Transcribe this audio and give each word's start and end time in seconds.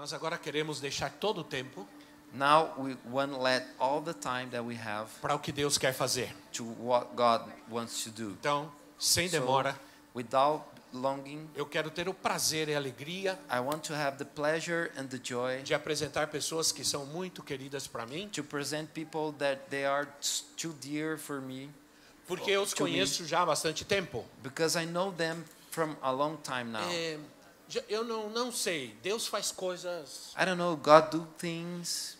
Nós 0.00 0.14
agora 0.14 0.38
queremos 0.38 0.80
deixar 0.80 1.10
todo 1.10 1.42
o 1.42 1.44
tempo 1.44 1.86
Now 2.32 2.72
we 2.78 2.96
want 3.12 3.32
to 3.32 3.38
let 3.38 3.66
all 3.78 4.00
the 4.00 4.14
time 4.14 4.46
that 4.52 4.62
we 4.64 4.74
have 4.74 5.10
para 5.20 5.34
o 5.34 5.38
que 5.38 5.52
Deus 5.52 5.76
quer 5.76 5.92
fazer. 5.92 6.34
to 6.52 6.64
what 6.80 7.08
God 7.14 7.42
wants 7.68 8.02
to 8.04 8.10
do. 8.10 8.30
Então, 8.30 8.72
sem 8.98 9.28
So, 9.28 9.32
demora, 9.38 9.78
without 10.14 10.64
longing, 10.90 11.50
eu 11.54 11.66
quero 11.66 11.90
ter 11.90 12.08
o 12.08 12.14
prazer 12.14 12.70
e 12.70 12.74
a 12.74 12.78
alegria 12.78 13.38
I 13.50 13.58
want 13.60 13.82
to 13.88 13.94
have 13.94 14.16
the 14.16 14.24
pleasure 14.24 14.90
and 14.96 15.04
the 15.08 15.20
joy 15.22 15.60
de 15.64 15.74
apresentar 15.74 16.28
pessoas 16.28 16.72
que 16.72 16.82
são 16.82 17.04
muito 17.04 17.42
queridas 17.42 17.86
para 17.86 18.06
mim, 18.06 18.26
to 18.30 18.42
present 18.42 18.88
people 18.94 19.34
that 19.38 19.60
they 19.68 19.84
are 19.84 20.08
too 20.56 20.72
dear 20.80 21.18
for 21.18 21.42
me 21.42 21.68
porque 22.26 22.50
eu 22.52 22.62
os 22.62 22.72
To 22.72 22.84
me. 22.84 22.92
conheço 22.92 23.26
já 23.26 23.42
há 23.42 23.46
bastante 23.46 23.84
tempo. 23.84 24.24
because 24.42 24.78
I 24.82 24.86
know 24.86 25.12
them 25.12 25.44
from 25.70 25.94
a 26.00 26.10
long 26.10 26.36
time 26.38 26.70
now. 26.70 26.88
É, 26.90 27.18
eu 27.88 28.04
não, 28.04 28.30
não 28.30 28.50
sei, 28.52 28.94
Deus 29.02 29.26
faz 29.26 29.50
coisas. 29.52 30.32
I 30.40 30.44
don't 30.44 30.56
know, 30.56 30.76
God 30.76 31.10
do 31.10 31.26
things. 31.38 32.18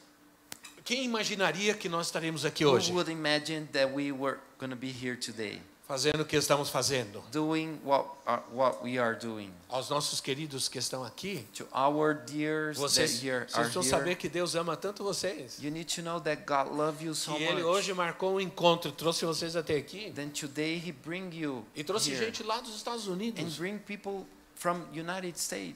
Quem 0.84 1.04
imaginaria 1.04 1.74
que 1.74 1.88
nós 1.88 2.06
estaremos 2.06 2.44
aqui 2.44 2.64
Who 2.64 2.72
hoje, 2.72 2.92
would 2.92 3.10
imagine 3.10 3.66
that 3.72 3.92
we 3.92 4.10
were 4.12 4.38
going 4.58 4.70
to 4.70 4.76
be 4.76 4.90
here 4.90 5.14
today, 5.16 5.60
fazendo 5.86 6.22
o 6.22 6.24
que 6.24 6.36
estamos 6.36 6.68
fazendo? 6.68 7.22
doing 7.30 7.78
what 7.84 8.08
uh, 8.26 8.38
what 8.52 8.82
we 8.82 8.98
are 8.98 9.14
doing? 9.16 9.52
Aos 9.68 9.88
nossos 9.90 10.20
queridos 10.20 10.68
que 10.68 10.78
estão 10.78 11.04
aqui, 11.04 11.46
To 11.54 11.68
our 11.72 12.14
dears 12.14 12.76
vocês, 12.78 13.12
that 13.20 13.24
here 13.26 13.44
vocês 13.46 13.54
are 13.56 13.70
precisam 13.70 13.82
saber 13.84 14.16
que 14.16 14.28
Deus 14.28 14.54
ama 14.56 14.76
tanto 14.76 15.04
vocês. 15.04 15.58
you 15.62 15.70
need 15.70 15.94
to 15.94 16.02
know 16.02 16.18
that 16.20 16.42
God 16.44 16.72
loves 16.76 17.02
you 17.02 17.14
so 17.14 17.34
Que 17.34 17.44
Ele 17.44 17.62
much. 17.62 17.64
hoje 17.64 17.92
marcou 17.94 18.34
um 18.34 18.40
encontro, 18.40 18.90
trouxe 18.90 19.24
vocês 19.24 19.54
até 19.54 19.76
aqui. 19.76 20.10
Then 20.12 20.30
today 20.30 20.76
He 20.84 20.90
bring 20.92 21.30
you 21.32 21.64
E 21.76 21.84
trouxe 21.84 22.10
here 22.10 22.24
gente 22.24 22.42
lá 22.42 22.58
dos 22.60 22.74
Estados 22.74 23.06
and 23.06 23.12
Unidos 23.12 23.56
bring 23.58 23.78
people 23.78 24.26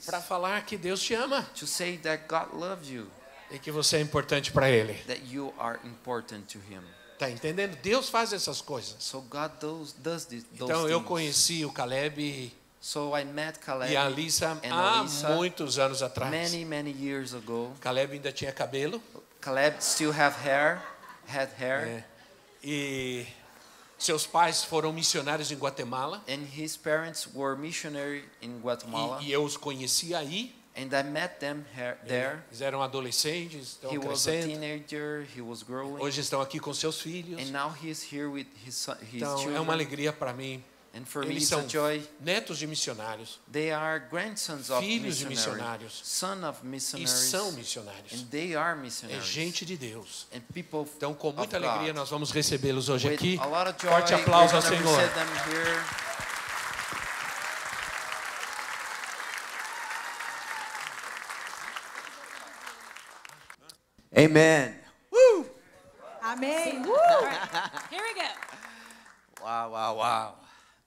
para 0.07 0.21
falar 0.21 0.65
que 0.67 0.77
Deus 0.77 1.01
te 1.03 1.15
ama 1.15 1.43
to 1.59 1.67
say 1.67 1.97
that 1.99 2.25
God 2.29 2.53
loves 2.55 2.89
you, 2.89 3.07
e 3.51 3.59
que 3.59 3.71
você 3.71 3.97
é 3.97 4.01
importante 4.01 4.53
para 4.53 4.69
Ele. 4.69 4.95
that 5.07 5.23
you 5.31 5.53
are 5.59 5.79
important 5.85 6.43
to 6.53 6.59
Him. 6.59 6.83
Tá 7.19 7.31
entendendo? 7.31 7.77
Deus 7.77 8.09
faz 8.09 8.33
essas 8.33 8.61
coisas. 8.61 8.97
So 8.99 9.21
God 9.23 9.53
does 9.61 9.93
does 9.93 10.25
this, 10.27 10.45
Então 10.53 10.89
eu 10.89 11.03
conheci 11.03 11.65
o 11.65 11.73
Caleb 11.73 12.53
So 12.81 13.17
I 13.17 13.25
met 13.25 13.61
Caleb 13.61 13.91
e 13.91 13.97
a 13.97 14.05
Alissa 14.05 14.61
and 14.63 14.71
há 14.71 15.05
muitos 15.35 15.79
anos 15.79 16.03
atrás. 16.03 16.31
many 16.31 16.67
many 16.67 16.91
years 16.91 17.33
ago. 17.33 17.73
Caleb 17.81 18.13
ainda 18.13 18.31
tinha 18.31 18.53
cabelo 18.53 19.01
Caleb 19.41 19.83
still 19.83 20.11
have 20.11 20.37
hair, 20.47 20.83
had 21.27 21.49
hair, 21.59 21.87
é, 21.87 22.05
e 22.63 23.27
seus 24.05 24.27
pais 24.27 24.63
foram 24.65 24.93
missionários 24.93 25.51
em 25.51 25.57
Guatemala 25.57 26.23
and 26.29 26.45
his 26.57 26.77
parents 26.77 27.27
were 27.35 27.57
missionary 27.57 28.25
in 28.43 28.59
Guatemala, 28.61 29.21
e, 29.23 29.29
e 29.29 29.33
eu 29.33 29.43
os 29.45 29.57
conheci 29.57 30.15
aí. 30.15 30.55
and 30.77 30.89
I 30.93 31.05
met 31.05 31.39
them 31.39 31.65
here, 31.77 31.97
there. 32.07 32.39
Eles 32.49 32.61
eram 32.61 32.83
adolescentes, 32.83 33.79
estão 33.81 33.93
He 33.93 33.99
was 33.99 34.27
a 34.27 34.31
crescendo. 34.33 34.59
teenager. 34.59 35.25
He 35.37 35.41
was 35.41 35.63
growing, 35.63 36.03
Hoje 36.03 36.21
estão 36.21 36.41
aqui 36.41 36.59
com 36.59 36.75
seus 36.75 37.01
filhos. 37.01 37.41
and 37.41 37.53
now 37.53 37.73
he 37.81 37.89
is 37.89 38.03
here 38.13 38.27
with 38.27 38.47
his 38.67 38.75
son, 38.75 38.97
his 39.01 39.15
Então 39.23 39.35
é 39.37 39.39
children. 39.39 39.61
uma 39.63 39.73
alegria 39.73 40.13
para 40.13 40.33
mim. 40.33 40.63
And 40.97 41.05
for 41.05 41.23
me, 41.25 41.31
Eles 41.33 41.43
it's 41.45 41.53
a 41.53 41.57
são 41.57 41.67
joy. 41.69 42.07
netos 42.21 42.57
de 42.59 42.69
missionários 42.69 43.41
They 43.51 43.73
are 43.73 43.99
grandsons 43.99 44.71
of 44.71 44.81
Filhos 44.81 45.17
de 45.19 45.27
missionaries, 45.27 45.93
missionários. 45.93 46.01
son 46.05 46.45
of 46.45 46.59
e 46.97 47.09
são 47.09 47.51
missionários. 47.53 48.13
and 48.13 48.27
they 48.31 48.55
are 48.55 48.79
É 48.79 48.81
missionaries. 48.83 49.25
gente 49.27 49.67
de 49.67 49.77
Deus. 49.77 50.27
and 50.33 50.41
people 50.55 50.89
Então, 50.97 51.13
com 51.13 51.33
muita 51.33 51.59
God. 51.59 51.67
alegria, 51.69 51.93
nós 51.93 52.11
vamos 52.11 52.31
recebê-los 52.31 52.89
hoje 52.89 53.09
With 53.09 53.15
aqui. 53.15 53.39
a 53.43 53.47
lot 53.47 53.69
of 53.69 53.77
joy, 53.81 53.91
Forte 53.91 54.15
aplauso 54.15 54.55
ao 54.55 54.63
Senhor. 54.63 54.85
receive 54.97 55.15
them 55.15 55.29
here. 55.53 55.81
Amen. 64.17 64.75
Woo! 65.11 65.47
Amém. 66.23 66.83
Here 67.91 68.03
we 68.03 68.15
go. 68.15 68.29
Wow, 69.43 69.71
wow, 69.71 69.95
wow. 69.97 70.35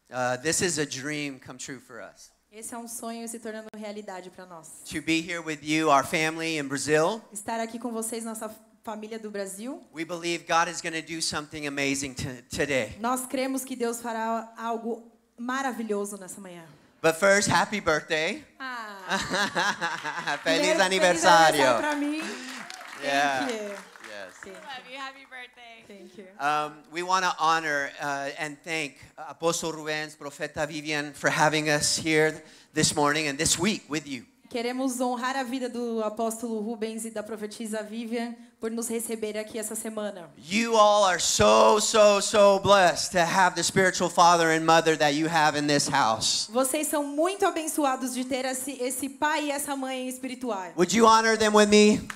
Uh, 0.10 0.38
this 0.42 0.62
is 0.62 0.78
a 0.78 0.86
dream 0.86 1.40
come 1.40 1.58
true 1.58 1.80
for 1.80 2.02
us. 2.02 2.32
Esse 2.52 2.74
é 2.74 2.78
um 2.78 2.88
sonho 2.88 3.28
se 3.28 3.40
tornando 3.40 3.68
realidade 3.76 4.30
para 4.30 4.46
nós. 4.46 4.82
To 4.86 5.02
be 5.02 5.20
here 5.22 5.42
with 5.42 5.60
you, 5.62 5.90
our 5.90 6.06
family 6.06 6.58
in 6.58 6.68
Brazil. 6.68 7.22
Estar 7.32 7.60
aqui 7.60 7.78
com 7.78 7.92
vocês, 7.92 8.24
nossa 8.24 8.50
família 8.84 9.20
do 9.20 9.30
Brasil. 9.30 9.84
We 9.94 10.06
believe 10.06 10.46
God 10.48 10.70
is 10.70 10.82
going 10.82 10.94
to 10.94 11.02
do 11.02 11.22
something 11.22 11.68
amazing 11.68 12.16
today. 12.50 12.96
Nós 13.02 13.26
cremos 13.28 13.66
que 13.66 13.76
Deus 13.76 14.00
fará 14.02 14.50
algo 14.58 15.12
maravilhoso 15.38 16.18
nessa 16.18 16.40
manhã. 16.40 16.64
But 17.02 17.16
first, 17.18 17.50
happy 17.50 17.80
birthday. 17.82 18.44
Ah, 18.58 20.40
Feliz 20.44 20.60
primeiro, 20.60 20.84
aniversário. 20.84 21.64
para 21.78 21.96
mim. 21.96 22.22
Yeah. 23.04 23.76
Thank 24.48 24.66
Love 24.66 24.92
you. 24.92 24.98
Happy 24.98 25.26
birthday. 25.30 25.84
Thank 25.88 26.18
you. 26.18 26.26
Um, 26.40 26.74
we 26.92 27.04
want 27.04 27.26
to 27.26 27.36
honor 27.38 27.90
uh, 28.02 28.30
and 28.40 28.58
thank 28.64 28.98
Apostle 29.18 29.74
Rubens, 29.74 30.16
Profeta 30.16 30.66
Vivian, 30.66 31.12
for 31.14 31.30
having 31.30 31.70
us 31.70 31.98
here 31.98 32.42
this 32.74 32.96
morning 32.96 33.28
and 33.28 33.38
this 33.38 33.60
week 33.60 33.84
with 33.90 34.08
you. 34.08 34.26
Queremos 34.50 35.02
honrar 35.02 35.36
a 35.36 35.44
vida 35.44 35.68
do 35.68 36.02
apóstolo 36.02 36.62
Rubens 36.62 37.04
e 37.04 37.10
da 37.10 37.22
profetisa 37.22 37.84
Vivian 37.84 38.34
por 38.62 38.72
nos 38.72 38.88
receber 38.88 39.38
aqui 39.38 39.60
essa 39.60 39.76
semana. 39.76 40.30
You 40.38 40.78
all 40.78 41.04
are 41.04 41.20
so, 41.20 41.82
so, 41.82 42.22
so 42.22 42.58
blessed 42.60 43.12
to 43.12 43.20
have 43.20 43.56
the 43.56 43.64
spiritual 43.64 44.10
father 44.10 44.52
and 44.52 44.66
mother 44.66 44.96
that 44.96 45.16
you 45.16 45.28
have 45.28 45.58
in 45.58 45.68
this 45.68 45.90
house. 45.90 46.48
Vocês 46.50 46.88
são 46.88 47.04
muito 47.04 47.46
abençoados 47.46 48.14
de 48.14 48.24
ter 48.24 48.46
esse, 48.46 48.72
esse 48.82 49.10
pai 49.10 49.48
e 49.48 49.52
essa 49.52 49.76
mãe 49.76 50.08
espiritual. 50.08 50.72
Would 50.78 50.96
you 50.96 51.06
honor 51.06 51.38
them 51.38 51.54
with 51.54 51.68
me? 51.68 52.08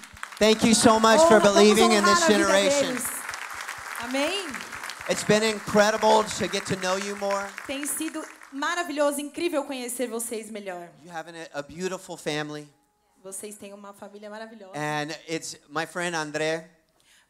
Thank 0.41 0.63
you 0.63 0.73
so 0.73 0.99
much 0.99 1.19
for 1.27 1.37
oh, 1.37 1.39
believing 1.39 1.91
in 1.91 2.03
this 2.03 2.27
generation. 2.27 2.97
Amém? 3.99 4.51
It's 5.07 5.23
been 5.23 5.43
incredible 5.43 6.23
to 6.23 6.47
get 6.47 6.65
to 6.65 6.75
know 6.77 6.95
you 6.95 7.15
more. 7.17 7.47
Tem 7.67 7.85
sido 7.85 8.23
maravilhoso, 8.51 9.21
incrível 9.21 9.63
conhecer 9.65 10.07
vocês 10.07 10.49
melhor. 10.49 10.89
You 11.05 11.11
have 11.11 11.29
an- 11.29 11.47
a 11.53 11.61
beautiful 11.61 12.17
family. 12.17 12.67
Vocês 13.23 13.55
têm 13.55 13.71
uma 13.71 13.93
família 13.93 14.31
maravilhosa. 14.31 14.73
And 14.73 15.15
it's 15.27 15.59
my 15.69 15.85
friend 15.85 16.15
Andre. 16.15 16.65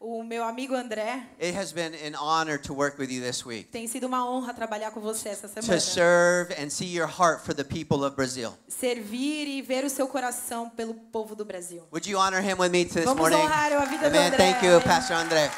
O 0.03 0.23
meu 0.23 0.43
amigo 0.43 0.73
André, 0.73 1.27
It 1.39 1.55
has 1.55 1.71
been 1.71 1.93
an 1.93 2.15
honor 2.19 2.57
to 2.57 2.73
work 2.73 2.97
with 2.99 3.11
you 3.11 3.21
this 3.21 3.45
week. 3.45 3.65
tem 3.71 3.87
sido 3.87 4.07
uma 4.07 4.25
honra 4.27 4.51
trabalhar 4.51 4.89
com 4.89 4.99
você 4.99 5.29
essa 5.29 5.47
To 5.47 5.61
semana. 5.61 5.79
serve 5.79 6.55
and 6.55 6.71
see 6.71 6.87
your 6.91 7.07
heart 7.07 7.45
for 7.45 7.53
the 7.53 7.63
people 7.63 8.03
of 8.03 8.15
Brazil. 8.15 8.57
Servir 8.67 9.47
e 9.47 9.61
ver 9.61 9.85
o 9.85 9.89
seu 9.91 10.07
coração 10.07 10.71
pelo 10.71 10.95
povo 10.95 11.35
do 11.35 11.45
Brasil. 11.45 11.87
Would 11.91 12.09
you 12.09 12.17
honor 12.17 12.41
him 12.41 12.57
with 12.57 12.71
me 12.71 12.83
this 12.83 13.05
Vamos 13.05 13.17
morning? 13.19 13.37
honrar 13.37 13.71
a 13.73 13.85
vida 13.85 14.09
do 14.09 14.17
Amen. 14.17 14.31
André. 14.31 14.37
Thank 14.37 14.65
you, 14.65 14.71
Amém. 14.77 14.87
Pastor 14.87 15.15
Andre. 15.17 15.51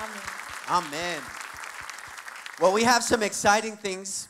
Amém. 0.00 0.22
Amen. 0.68 1.22
Well, 2.58 2.72
we 2.72 2.84
have 2.84 3.02
some 3.04 3.22
exciting 3.22 3.76
things. 3.76 4.28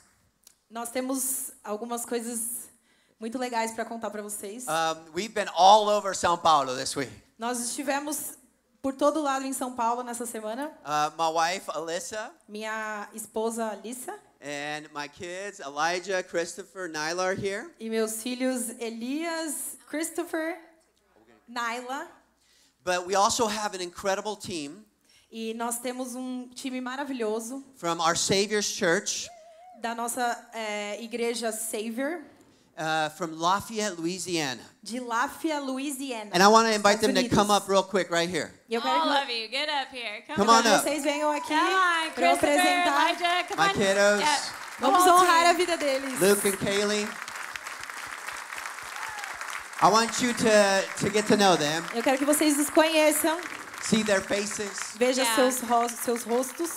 Nós 0.68 0.90
temos 0.90 1.52
algumas 1.62 2.04
coisas 2.04 2.68
muito 3.20 3.38
legais 3.38 3.70
para 3.70 3.84
contar 3.84 4.10
para 4.10 4.20
vocês. 4.22 4.64
Um, 4.66 5.12
we've 5.14 5.32
been 5.32 5.48
all 5.54 5.88
over 5.88 6.12
São 6.16 6.36
Paulo 6.36 6.74
this 6.76 6.96
week. 6.96 7.12
Nós 7.38 7.60
estivemos 7.60 8.36
por 8.82 8.94
todo 8.94 9.22
lado 9.22 9.44
em 9.46 9.52
São 9.52 9.74
Paulo 9.76 10.02
nessa 10.02 10.26
semana. 10.26 10.72
Uh, 10.84 11.12
my 11.16 11.30
wife, 11.32 11.70
Alyssa, 11.70 12.32
Minha 12.48 13.08
esposa 13.14 13.70
Alissa 13.70 14.18
and 14.40 14.88
my 14.92 15.08
kids, 15.08 15.60
Elijah, 15.60 16.20
Christopher, 16.24 16.88
Nyla, 16.88 17.22
are 17.22 17.34
here. 17.36 17.70
e 17.78 17.88
meus 17.88 18.20
filhos 18.22 18.70
Elias, 18.80 19.76
Christopher, 19.88 20.58
Naila. 21.48 22.08
But 22.84 23.06
we 23.06 23.14
also 23.14 23.46
have 23.46 23.74
an 23.76 23.80
incredible 23.80 24.34
team 24.34 24.84
E 25.30 25.54
nós 25.54 25.78
temos 25.78 26.14
um 26.16 26.48
time 26.48 26.80
maravilhoso 26.80 27.62
from 27.76 28.00
our 28.00 28.16
Savior's 28.16 28.66
Church 28.70 29.28
da 29.80 29.94
nossa 29.94 30.20
eh, 30.52 31.00
igreja 31.02 31.52
Savior 31.52 32.20
uh, 32.78 33.08
from 33.10 33.38
Lafayette, 33.38 33.98
Louisiana. 33.98 34.60
de 34.82 34.98
Lafayette, 35.00 35.62
Louisiana. 35.64 36.30
And 36.32 36.42
I 36.42 36.48
want 36.48 36.66
to 36.68 36.74
invite 36.74 37.00
them 37.00 37.14
to 37.14 37.28
come 37.28 37.50
up 37.50 37.68
real 37.68 37.82
quick 37.82 38.10
right 38.10 38.28
here. 38.28 38.50
Eu 38.68 38.80
quero 38.80 38.94
All 39.00 39.08
que 39.08 39.22
of 39.22 39.30
you, 39.30 39.48
get 39.48 39.68
up 39.68 39.88
here. 39.94 40.22
Come, 40.26 40.36
Come 40.36 40.50
on. 40.50 40.66
up. 40.66 40.82
vocês 40.84 41.02
venham 41.04 41.30
aqui 41.30 41.48
Come 41.48 41.60
on, 41.60 42.10
para 42.14 42.32
apresentar. 42.32 43.10
Elijah, 43.10 43.44
come 43.48 43.56
My 43.60 43.68
on. 43.68 43.74
kiddos. 43.74 44.20
Yeah. 44.20 44.38
Vamos 44.80 45.06
honrar 45.06 45.46
a 45.46 45.52
vida 45.52 45.76
deles. 45.76 46.18
Luke 46.20 46.44
and 46.48 46.56
Kaylee. 46.58 47.06
I 49.80 49.88
want 49.90 50.20
you 50.22 50.32
to, 50.32 50.84
to 50.98 51.10
get 51.10 51.26
to 51.26 51.36
know 51.36 51.56
them, 51.56 51.82
Eu 51.94 52.02
quero 52.02 52.16
que 52.16 52.24
vocês 52.24 52.56
os 52.56 52.70
conheçam, 52.70 53.36
see 53.82 54.04
their 54.04 54.20
faces. 54.20 54.94
veja 54.96 55.22
Yeah. 55.22 55.34
seus, 55.34 55.60
ros- 55.68 55.92
seus 56.04 56.22
rostos. 56.22 56.70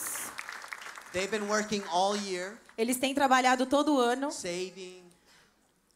They've 1.14 1.30
been 1.30 1.48
working 1.48 1.84
all 1.92 2.16
year, 2.18 2.58
Eles 2.78 2.98
têm 2.98 3.14
trabalhado 3.14 3.66
todo 3.68 4.00
ano, 4.00 4.32
saving, 4.32 5.04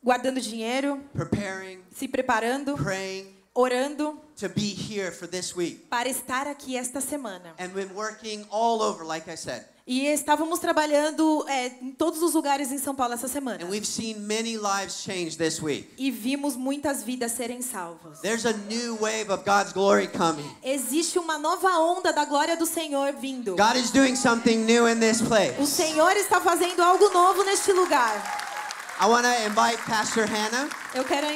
guardando 0.04 0.40
dinheiro, 0.40 1.02
preparing, 1.14 1.80
se 1.92 2.08
preparando, 2.08 2.76
praying 2.76 3.40
orando 3.54 4.18
to 4.38 4.48
be 4.48 4.74
here 4.74 5.12
for 5.12 5.28
this 5.28 5.56
week. 5.56 5.86
para 5.90 6.08
estar 6.08 6.48
aqui 6.48 6.78
esta 6.78 7.02
semana. 7.02 7.54
And 7.60 7.70
been 7.70 7.94
working 7.94 8.46
all 8.50 8.82
over, 8.82 9.04
like 9.04 9.30
I 9.30 9.36
said. 9.36 9.66
E 9.86 10.06
estávamos 10.06 10.60
trabalhando 10.60 11.44
é, 11.50 11.66
em 11.82 11.92
todos 11.92 12.22
os 12.22 12.36
lugares 12.36 12.72
em 12.72 12.78
São 12.78 12.94
Paulo 12.94 13.16
essa 13.16 13.28
semana. 13.28 13.66
And 13.66 13.70
we've 13.70 13.88
seen 13.88 14.20
many 14.20 14.56
lives 14.56 15.02
change 15.04 15.36
this 15.36 15.60
week. 15.60 15.90
E 15.98 16.12
vimos 16.12 16.56
muitas 16.56 17.04
vidas 17.04 17.32
serem 17.32 17.62
salvas. 17.62 18.20
There's 18.22 18.46
a 18.46 18.54
new 18.54 18.98
wave 19.02 19.32
of 19.32 19.44
God's 19.44 19.74
glory 19.74 20.08
coming. 20.08 20.46
Existe 20.64 21.18
uma 21.18 21.40
nova 21.40 21.80
onda 21.80 22.14
da 22.14 22.24
glória 22.24 22.56
do 22.56 22.68
Senhor 22.68 23.14
vindo. 23.14 23.56
God 23.56 23.76
is 23.76 23.92
doing 23.92 24.16
something 24.16 24.64
new 24.64 24.88
in 24.88 25.00
this 25.00 25.22
place. 25.22 25.60
O 25.60 25.66
Senhor 25.66 26.16
está 26.18 26.40
fazendo 26.40 26.82
algo 26.84 27.10
novo 27.10 27.44
neste 27.44 27.74
lugar. 27.74 28.49
I 29.00 29.08
want 29.08 29.26
to 29.26 29.46
invite 29.46 29.78
Pastor 29.86 30.26
Hannah, 30.28 30.70
Eu 30.94 31.04
quero, 31.06 31.28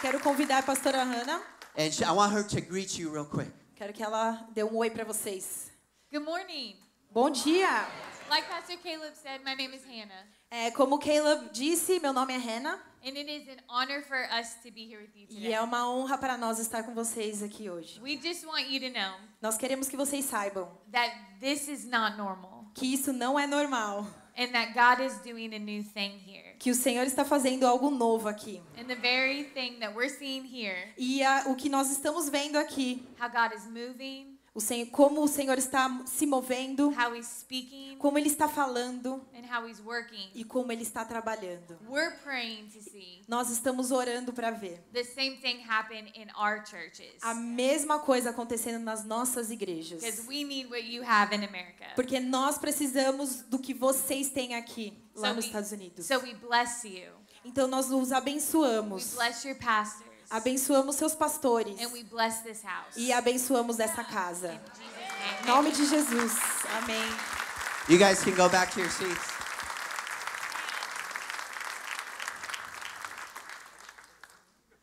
quero 0.00 0.18
convidar 0.20 0.58
a 0.58 0.62
pastora 0.62 1.04
Hannah. 1.04 1.40
and 1.76 1.92
she, 1.92 2.04
I 2.04 2.12
want 2.12 2.32
her 2.32 2.42
to 2.42 2.60
greet 2.60 2.98
you 2.98 3.10
real 3.10 3.26
quick. 3.26 3.50
Quero 3.76 3.92
que 3.92 4.02
ela 4.02 4.46
dê 4.54 4.62
um 4.64 4.76
oi 4.76 4.88
para 4.90 5.04
vocês. 5.04 5.70
Good 6.10 6.24
morning. 6.24 6.76
Bom 7.12 7.30
dia! 7.30 7.86
Like 8.30 8.48
Pastor 8.48 8.76
Caleb 8.82 9.14
said, 9.22 9.42
my 9.44 9.54
name 9.54 9.74
is 9.74 9.82
Hannah, 9.84 10.24
É, 10.50 10.70
como 10.70 10.96
o 10.96 10.98
Caleb 10.98 11.50
disse, 11.52 12.00
meu 12.00 12.12
nome 12.12 12.32
é 12.32 12.38
Hannah 12.38 12.78
and 13.04 13.16
it 13.18 13.28
is 13.30 13.46
an 13.48 13.60
honor 13.68 14.02
for 14.02 14.16
us 14.32 14.54
to 14.62 14.70
be 14.72 14.86
here 14.88 15.00
with 15.02 15.10
you 15.14 15.26
e 15.28 15.34
today. 15.34 15.52
é 15.52 15.60
uma 15.60 15.86
honra 15.90 16.16
para 16.16 16.38
nós 16.38 16.58
estar 16.58 16.82
com 16.84 16.94
vocês 16.94 17.42
aqui 17.42 17.68
hoje. 17.68 18.00
We 18.00 18.16
just 18.16 18.44
want 18.46 18.68
you 18.70 18.80
to 18.80 18.98
know 18.98 19.14
Nós 19.42 19.58
queremos 19.58 19.88
que 19.88 19.96
vocês 19.96 20.24
saibam 20.24 20.70
that 20.92 21.12
this 21.40 21.68
is 21.68 21.84
not 21.84 22.16
normal, 22.16 22.64
que 22.74 22.86
isso 22.94 23.12
não 23.12 23.38
é 23.38 23.46
normal, 23.46 24.06
and 24.38 24.48
that 24.52 24.72
God 24.72 25.04
is 25.04 25.18
doing 25.22 25.54
a 25.54 25.58
new 25.58 25.82
thing 25.84 26.18
here. 26.24 26.43
Que 26.58 26.70
o 26.70 26.74
Senhor 26.74 27.06
está 27.06 27.24
fazendo 27.24 27.66
algo 27.66 27.90
novo 27.90 28.28
aqui. 28.28 28.62
And 28.78 28.84
the 28.84 28.94
very 28.94 29.44
thing 29.54 29.78
that 29.80 29.94
we're 29.94 30.08
seeing 30.08 30.44
here, 30.44 30.92
E 30.96 31.22
a- 31.22 31.44
o 31.48 31.54
que 31.56 31.68
nós 31.68 31.90
estamos 31.90 32.28
vendo 32.28 32.56
aqui, 32.56 33.02
how 33.20 33.28
God 33.28 33.56
is 33.56 33.64
moving, 33.66 34.34
o 34.56 34.60
Senhor, 34.60 34.86
como 34.90 35.20
o 35.20 35.26
Senhor 35.26 35.58
está 35.58 35.90
se 36.06 36.24
movendo, 36.26 36.88
how 36.90 37.12
He's 37.12 37.26
speaking, 37.26 37.96
como 37.98 38.16
Ele 38.16 38.28
está 38.28 38.46
falando 38.48 39.20
and 39.34 39.42
how 39.52 39.66
He's 39.68 39.80
working, 39.80 40.30
e 40.32 40.44
como 40.44 40.70
Ele 40.70 40.82
está 40.82 41.04
trabalhando. 41.04 41.76
we're 41.88 42.14
praying 42.22 42.68
to 42.68 42.80
see 42.80 43.22
Nós 43.26 43.50
estamos 43.50 43.90
orando 43.90 44.32
para 44.32 44.52
ver 44.52 44.80
the 44.92 45.02
same 45.02 45.38
thing 45.42 45.60
happen 45.68 46.06
in 46.14 46.28
our 46.38 46.64
churches. 46.64 47.14
a 47.22 47.34
mesma 47.34 47.98
coisa 47.98 48.30
acontecendo 48.30 48.78
nas 48.78 49.04
nossas 49.04 49.50
igrejas. 49.50 50.02
We 50.28 50.44
need 50.44 50.70
what 50.70 50.84
you 50.86 51.02
have 51.04 51.34
in 51.34 51.42
America. 51.44 51.86
Porque 51.96 52.20
nós 52.20 52.56
precisamos 52.56 53.42
do 53.48 53.58
que 53.58 53.74
vocês 53.74 54.28
têm 54.30 54.54
aqui, 54.54 54.92
lá 55.14 55.28
So 55.28 55.34
nos 55.34 55.44
we- 55.44 55.48
Estados 55.50 55.72
Unidos. 55.72 56.06
So 56.06 56.18
we 56.20 56.34
bless 56.34 56.86
you. 56.86 57.12
Então 57.44 57.66
nós 57.68 57.90
os 57.90 58.10
We 58.10 58.16
abençoamos. 58.16 59.14
bless 59.14 59.46
your 59.46 59.56
pastors. 59.58 60.10
Abençoamos 60.30 60.96
seus 60.96 61.14
pastores. 61.14 61.78
And 61.80 61.88
we 61.92 62.02
bless 62.02 62.42
this 62.42 62.62
house. 62.64 62.96
E 62.96 63.12
abençoamos 63.12 63.78
essa 63.78 64.02
casa. 64.02 64.60
Em 65.42 65.46
nome 65.46 65.70
de 65.70 65.86
Jesus. 65.86 66.32
Amém. 66.82 67.04
You 67.88 67.98
guys 67.98 68.20
can 68.24 68.32
go 68.34 68.48
back 68.48 68.72
to 68.72 68.80
your 68.80 68.90
seats. 68.90 69.34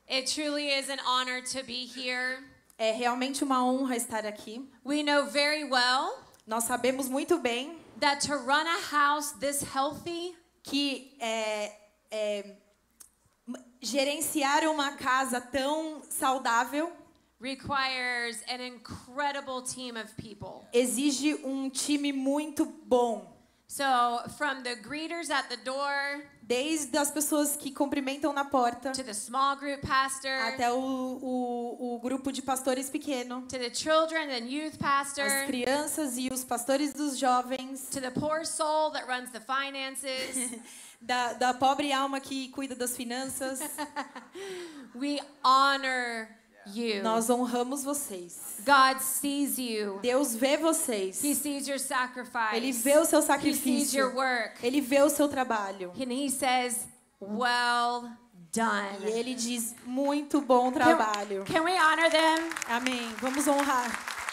It 0.07 0.27
truly 0.27 0.67
is 0.69 0.89
an 0.89 0.99
honor 1.07 1.41
to 1.41 1.63
be 1.63 1.85
here. 1.85 2.39
É 2.77 2.91
realmente 2.91 3.43
uma 3.43 3.63
honra 3.63 3.95
estar 3.95 4.25
aqui. 4.25 4.67
We 4.83 5.03
know 5.03 5.25
very 5.27 5.63
well 5.63 6.17
Nós 6.47 6.63
sabemos 6.63 7.07
muito 7.07 7.37
bem 7.37 7.77
that 8.01 8.19
to 8.21 8.35
run 8.35 8.67
a 8.67 8.81
house 8.81 9.31
this 9.39 9.63
healthy 9.63 10.35
que 10.63 11.15
é, 11.19 11.71
é, 12.11 12.55
gerenciar 13.81 14.63
uma 14.65 14.91
casa 14.97 15.39
tão 15.39 16.01
saudável 16.09 16.91
requires 17.39 18.43
an 18.47 18.61
incredible 18.61 19.63
team 19.63 19.97
of 19.97 20.13
people. 20.15 20.67
exige 20.73 21.35
um 21.43 21.69
time 21.69 22.11
muito 22.11 22.65
bom. 22.85 23.27
So, 23.67 23.83
from 24.37 24.63
the 24.63 24.75
greeters 24.75 25.29
at 25.29 25.47
the 25.49 25.57
door 25.57 26.25
Desde 26.51 26.97
as 26.97 27.09
pessoas 27.09 27.55
que 27.55 27.71
cumprimentam 27.71 28.33
na 28.33 28.43
porta 28.43 28.91
to 28.91 29.03
the 29.05 29.13
small 29.13 29.55
group 29.55 29.79
pastor 29.87 30.29
até 30.29 30.69
o, 30.69 30.75
o, 30.77 31.95
o 31.95 31.99
grupo 31.99 32.29
de 32.29 32.41
pastores 32.41 32.89
pequeno, 32.89 33.43
to 33.43 33.57
the 33.57 33.73
children 33.73 34.29
and 34.29 34.49
youth 34.49 34.73
as 34.73 34.77
pastor 34.77 35.45
crianças 35.45 36.17
e 36.17 36.27
os 36.29 36.43
pastores 36.43 36.93
dos 36.93 37.17
jovens, 37.17 37.87
to 37.89 38.01
the 38.01 38.11
poor 38.11 38.45
soul 38.45 38.91
that 38.91 39.07
runs 39.07 39.31
the 39.31 39.39
finances. 39.39 40.59
da, 40.99 41.31
da 41.31 41.53
pobre 41.53 41.93
alma 41.93 42.19
que 42.19 42.49
cuida 42.49 42.75
das 42.75 42.97
finanças. 42.97 43.61
we 44.93 45.21
honor 45.41 46.27
you. 46.75 47.01
Nós 47.03 47.29
honramos 47.29 47.83
vocês. 47.83 48.39
God 48.65 48.99
sees 49.01 49.57
you. 49.57 49.99
Deus 50.01 50.35
vê 50.35 50.57
vocês. 50.57 51.23
He 51.23 51.33
sees 51.35 51.67
your 51.67 51.79
sacrifice. 51.79 52.55
Ele 52.55 52.71
vê 52.71 52.97
o 52.97 53.05
seu 53.05 53.19
He 53.19 53.23
sees 53.23 53.93
your 53.93 54.09
sacrifício. 54.11 54.15
work. 54.15 54.53
Ele 54.65 54.81
vê 54.81 55.01
o 55.01 55.09
seu 55.09 55.27
trabalho. 55.27 55.91
And 55.99 56.11
he 56.11 56.29
says, 56.29 56.85
Well 57.19 58.09
E 58.53 58.59
done. 58.59 59.05
ele 59.05 59.33
diz: 59.35 59.75
muito 59.85 60.41
bom 60.41 60.71
trabalho. 60.71 61.43
Can 61.45 61.61
we 61.63 61.71
honor 61.73 62.09
them? 62.09 62.49
Amém. 62.67 63.13
Vamos 63.19 63.47
honrar 63.47 63.89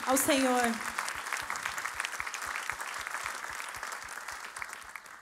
ao 0.06 0.16
Senhor. 0.16 0.62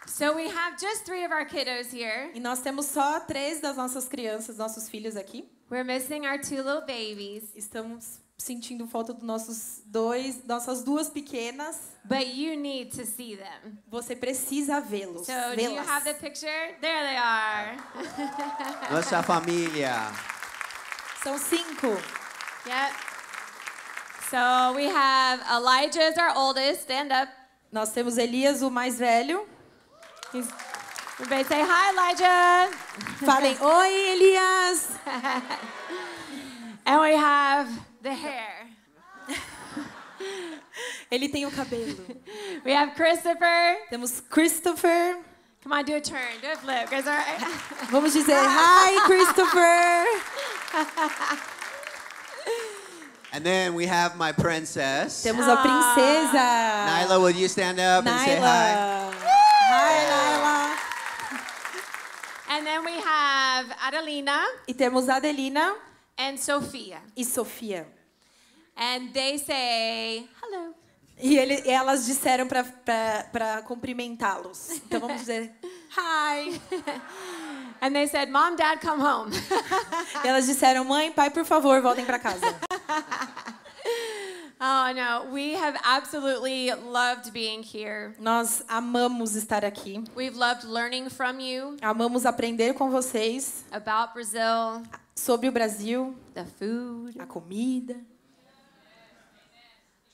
So 0.07 0.33
we 0.35 0.49
have 0.49 0.79
just 0.81 1.05
three 1.05 1.25
of 1.25 1.33
our 1.33 1.45
kiddos 1.45 1.93
here. 1.93 2.31
E 2.35 2.41
nós 2.41 2.61
temos 2.61 2.87
só 2.87 3.21
três 3.21 3.61
das 3.61 3.77
nossas 3.77 4.09
crianças, 4.09 4.57
nossos 4.57 4.89
filhos 4.89 5.15
aqui. 5.15 5.47
We're 5.69 5.85
missing 5.85 6.25
our 6.27 6.39
two 6.39 6.63
little 6.63 6.83
babies, 6.87 7.53
Estamos 7.57 8.21
sentindo 8.39 8.87
falta 8.87 9.13
dos 9.13 9.23
nossos 9.25 9.81
dois, 9.87 10.45
nossas 10.45 10.85
duas 10.85 11.09
pequenas. 11.09 11.77
but 12.09 12.29
you 12.29 12.55
need 12.57 12.93
to 12.93 13.05
see 13.05 13.35
them. 13.37 13.79
Você 13.91 14.15
precisa 14.15 14.81
vê-los. 14.81 15.27
So 15.27 15.55
do 15.57 15.63
you 15.63 15.77
have 15.79 16.05
the 16.05 16.15
picture? 16.15 16.77
There 16.81 17.03
they 17.03 17.17
are. 17.17 17.77
Nossa 18.91 19.23
família. 19.23 20.13
São 21.25 21.37
cinco. 21.39 21.89
Yep. 22.67 22.93
So 24.31 24.73
we 24.77 24.85
have 24.87 25.41
Elijah 25.51 26.03
is 26.03 26.17
our 26.19 26.33
oldest. 26.37 26.83
Stand 26.83 27.11
up. 27.13 27.29
Nós 27.73 27.91
temos 27.93 28.17
Elias, 28.19 28.63
o 28.63 28.71
mais 28.71 28.99
velho. 28.99 29.47
He's, 30.33 30.47
everybody 31.19 31.45
say 31.45 31.63
hi, 31.65 31.93
Elijah. 31.93 32.77
Falem, 33.25 33.61
oi, 33.61 33.91
Elias. 34.13 34.99
And 36.85 37.01
we 37.01 37.17
have 37.17 37.69
the 38.03 38.13
hair. 38.15 38.69
Ele 41.11 41.29
tem 41.29 41.47
o 41.47 41.51
cabelo. 41.51 41.97
We 42.65 42.73
have 42.73 42.95
Christopher. 42.95 43.77
Temos 43.91 44.23
Christopher. 44.29 45.17
Come 45.63 45.73
on, 45.73 45.85
do 45.85 45.97
a 45.97 46.01
turn. 46.01 46.21
Do 46.43 46.53
a 46.53 46.57
flip. 46.57 46.91
Guys, 46.91 47.07
all 47.07 47.15
right? 47.15 47.41
Vamos 47.91 48.13
dizer, 48.15 48.37
hi, 48.39 49.01
Christopher. 49.07 50.07
And 53.33 53.45
then 53.45 53.75
we 53.75 53.87
have 53.87 54.17
my 54.17 54.33
princess. 54.33 55.25
Temos 55.25 55.47
a 55.49 55.57
princesa. 55.57 56.87
Nyla, 56.87 57.21
will 57.21 57.31
you 57.31 57.49
stand 57.49 57.81
up 57.81 58.07
and 58.07 58.21
say 58.21 58.37
hi? 58.37 59.11
Hi, 59.69 60.05
Nyla. 60.05 60.16
And 62.57 62.65
then 62.67 62.83
we 62.85 62.93
have 63.03 63.71
Adelina 63.87 64.41
E 64.67 64.73
temos 64.73 65.09
Adelina 65.11 65.75
and 66.17 66.39
Sophia. 66.39 67.03
e 67.15 67.23
Sofia. 67.25 67.87
And 68.75 69.13
they 69.13 69.37
say 69.39 70.27
hello. 70.43 70.75
E 71.19 71.37
ele, 71.37 71.63
elas 71.69 72.07
disseram 72.07 72.47
para 72.47 73.63
cumprimentá-los. 73.67 74.71
Então 74.87 75.01
vamos 75.01 75.21
dizer, 75.21 75.53
hi. 75.97 76.61
And 77.81 77.93
they 77.95 78.07
said, 78.07 78.31
Mom, 78.31 78.57
Dad, 78.57 78.81
come 78.81 79.03
home. 79.03 79.31
E 80.25 80.27
elas 80.29 80.47
disseram, 80.47 80.85
mãe, 80.85 81.13
pai, 81.13 81.29
por 81.29 81.45
favor, 81.45 81.83
voltem 81.83 82.07
para 82.07 82.19
casa. 82.19 82.59
Oh, 84.61 84.93
no. 84.95 85.27
We 85.33 85.55
have 85.55 85.79
absolutely 85.85 86.71
loved 86.73 87.33
being 87.33 87.63
here. 87.63 88.15
Nós 88.21 88.63
amamos 88.69 89.35
estar 89.37 89.65
aqui. 89.65 90.05
We've 90.15 90.37
loved 90.37 90.65
learning 90.65 91.11
from 91.11 91.41
you 91.41 91.77
Amamos 91.83 92.25
aprender 92.25 92.75
com 92.75 92.91
vocês 92.91 93.65
about 93.71 94.15
Brazil, 94.15 94.83
sobre 95.15 95.49
o 95.49 95.53
Brasil, 95.53 96.15
the 96.35 96.45
food, 96.59 97.19
a 97.21 97.27
comida, 97.27 97.97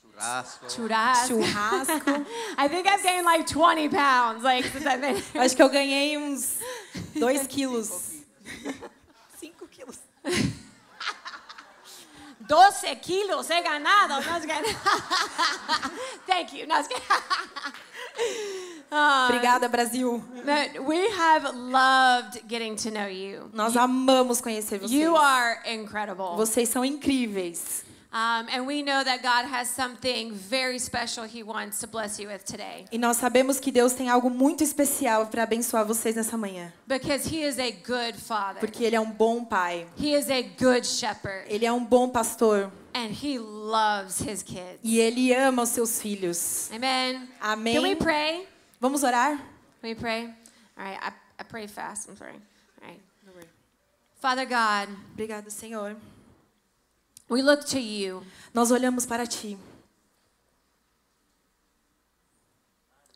Churrasco. 0.02 0.68
churrasco. 0.68 1.42
churrasco. 1.42 2.26
I 2.58 2.68
think 2.68 2.86
I've 2.86 3.02
gained 3.02 3.24
like 3.24 3.46
20 3.46 3.88
pounds. 3.88 4.44
Like, 4.44 4.64
since 4.66 4.86
I've 4.86 5.00
been 5.00 5.16
here. 5.16 5.24
Acho 5.42 5.56
que 5.56 5.62
eu 5.62 5.68
ganhei 5.68 6.16
uns 6.16 6.58
2 7.14 7.46
quilos. 7.46 8.22
5 9.40 9.68
quilos. 9.68 9.98
12 12.52 13.00
kilos 13.00 13.48
he 13.48 13.62
ganado. 13.62 14.20
Thank 16.26 16.52
you. 16.52 16.66
Obrigada, 18.92 19.70
Brasil. 19.70 20.22
we 20.84 21.08
have 21.12 21.54
loved 21.56 22.46
getting 22.46 22.76
to 22.76 22.90
know 22.90 23.06
you. 23.06 23.48
Nós 23.54 23.74
amamos 23.74 24.42
conhecer 24.42 24.78
vocês. 24.78 24.92
You 24.92 25.16
are 25.16 25.62
incredible. 25.64 26.36
Vocês 26.36 26.68
são 26.68 26.84
incríveis. 26.84 27.84
Um, 28.14 28.46
and 28.50 28.66
we 28.66 28.82
know 28.82 29.02
that 29.02 29.22
God 29.22 29.46
has 29.50 29.68
something 29.68 30.34
very 30.34 30.78
special 30.78 31.24
He 31.24 31.42
wants 31.42 31.78
to 31.80 31.86
bless 31.86 32.18
you 32.20 32.28
with 32.28 32.44
today. 32.44 32.84
E 32.92 32.98
nós 32.98 33.16
sabemos 33.16 33.58
que 33.58 33.72
Deus 33.72 33.94
tem 33.94 34.10
algo 34.10 34.28
muito 34.28 34.62
especial 34.62 35.28
para 35.28 35.44
abençoar 35.44 35.86
vocês 35.86 36.14
nessa 36.14 36.36
manhã. 36.36 36.70
Because 36.86 37.26
He 37.26 37.42
is 37.42 37.58
a 37.58 37.70
good 37.70 38.18
Father, 38.18 38.60
Porque 38.60 38.84
Ele 38.84 38.96
é 38.96 39.00
um 39.00 39.10
bom 39.10 39.42
pai. 39.46 39.86
He 39.98 40.14
is 40.14 40.28
a 40.28 40.42
good 40.42 40.86
shepherd, 40.86 41.46
Ele 41.48 41.64
é 41.64 41.72
um 41.72 41.82
bom 41.82 42.10
pastor. 42.10 42.70
and 42.94 43.08
He 43.12 43.38
loves 43.38 44.20
His 44.20 44.42
kids. 44.42 44.78
E 44.82 44.98
Ele 44.98 45.32
ama 45.34 45.62
os 45.62 45.70
seus 45.70 45.98
filhos. 46.02 46.70
Amen. 46.70 47.26
Amém. 47.40 47.74
Can 47.76 47.82
we 47.82 47.96
pray? 47.96 48.46
Vamos 48.78 49.02
orar? 49.02 49.38
Can 49.80 49.88
we 49.88 49.94
pray? 49.94 50.24
All 50.76 50.84
right, 50.84 50.98
I, 51.02 51.12
I 51.40 51.44
pray 51.44 51.66
fast. 51.66 52.10
I'm 52.10 52.16
sorry. 52.18 52.34
All 52.82 52.88
right. 52.88 53.00
Father 54.20 54.44
God, 54.44 54.88
Obrigado, 55.14 55.50
Senhor. 55.50 55.96
We 57.32 57.42
look 57.42 57.64
to 57.64 57.80
you. 57.80 58.22
Nós 58.54 58.70
olhamos 58.70 59.06
para 59.06 59.26
Ti. 59.26 59.56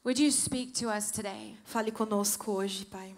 Would 0.02 0.18
you 0.18 0.30
speak 0.30 0.72
to 0.74 0.88
us 0.88 1.10
today? 1.10 1.56
Fale 1.64 1.90
conosco 1.90 2.52
hoje, 2.52 2.86
Pai. 2.86 3.14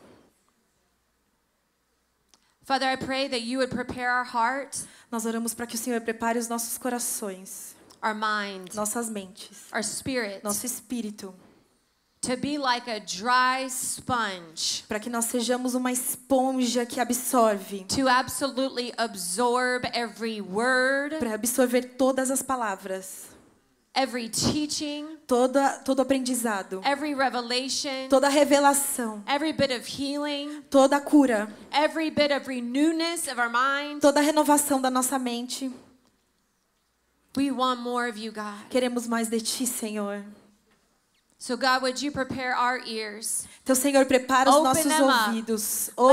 Father, 2.65 2.89
I 2.89 2.97
pray 2.97 3.29
that 3.29 3.43
you 3.43 3.59
would 3.59 3.71
prepare 3.71 4.11
our 4.11 4.25
heart, 4.25 4.77
Nós 5.11 5.25
oramos 5.25 5.55
para 5.55 5.67
que 5.67 5.75
o 5.75 5.79
Senhor 5.79 6.01
prepare 6.03 6.39
os 6.39 6.49
nossos 6.49 6.77
corações, 6.77 7.75
our 8.03 8.15
mind, 8.15 8.75
nossas 8.75 9.09
mentes, 9.09 9.73
our 9.73 9.83
spirit 9.83 10.43
nosso 10.45 10.67
espírito, 10.67 11.35
to 12.21 12.37
be 12.37 12.59
like 12.59 12.89
a 12.91 12.99
dry 13.01 13.69
sponge, 13.69 14.85
para 14.89 14.99
que 14.99 15.09
nós 15.09 15.27
sejamos 15.27 15.75
uma 15.75 15.93
esponja 15.93 16.85
que 16.85 17.01
absorve, 17.01 17.85
to 17.85 18.09
absolutely 18.09 18.93
absorb 18.99 19.87
every 19.93 20.41
word, 20.41 21.17
para 21.19 21.35
absorver 21.35 21.83
todas 21.97 22.31
as 22.31 22.43
palavras, 22.43 23.27
every 23.95 24.29
teaching, 24.29 25.07
toda 25.27 25.81
todo 25.85 26.01
aprendizado, 26.01 26.81
every 26.85 27.15
revelation, 27.15 28.09
toda 28.09 28.29
revelação, 28.29 29.23
every 29.27 29.53
bit 29.53 29.73
of 29.73 29.87
healing, 29.87 30.63
toda 30.71 31.01
cura, 31.01 31.49
every 31.73 32.11
bit 32.11 32.33
of 32.33 32.49
renewness 32.49 33.29
of 33.29 33.39
our 33.39 33.51
mind. 33.51 34.01
toda 34.01 34.21
renovação 34.21 34.81
da 34.81 34.91
nossa 34.91 35.19
mente. 35.19 35.71
We 37.37 37.53
want 37.53 37.81
more 37.81 38.09
of 38.09 38.19
you, 38.19 38.33
God. 38.33 38.69
Queremos 38.69 39.07
mais 39.07 39.29
de 39.29 39.41
Ti, 39.41 39.65
Senhor. 39.65 40.25
So, 41.39 41.57
God, 41.57 41.83
would 41.83 42.03
you 42.03 42.11
prepare 42.11 42.55
our 42.57 42.81
ears? 42.85 43.47
Então, 43.63 43.77
Senhor, 43.77 44.05
prepara 44.07 44.51
os 44.51 44.57
Open 44.57 44.85
nossos 44.85 45.01
ouvidos. 45.01 45.91
Ou 45.97 46.11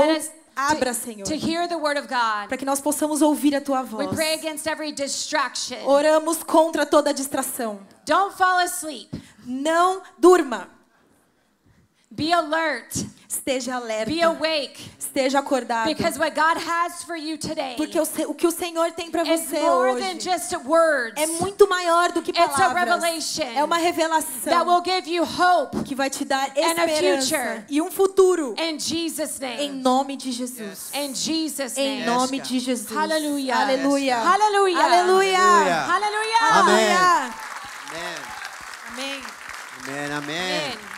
abra, 0.54 0.94
to, 0.94 1.00
Senhor, 1.00 1.24
to 1.26 1.34
hear 1.34 1.68
the 1.68 1.76
word 1.76 1.98
of 1.98 2.06
God. 2.08 2.48
para 2.48 2.56
que 2.56 2.64
nós 2.64 2.80
possamos 2.80 3.20
ouvir 3.22 3.54
a 3.54 3.60
Tua 3.60 3.82
We 3.82 3.88
voz. 3.88 4.14
pray 4.14 4.34
against 4.34 4.66
every 4.68 4.92
distraction. 4.92 5.78
Oramos 5.84 6.42
contra 6.44 6.86
toda 6.86 7.12
distração. 7.12 7.80
Don't 8.06 8.36
fall 8.36 8.58
asleep. 8.60 9.10
Não 9.44 10.00
durma. 10.16 10.68
Be 12.16 12.32
alert. 12.32 13.04
Esteja 13.28 13.76
alerta. 13.76 14.10
Be 14.10 14.22
awake. 14.22 14.90
Esteja 14.98 15.40
acordado. 15.40 15.86
Because 15.86 16.18
what 16.18 16.34
God 16.34 16.56
has 16.56 17.02
for 17.04 17.16
you 17.16 17.36
today 17.36 17.74
Porque 17.76 17.98
o, 17.98 18.34
que 18.34 18.46
o 18.46 18.50
Senhor 18.50 18.92
tem 18.92 19.10
para 19.10 19.22
is 19.22 19.40
você 19.42 19.60
more 19.60 20.00
than 20.00 20.16
hoje 20.16 20.20
just 20.20 20.52
words 20.64 21.20
é 21.20 21.26
muito 21.26 21.68
maior 21.68 22.12
do 22.12 22.22
que 22.22 22.30
It's 22.30 22.40
a 22.40 22.48
palavras. 22.48 23.02
revelation 23.02 23.42
É 23.54 23.62
uma 23.64 23.76
that 23.76 23.84
revelação 23.84 24.66
will 24.66 24.82
give 24.84 25.08
you 25.10 25.24
hope 25.24 25.82
que 25.84 25.94
vai 25.94 26.08
te 26.08 26.24
dar 26.24 26.48
and 26.56 26.80
a 26.80 26.86
esperança 26.86 27.36
future. 27.36 27.64
e 27.68 27.82
um 27.82 27.90
futuro. 27.90 28.54
in 28.58 28.78
Jesus' 28.78 29.40
Em 29.40 29.68
name. 29.70 29.82
nome 29.82 30.16
de 30.16 30.32
Jesus. 30.32 30.90
In 30.94 31.14
Jesus' 31.14 31.76
Em 31.76 32.00
name. 32.00 32.06
nome 32.06 32.38
God. 32.38 32.46
de 32.48 32.58
Jesus. 32.58 32.90
Hallelujah. 32.96 33.56
Aleluia. 33.58 34.16
Hallelujah. 34.18 34.84
Aleluia. 34.84 35.38
Hallelujah. 35.38 35.94
Aleluia. 35.94 36.36
Amen. 36.52 37.34
Amém. 38.92 39.22
Amen. 39.82 40.12
Amen. 40.12 40.12
Amen. 40.12 40.95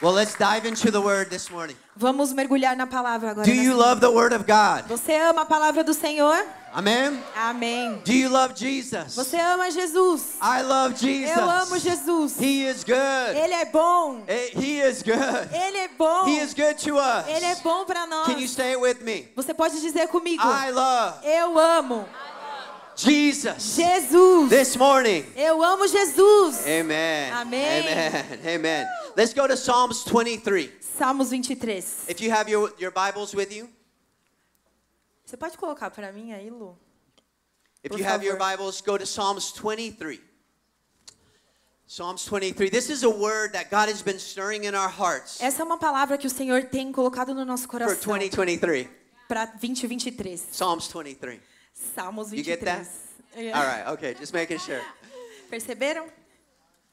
Well, 0.00 0.12
let's 0.12 0.36
dive 0.36 0.64
into 0.64 0.92
the 0.92 1.00
word 1.00 1.28
this 1.28 1.50
morning. 1.50 1.74
Vamos 1.96 2.32
mergulhar 2.32 2.76
na 2.76 2.86
palavra 2.86 3.30
agora. 3.30 3.44
Do 3.44 3.52
you 3.52 3.74
love 3.74 4.00
the 4.00 4.08
word 4.08 4.32
of 4.32 4.46
God? 4.46 4.84
Você 4.86 5.18
ama 5.18 5.42
a 5.42 5.44
palavra 5.44 5.82
do 5.82 5.92
Senhor? 5.92 6.40
Amen. 6.72 7.20
Amém. 7.34 8.00
Do 8.04 8.12
you 8.12 8.28
love 8.28 8.54
Jesus? 8.54 9.16
Você 9.16 9.36
ama 9.36 9.72
Jesus? 9.72 10.36
I 10.40 10.62
love 10.62 10.94
Jesus. 10.96 11.36
Eu 11.36 11.50
amo 11.50 11.78
Jesus. 11.80 12.38
He 12.38 12.64
is 12.68 12.84
good. 12.84 13.36
Ele 13.36 13.54
é 13.54 13.64
bom. 13.64 14.22
Eh, 14.28 14.50
He 14.54 14.80
is 14.80 15.02
good. 15.02 15.48
Ele 15.52 15.78
é 15.78 15.88
bom. 15.98 16.28
He 16.28 16.38
is 16.38 16.54
good 16.54 16.78
to 16.78 16.96
us. 16.96 17.26
Ele 17.26 17.46
é 17.46 17.56
bom 17.56 17.84
para 17.84 18.06
nós. 18.06 18.26
Can 18.26 18.38
you 18.38 18.46
it 18.46 18.80
with 18.80 19.02
me? 19.02 19.26
Você 19.34 19.52
pode 19.52 19.80
dizer 19.80 20.06
comigo. 20.06 20.40
I 20.40 20.70
love 20.70 21.26
Eu 21.26 21.58
amo 21.58 22.06
Jesus. 22.98 23.76
Jesus. 23.76 24.50
This 24.50 24.76
morning. 24.76 25.24
Eu 25.36 25.62
amo 25.62 25.86
Jesus. 25.86 26.66
Amen. 26.66 27.32
Amém. 27.32 27.80
Amen. 27.80 28.54
Amen. 28.54 28.86
Let's 29.18 29.34
go 29.34 29.48
to 29.48 29.56
Psalms 29.56 30.04
23. 30.04 30.70
Salmos 30.80 31.30
23. 31.30 32.06
If 32.08 32.20
you 32.20 32.30
have 32.30 32.48
your, 32.48 32.70
your 32.78 32.92
Bibles 32.92 33.34
with 33.34 33.52
you, 33.52 33.68
Você 35.26 35.36
pode 35.36 35.58
colocar 35.58 35.90
para 35.90 36.12
mim 36.12 36.32
aí, 36.32 36.48
Lu? 36.48 36.76
if 37.82 37.90
Por 37.90 37.98
you 37.98 38.04
have 38.06 38.24
your. 38.24 38.36
Bibles, 38.36 38.80
go 38.80 38.96
to 38.96 39.04
Psalms 39.04 39.50
23. 39.50 40.20
Psalms 41.88 42.24
23. 42.26 42.70
This 42.70 42.90
is 42.90 43.02
a 43.02 43.10
word 43.10 43.54
that 43.54 43.72
God 43.72 43.88
has 43.88 44.02
been 44.02 44.20
stirring 44.20 44.62
in 44.62 44.76
our 44.76 44.88
hearts 44.88 45.40
Essa 45.40 45.62
é 45.62 45.64
uma 45.64 45.78
palavra 45.78 46.16
que 46.16 46.28
o 46.28 46.30
Senhor 46.30 46.66
tem 46.66 46.92
colocado 46.92 47.34
no 47.34 47.44
nosso 47.44 47.66
coração. 47.66 47.96
for 47.96 48.20
2023. 48.20 48.88
para 49.26 49.46
2023. 49.46 50.46
Psalms 50.52 50.86
23. 50.86 51.40
Salmos 51.74 52.30
23. 52.30 52.38
You 52.38 52.44
get 52.44 52.60
23. 52.60 52.88
É. 53.34 53.52
All 53.52 53.64
right, 53.64 53.90
okay, 53.94 54.14
just 54.14 54.32
making 54.32 54.60
sure. 54.60 54.80
Perceberam? 55.50 56.06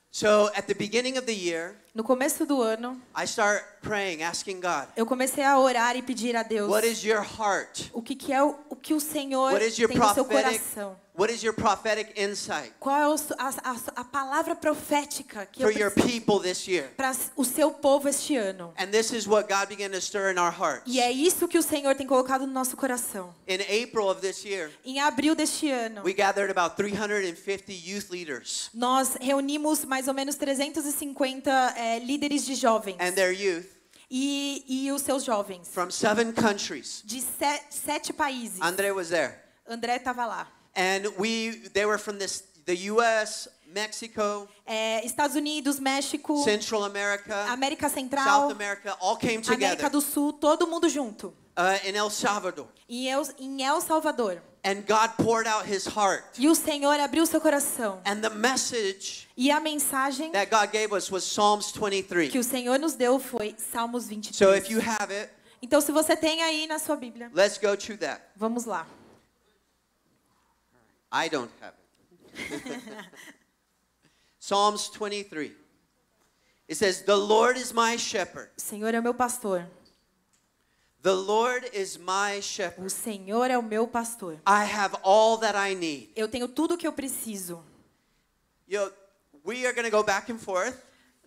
So, 0.10 0.50
at 0.56 0.66
the 0.66 0.74
beginning 0.74 1.20
of 1.20 1.28
the 1.28 1.36
year, 1.36 1.76
No 1.96 2.04
começo 2.04 2.46
do 2.46 2.62
ano, 2.62 3.02
I 3.18 3.24
start 3.24 3.64
praying, 3.82 4.22
asking 4.22 4.60
God, 4.60 4.90
eu 4.98 5.06
comecei 5.06 5.46
a 5.46 5.58
orar 5.58 5.96
e 5.96 6.02
pedir 6.02 6.36
a 6.36 6.44
Deus 6.44 6.70
what 6.70 6.86
is 6.86 7.02
your 7.06 7.24
heart? 7.24 7.90
o 7.94 8.02
que, 8.02 8.16
que 8.16 8.34
é 8.34 8.44
o, 8.44 8.54
o 8.70 8.76
que 8.76 8.94
o 8.94 9.00
Senhor 9.00 9.54
What 9.54 9.66
is 9.66 9.78
your 9.78 9.88
tem 9.90 9.98
no 10.00 10.14
seu 10.14 10.26
prophetic 10.26 10.60
coração. 10.60 10.98
what 11.18 11.32
is 11.34 11.42
your 11.44 11.54
prophetic 11.54 12.12
insight 12.20 12.74
Qual 12.82 12.98
é 13.00 13.06
a, 13.38 13.50
a- 13.72 14.02
a 14.02 14.04
palavra 14.04 14.56
profética 14.56 15.46
que 15.46 15.62
for 15.62 15.72
eu 15.72 15.80
your 15.80 15.92
preciso 15.92 16.14
people 16.26 16.40
this 16.42 16.68
year? 16.68 16.90
para 16.98 17.16
o 17.38 17.46
seu 17.46 17.72
povo 17.72 18.10
este 18.10 18.36
ano? 18.36 18.74
And 18.78 18.88
this 18.88 19.14
is 19.14 19.26
what 19.28 19.48
God 19.48 19.68
began 19.70 19.92
to 19.92 20.02
stir 20.02 20.34
in 20.34 20.40
our 20.40 20.52
hearts. 20.52 20.82
E 20.88 21.00
é 21.00 21.12
isso 21.12 21.48
que 21.48 21.58
o 21.58 21.64
Senhor 21.64 21.96
tem 21.96 22.06
colocado 22.08 22.46
no 22.48 22.52
nosso 22.52 22.76
coração. 22.76 23.34
In 23.48 23.62
April 23.62 24.10
of 24.10 24.20
this 24.20 24.44
year, 24.44 24.72
Em 24.84 25.00
abril 25.00 25.36
deste 25.36 25.70
ano, 25.70 26.02
we 26.04 26.12
gathered 26.14 26.52
about 26.52 26.76
350 26.76 27.72
youth 27.72 28.10
leaders 28.10 28.70
nós 28.74 29.16
reunimos 29.22 29.86
mais 29.86 30.08
ou 30.08 30.14
menos 30.16 30.36
350 30.36 31.52
eh, 31.86 32.00
líderes 32.00 32.46
de 32.46 32.56
jovens 32.56 32.98
and 33.00 33.14
their 33.14 33.32
youth 33.32 33.66
e, 34.10 34.64
e 34.68 34.92
os 34.92 35.02
seus 35.02 35.24
jovens 35.24 35.68
from 35.72 35.90
seven 35.90 36.32
countries. 36.34 37.02
de 37.06 37.22
se- 37.22 37.62
sete 37.70 38.14
países. 38.14 38.60
Andre 38.62 38.92
was 38.92 39.10
there. 39.10 39.36
André 39.68 39.96
estava 39.98 40.26
lá. 40.26 40.48
And 40.76 41.08
we 41.18 41.52
they 41.74 41.86
were 41.86 41.98
from 41.98 42.18
this 42.18 42.44
the 42.66 42.90
US, 42.92 43.48
Mexico, 43.68 44.48
Eh, 44.66 45.02
Estados 45.06 45.36
Unidos, 45.36 45.80
México, 45.80 46.44
Central 46.44 46.84
America, 46.84 47.34
América 47.50 47.88
South 47.90 47.94
Central, 48.00 48.50
America 48.52 48.98
all 49.02 49.16
came 49.18 49.38
América 49.38 49.54
together 49.54 49.90
do 49.90 50.02
Sul, 50.02 50.34
todo 50.34 50.66
mundo 50.68 50.88
junto. 50.90 51.34
uh, 51.58 51.88
in 51.88 51.96
El 51.96 52.10
Salvador. 52.10 52.68
Em 52.90 53.08
El, 53.10 53.24
em 53.40 53.62
El 53.64 53.82
Salvador. 53.82 54.42
And 54.64 54.84
God 54.88 55.12
poured 55.18 55.48
out 55.48 55.66
his 55.66 55.86
heart. 55.86 56.24
E 56.40 56.48
o 56.50 56.56
Senhor 56.56 57.00
abriu 57.00 57.26
seu 57.26 57.40
coração. 57.40 58.02
And 58.06 58.20
the 58.22 58.30
message 58.32 59.25
E 59.38 59.52
a 59.52 59.60
mensagem 59.60 60.32
that 60.32 60.50
God 60.50 60.72
gave 60.72 60.94
us 60.96 61.12
was 61.12 61.24
Psalms 61.26 61.72
23. 61.72 62.32
que 62.32 62.40
o 62.40 62.44
Senhor 62.44 62.80
nos 62.80 62.94
deu 62.96 63.20
foi 63.20 63.56
Salmos 63.58 64.08
23. 64.08 64.36
So 64.38 64.56
if 64.56 64.70
you 64.70 64.80
have 64.80 65.12
it, 65.14 65.30
Então, 65.62 65.82
se 65.82 65.92
você 65.92 66.16
tem 66.16 66.42
aí 66.44 66.68
na 66.68 66.80
sua 66.80 66.96
Bíblia, 66.96 67.30
let's 67.34 67.58
go 67.58 67.76
to 67.76 67.98
that. 67.98 68.22
vamos 68.36 68.66
lá. 68.66 68.88
I 71.12 71.30
don't 71.30 71.52
have 71.62 71.74
it. 72.38 72.82
Psalms 74.40 74.90
23. 74.90 75.52
It 76.68 76.76
says, 76.78 77.02
The 77.04 77.16
Lord 77.16 77.58
is 77.60 77.72
my 77.74 77.98
shepherd. 77.98 78.52
O 78.58 78.62
Senhor 78.62 78.94
é 78.94 79.00
o 79.00 79.04
meu 79.04 79.14
pastor. 79.14 79.68
The 81.02 81.14
Lord 81.14 81.70
is 81.74 81.98
my 81.98 82.40
O 82.40 82.42
shepherd. 82.42 82.90
Senhor 82.92 83.52
é 83.52 83.58
o 83.58 83.62
meu 83.64 83.88
pastor. 83.88 84.36
I 84.48 84.64
have 84.66 84.96
all 85.04 85.38
that 85.40 85.56
I 85.58 85.76
need. 85.76 86.12
Eu 86.16 86.28
tenho 86.28 86.48
tudo 86.48 86.74
o 86.74 86.78
que 86.78 86.88
eu 86.88 86.94
preciso. 86.94 87.64
Know, 88.68 88.92
we 89.46 89.66
are 89.66 89.74
going 89.74 89.86
to 89.86 89.92
go 89.92 90.04
back 90.04 90.32
and 90.32 90.38
forth, 90.40 90.76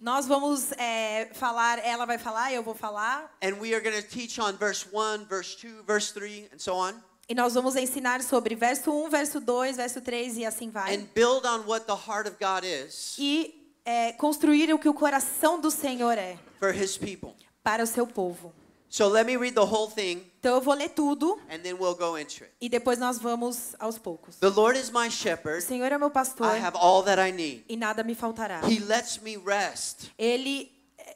Nós 0.01 0.27
vamos 0.27 0.71
é, 0.79 1.29
falar, 1.35 1.79
ela 1.85 2.07
vai 2.07 2.19
falar, 2.19 2.53
eu 2.53 2.63
vou 2.63 2.75
falar. 2.75 3.29
and 3.43 3.55
we 3.61 3.75
are 3.75 3.81
going 3.81 4.01
to 4.01 4.07
teach 4.09 4.39
on 4.41 4.53
verse 4.57 4.87
1, 4.93 5.25
verse 5.27 5.57
2, 5.57 5.83
verse 5.85 6.13
3, 6.13 6.49
and 6.53 6.59
so 6.59 6.75
on. 6.75 6.95
E 7.29 7.35
nós 7.35 7.55
vamos 7.55 7.75
ensinar 7.77 8.23
sobre 8.23 8.55
verso 8.55 8.91
1, 8.93 9.11
verso 9.11 9.41
2, 9.41 9.77
verso 9.77 10.01
3 10.01 10.39
e 10.39 10.47
assim 10.47 10.71
vai. 10.71 10.95
and 10.95 11.09
build 11.15 11.45
on 11.47 11.65
what 11.67 11.85
the 11.87 11.95
heart 11.97 12.27
of 12.29 12.37
God 12.41 12.65
is 12.65 13.17
E 13.19 13.55
é, 13.85 14.13
construir 14.13 14.73
o 14.73 14.79
que 14.79 14.89
o 14.89 14.95
coração 14.95 15.61
do 15.61 15.71
Senhor 15.71 16.17
é 16.17 16.39
for 16.61 16.73
his 16.75 16.97
people. 16.97 17.35
para 17.63 17.83
o 17.83 17.87
seu 17.87 18.07
povo. 18.07 18.53
So 18.89 19.09
let 19.09 19.27
me 19.27 19.37
read 19.37 19.55
the 19.55 19.61
whole 19.67 19.91
thing 19.91 20.28
Então 20.40 20.54
eu 20.54 20.61
vou 20.61 20.75
ler 20.75 20.90
tudo 20.90 21.40
and 21.50 21.59
then 21.61 21.75
we'll 21.75 21.97
go 21.97 22.16
into 22.16 22.45
it. 22.45 22.52
e 22.61 22.68
depois 22.68 22.99
nós 22.99 23.18
vamos 23.18 23.75
aos 23.78 23.99
poucos. 23.99 24.37
The 24.37 24.49
Lord 24.49 24.78
is 24.78 24.90
my 24.90 25.09
O 25.09 25.11
shepherd. 25.11 25.62
Senhor 25.64 25.90
é 25.90 25.99
meu 25.99 26.11
pastor 26.11 26.47
I 26.57 26.61
have 26.61 26.76
all 26.76 27.02
that 27.04 27.21
I 27.21 27.33
need. 27.33 27.64
e 27.68 27.76
nada 27.76 28.04
me 28.04 28.14
faltará. 28.14 28.61
He 28.64 28.78
lets 28.78 29.18
me 29.18 29.37
rest 29.37 30.11
Ele 30.16 30.71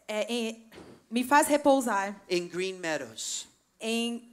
é, 0.08 0.48
é, 0.50 0.56
me 1.10 1.22
faz 1.22 1.46
repousar 1.46 2.20
in 2.28 2.48
green 2.48 2.74
meadows. 2.74 3.46
em 3.80 4.28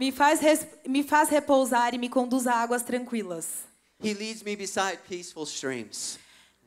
me 0.00 0.10
faz, 0.10 0.40
res- 0.40 0.66
me 0.86 1.02
faz 1.02 1.28
repousar 1.28 1.94
e 1.94 1.98
me 1.98 2.08
conduz 2.08 2.46
a 2.46 2.54
águas 2.54 2.82
tranquilas. 2.82 3.64
He 4.02 4.14
leads 4.14 4.42
me 4.42 4.56
beside 4.56 4.98
peaceful 5.08 5.44
streams. 5.44 6.18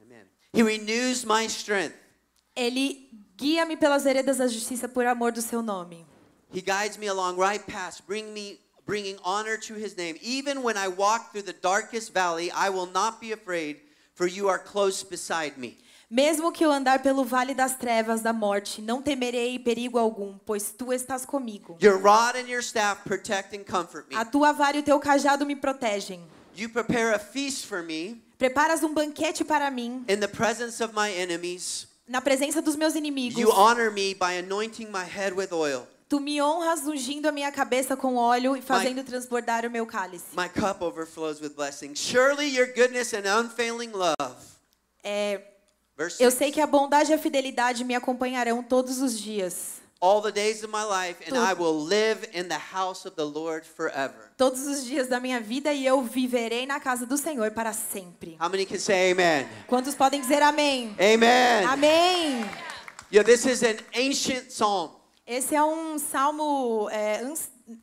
Amen. 0.01 0.25
He 0.53 0.63
renews 0.63 1.25
my 1.25 1.45
strength. 1.47 1.95
Ele 2.55 3.09
guia-me 3.37 3.77
pelas 3.77 4.03
veredas 4.03 4.37
da 4.37 4.47
justiça 4.47 4.87
por 4.87 5.05
amor 5.05 5.31
do 5.31 5.41
seu 5.41 5.61
nome. 5.61 6.05
He 6.53 6.61
guides 6.61 6.97
me 6.97 7.07
along 7.07 7.37
right 7.37 7.63
paths, 7.65 7.99
bring 7.99 8.33
me, 8.33 8.59
bringing 8.85 9.17
honor 9.23 9.57
to 9.57 9.73
his 9.73 9.95
name. 9.95 10.17
Even 10.21 10.63
when 10.63 10.77
I 10.77 10.87
walk 10.87 11.31
through 11.31 11.45
the 11.45 11.53
darkest 11.53 12.13
valley, 12.13 12.51
I 12.51 12.69
will 12.69 12.85
not 12.85 13.19
be 13.19 13.33
afraid, 13.33 13.81
for 14.13 14.27
you 14.27 14.47
are 14.47 14.59
close 14.59 15.03
beside 15.03 15.57
me. 15.57 15.77
Mesmo 16.09 16.51
que 16.51 16.63
eu 16.63 16.71
andar 16.71 17.01
pelo 17.01 17.25
vale 17.25 17.53
das 17.53 17.75
trevas 17.75 18.21
da 18.21 18.31
morte, 18.31 18.81
não 18.81 19.01
temerei 19.01 19.57
perigo 19.57 19.97
algum, 19.97 20.37
pois 20.45 20.71
tu 20.71 20.93
estás 20.93 21.25
comigo. 21.25 21.77
Your 21.81 21.97
rod 21.97 22.35
and 22.35 22.47
your 22.47 22.61
staff 22.61 23.03
protect 23.03 23.55
and 23.55 23.63
comfort 23.63 24.07
me. 24.09 24.15
A 24.15 24.23
tua 24.23 24.53
vara 24.53 24.77
e 24.77 24.81
o 24.81 24.83
teu 24.83 24.99
cajado 24.99 25.45
me 25.45 25.55
protegem. 25.55 26.21
You 26.55 26.69
prepare 26.69 27.13
a 27.13 27.19
feast 27.19 27.65
for 27.65 27.83
me 27.83 28.23
Preparas 28.37 28.83
um 28.83 28.93
banquete 28.93 29.45
para 29.45 29.71
mim, 29.71 30.03
in 30.09 30.19
the 30.19 30.27
presence 30.27 30.83
of 30.83 30.93
my 30.93 31.09
enemies. 31.09 31.87
Na 32.07 32.21
presença 32.21 32.61
dos 32.61 32.75
meus 32.75 32.95
inimigos. 32.95 33.39
You 33.39 33.51
honor 33.51 33.91
me 33.91 34.13
by 34.13 34.37
anointing 34.37 34.87
my 34.87 35.03
head 35.03 35.33
with 35.35 35.51
oil. 35.51 35.87
Tu 36.07 36.19
me 36.19 36.39
honras 36.39 36.85
ungindo 36.85 37.27
a 37.27 37.31
minha 37.31 37.51
cabeça 37.51 37.97
com 37.97 38.15
óleo 38.15 38.55
e 38.55 38.61
fazendo 38.61 39.03
transbordar 39.03 39.65
o 39.65 39.71
meu 39.71 39.87
cálice. 39.87 40.35
My 40.35 40.47
cup 40.47 40.81
overflows 40.81 41.41
with 41.41 41.55
blessings. 41.55 41.99
Surely 41.99 42.55
your 42.55 42.67
goodness 42.67 43.13
and 43.13 43.23
unfailing 43.25 43.91
love. 43.91 44.35
É, 45.03 45.41
eu 45.97 46.29
6. 46.29 46.33
sei 46.33 46.51
que 46.51 46.61
a 46.61 46.67
bondade 46.67 47.11
e 47.11 47.13
a 47.13 47.17
fidelidade 47.17 47.83
me 47.83 47.95
acompanharão 47.95 48.61
todos 48.61 49.01
os 49.01 49.19
dias. 49.19 49.81
All 50.01 50.21
the 50.21 50.31
days 50.31 50.63
of 50.63 50.69
my 50.69 50.83
life, 50.83 51.17
and. 51.25 51.37
I 51.37 51.53
will 51.53 51.73
live 51.73 52.27
in 52.33 52.47
the 52.47 52.57
house 52.57 53.05
of 53.05 53.15
the 53.15 53.25
Lord 53.25 53.65
forever. 53.65 54.31
Todos 54.37 54.67
os 54.67 54.85
dias 54.85 55.07
da 55.07 55.19
minha 55.19 55.39
vida 55.39 55.71
e 55.73 55.85
eu 55.85 56.01
viverei 56.01 56.65
na 56.65 56.79
casa 56.79 57.05
do 57.05 57.17
Senhor 57.17 57.51
para 57.51 57.73
sempre. 57.73 58.37
How 58.39 58.49
many 58.49 58.65
can 58.65 58.77
say 58.77 59.11
amen? 59.11 59.47
Quantos 59.67 59.95
podem 59.95 60.19
dizer 60.19 60.41
amém? 60.41 60.95
Amen. 60.99 61.65
Amém! 61.65 62.45
Yeah, 63.11 63.23
this 63.23 63.45
is 63.45 63.63
an 63.63 63.77
ancient 63.93 64.49
psalm. 64.49 64.91
Esse 65.25 65.55
é 65.55 65.63
um 65.63 65.97
salmo 65.97 66.89
é, 66.91 67.23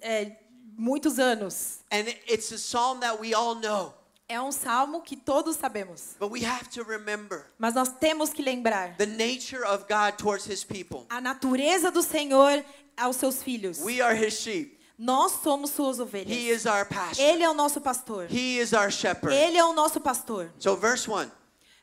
é, 0.01 0.33
muitos 0.77 1.19
anos. 1.19 1.79
And 1.91 2.07
it's 2.29 2.53
a 2.53 2.57
psalm 2.57 3.01
that 3.01 3.19
we 3.21 3.35
all 3.35 3.55
know. 3.55 3.95
É 4.33 4.41
um 4.41 4.51
salmo 4.51 5.03
que 5.03 5.15
todos 5.15 5.57
sabemos. 5.57 6.17
But 6.19 6.31
we 6.33 6.43
have 6.47 6.67
to 6.71 6.83
remember 6.83 7.45
Mas 7.59 7.75
nós 7.75 7.91
temos 7.91 8.31
que 8.33 8.43
lembrar 8.43 8.97
the 8.97 9.05
nature 9.05 9.63
of 9.67 9.85
God 9.87 10.17
towards 10.17 10.47
his 10.47 10.65
people. 10.65 11.05
a 11.11 11.21
natureza 11.21 11.91
do 11.91 12.03
Senhor 12.03 12.65
aos 12.97 13.17
seus 13.17 13.43
filhos. 13.43 13.81
We 13.81 14.01
are 14.01 14.15
his 14.15 14.33
sheep. 14.41 14.79
Nós 14.99 15.33
somos 15.43 15.71
suas 15.73 15.99
He 15.99 16.03
ovelhas. 16.03 16.31
is 16.61 16.65
our 16.67 16.87
pastor. 16.87 17.23
Ele 17.23 17.43
é 17.43 17.51
o 17.51 17.53
nosso 17.53 17.79
pastor. 17.83 18.27
He 18.31 18.59
is 18.59 18.73
our 18.73 18.91
shepherd. 18.91 19.35
Ele 19.35 19.59
é 19.59 19.65
o 19.65 19.75
nosso 19.75 20.01
pastor. 20.01 20.51
So 20.59 20.77
verse 20.77 21.11
1. 21.11 21.31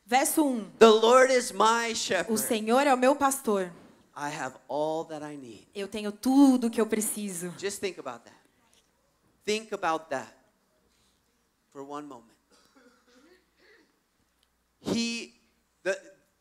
Verso 0.08 0.44
1. 0.44 0.72
The 0.80 0.90
Lord 0.90 1.32
is 1.32 1.52
my 1.52 1.92
O 1.92 1.96
shepherd. 1.96 2.40
Senhor 2.40 2.88
é 2.88 2.94
o 2.94 2.98
meu 2.98 3.16
pastor. 3.16 3.72
I 4.18 4.30
have 4.36 4.56
all 4.68 5.06
that 5.06 5.24
I 5.24 5.38
need. 5.38 5.68
Eu 5.76 5.88
tenho 5.88 6.12
tudo 6.12 6.68
que 6.70 6.82
eu 6.82 6.88
preciso. 6.88 7.54
Just 7.60 7.80
think 7.80 8.00
about 8.00 8.24
that. 8.24 8.36
Think 9.46 9.72
about 9.72 10.10
that 10.10 10.34
for 11.72 11.84
one 11.84 12.08
moment. 12.08 12.39
He, 14.82 15.34
the, 15.84 15.98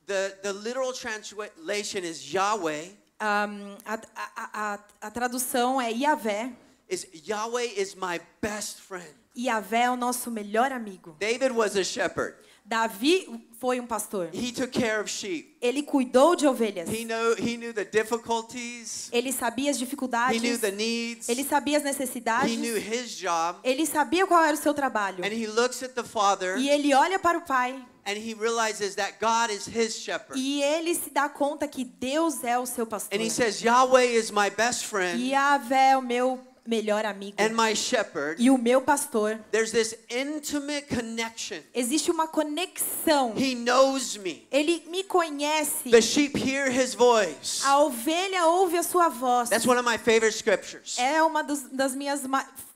the, 0.06 0.36
the 0.42 0.52
literal 0.52 0.92
translation 0.92 2.04
is 2.04 2.32
Yahweh. 2.32 2.86
Ahm, 3.20 3.76
a, 3.84 3.94
a, 4.16 4.74
a, 4.74 4.78
a 5.02 5.10
tradução 5.10 5.80
é 5.80 5.90
Yahvé. 5.92 6.52
Is 6.88 7.06
Yahweh 7.26 7.74
is 7.76 7.94
my 7.94 8.20
best 8.40 8.80
friend. 8.80 9.12
Yahvé 9.36 9.82
é 9.84 9.90
o 9.90 9.96
nosso 9.96 10.30
melhor 10.30 10.72
amigo. 10.72 11.16
David 11.18 11.52
was 11.52 11.76
a 11.76 11.84
shepherd. 11.84 12.34
Davi 12.64 13.26
foi 13.58 13.80
um 13.80 13.86
pastor. 13.86 14.28
He 14.32 14.52
took 14.52 14.70
care 14.70 15.00
of 15.00 15.08
sheep. 15.10 15.56
Ele 15.60 15.82
cuidou 15.82 16.36
de 16.36 16.46
ovelhas. 16.46 16.88
He 16.90 17.04
know 17.04 17.34
he 17.34 17.56
knew 17.56 17.72
the 17.72 17.84
difficulties. 17.84 19.08
Ele 19.12 19.32
sabia 19.32 19.70
as 19.70 19.76
He 19.76 19.84
dificuldades. 19.84 20.40
knew 20.42 20.58
the 20.58 20.70
needs. 20.70 21.28
Ele 21.28 21.44
sabia 21.44 21.78
as 21.78 21.82
necessidades. 21.84 22.50
He 22.50 22.56
knew 22.56 22.76
his 22.76 23.16
job. 23.16 23.58
Ele 23.64 23.86
sabia 23.86 24.26
qual 24.26 24.42
era 24.44 24.54
o 24.54 24.60
seu 24.60 24.74
trabalho. 24.74 25.24
And 25.24 25.32
he 25.32 25.46
looks 25.46 25.82
at 25.82 25.94
the 25.94 26.04
father 26.04 26.56
E 26.58 26.68
ele 26.68 26.92
olha 26.94 27.18
para 27.18 27.38
o 27.38 27.42
pai 27.42 27.82
and 28.08 28.16
he 28.16 28.32
realizes 28.32 28.94
that 28.94 29.20
God 29.20 29.50
is 29.50 29.66
his 29.66 29.94
shepherd. 29.94 30.38
e 30.38 30.62
ele 30.62 30.94
se 30.94 31.10
dá 31.10 31.28
conta 31.28 31.68
que 31.68 31.84
Deus 31.84 32.42
é 32.42 32.58
o 32.58 32.64
seu 32.64 32.86
pastor. 32.86 33.14
And 33.14 33.22
he 33.22 33.28
says, 33.28 33.62
Yahweh 33.62 34.16
is 34.16 34.30
my 34.32 34.48
best 34.48 34.86
friend 34.86 35.20
Yahvé 35.20 35.90
é 35.90 35.96
o 35.96 36.00
meu 36.00 36.40
melhor 36.66 37.04
amigo. 37.04 37.36
and 37.38 37.54
my 37.54 37.74
shepherd. 37.74 38.40
E 38.42 38.50
o 38.50 38.56
meu 38.56 38.80
pastor. 38.80 39.38
There's 39.50 39.72
this 39.72 39.94
intimate 40.08 40.88
connection. 40.88 41.58
Existe 41.74 42.10
uma 42.10 42.26
conexão. 42.26 43.34
He 43.36 43.54
knows 43.54 44.16
me. 44.16 44.46
Ele 44.50 44.82
me 44.88 45.04
conhece. 45.04 45.90
The 45.90 46.00
sheep 46.00 46.34
hear 46.34 46.70
his 46.70 46.94
voice. 46.94 47.62
A 47.62 47.78
ovelha 47.80 48.46
ouve 48.46 48.78
a 48.78 48.82
sua 48.82 49.10
voz. 49.10 49.50
That's 49.50 49.66
one 49.66 49.78
of 49.78 49.86
my 49.86 49.98
favorite 49.98 50.34
scriptures. 50.34 50.96
É 50.98 51.22
uma 51.22 51.42
dos, 51.42 51.64
das 51.70 51.94
minhas 51.94 52.22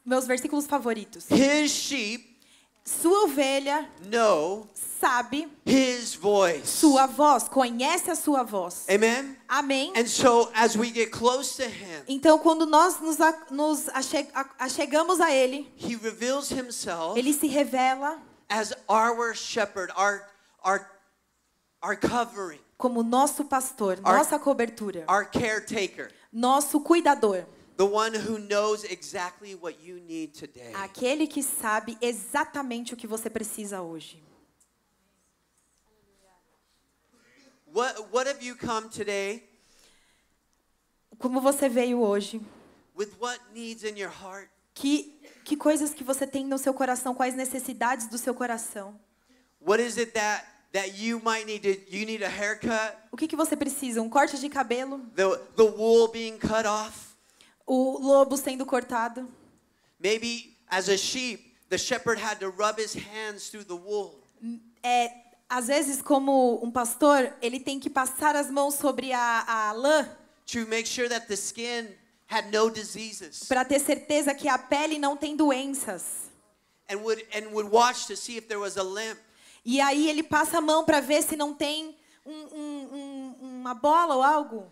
meus 0.05 0.27
versículos 0.27 0.67
favoritos. 0.67 1.25
His 1.31 1.71
sheep 1.71 2.33
Sua 2.85 3.25
ovelha 3.25 3.89
know 4.11 4.69
sabe 5.03 5.49
his 5.67 6.15
voice. 6.15 6.65
sua 6.69 7.07
voz, 7.07 7.49
conhece 7.49 8.09
a 8.11 8.15
sua 8.15 8.45
voz. 8.45 8.87
Amen. 8.89 9.37
Amém. 9.49 9.93
And 9.97 10.07
so 10.07 10.49
as 10.55 10.77
we 10.77 10.91
get 10.93 11.11
close 11.11 11.57
to 11.57 11.65
him, 11.69 12.05
Então, 12.07 12.39
quando 12.39 12.65
nós 12.67 13.01
nos, 13.01 13.21
a- 13.21 13.47
nos 13.51 13.89
ache- 13.89 14.29
a- 14.33 14.49
achegamos 14.61 15.21
a 15.21 15.33
Ele, 15.33 15.69
he 15.77 15.97
reveals 15.97 16.51
himself 16.51 17.19
Ele 17.19 17.33
se 17.33 17.49
revela 17.49 18.19
as 18.49 18.73
our 18.89 19.35
shepherd, 19.35 19.93
our 19.97 20.23
our 20.65 20.87
our 21.83 21.97
covering, 21.97 22.61
como 22.79 23.03
nosso 23.03 23.45
pastor, 23.45 23.99
Our- 24.05 24.19
nossa 24.19 24.39
cobertura, 24.39 25.05
our 25.09 25.25
caretaker, 25.29 26.11
nosso 26.33 26.79
cuidador, 26.81 27.45
the 27.77 27.85
one 27.85 28.15
who 28.15 28.39
knows 28.39 28.85
exactly 28.85 29.57
what 29.57 29.77
you 29.83 29.99
need 30.07 30.33
today. 30.39 30.73
aquele 30.75 31.27
que 31.27 31.43
sabe 31.43 31.99
exatamente 32.01 32.95
o 32.95 32.97
que 32.97 33.07
você 33.09 33.29
precisa 33.29 33.83
hoje. 33.83 34.23
What 37.73 38.13
what 38.13 38.29
have 38.29 38.45
you 38.45 38.55
come 38.55 38.89
today 38.89 39.43
Como 41.19 41.41
você 41.41 41.69
veio 41.69 42.01
hoje? 42.01 42.41
with 42.95 43.11
what 43.19 43.41
needs 43.55 43.83
in 43.85 43.97
your 43.97 44.11
heart? 44.11 44.51
Que, 44.75 45.19
que 45.45 45.57
coisas 45.57 45.95
que 45.95 46.05
você 46.05 46.27
tem 46.27 46.45
no 46.47 46.59
seu 46.59 46.75
coração? 46.75 47.15
Quais 47.15 47.35
necessidades 47.35 48.09
do 48.09 48.19
seu 48.19 48.35
coração? 48.35 48.99
What 49.61 49.83
is 49.83 49.97
it 49.97 50.13
that 50.13 50.45
that 50.73 51.03
you 51.03 51.21
might 51.25 51.47
need 51.47 51.63
to 51.63 51.81
you 51.95 52.05
need 52.05 52.23
a 52.23 52.29
haircut? 52.29 52.95
O 53.11 53.17
que, 53.17 53.27
que 53.27 53.37
você 53.37 53.57
precisa? 53.57 54.03
Um 54.03 54.11
corte 54.11 54.39
de 54.39 54.49
cabelo? 54.51 54.99
The 55.15 55.37
the 55.57 55.63
wool 55.63 56.09
being 56.09 56.39
cut 56.39 56.67
off? 56.67 57.15
O 57.67 57.99
lobo 57.99 58.37
sendo 58.37 58.67
cortado? 58.67 59.27
Maybe 59.99 60.57
as 60.69 60.89
a 60.89 60.97
sheep, 60.97 61.55
the 61.71 61.79
shepherd 61.79 62.21
had 62.21 62.39
to 62.41 62.51
rub 62.51 62.79
his 62.79 62.95
hands 62.95 63.49
through 63.49 63.65
the 63.65 63.75
wool. 63.75 64.21
É, 64.83 65.11
às 65.57 65.67
vezes, 65.67 66.01
como 66.01 66.59
um 66.65 66.71
pastor, 66.71 67.33
ele 67.43 67.61
tem 67.61 67.79
que 67.79 67.91
passar 67.91 68.35
as 68.35 68.51
mãos 68.51 68.75
sobre 68.75 69.13
a, 69.13 69.45
a 69.47 69.73
lã 69.73 70.09
to 70.47 70.67
make 70.69 70.87
sure 70.89 71.09
that 71.09 71.27
the 71.27 71.35
skin 71.35 71.89
had 72.29 72.51
no 72.51 72.71
diseases 72.71 73.45
para 73.47 73.65
ter 73.65 73.79
certeza 73.79 74.35
que 74.35 74.49
a 74.49 74.57
pele 74.59 74.99
não 74.99 75.17
tem 75.17 75.37
doenças. 75.37 76.31
and 76.91 76.97
would 77.03 77.25
and 77.35 77.49
would 77.53 77.71
watch 77.71 78.07
to 78.07 78.17
see 78.17 78.37
if 78.39 78.47
there 78.49 78.61
was 78.61 78.77
a 78.77 78.83
limp. 78.83 79.19
E 79.65 79.81
aí 79.81 80.09
ele 80.11 80.23
passa 80.23 80.59
a 80.59 80.61
mão 80.61 80.85
para 80.85 81.01
ver 81.01 81.23
se 81.23 81.37
não 81.37 81.55
tem 81.55 81.97
um- 82.27 82.33
um- 82.33 82.89
um- 82.93 83.37
uma 83.61 83.75
bola 83.75 84.15
ou 84.17 84.23
algo. 84.23 84.71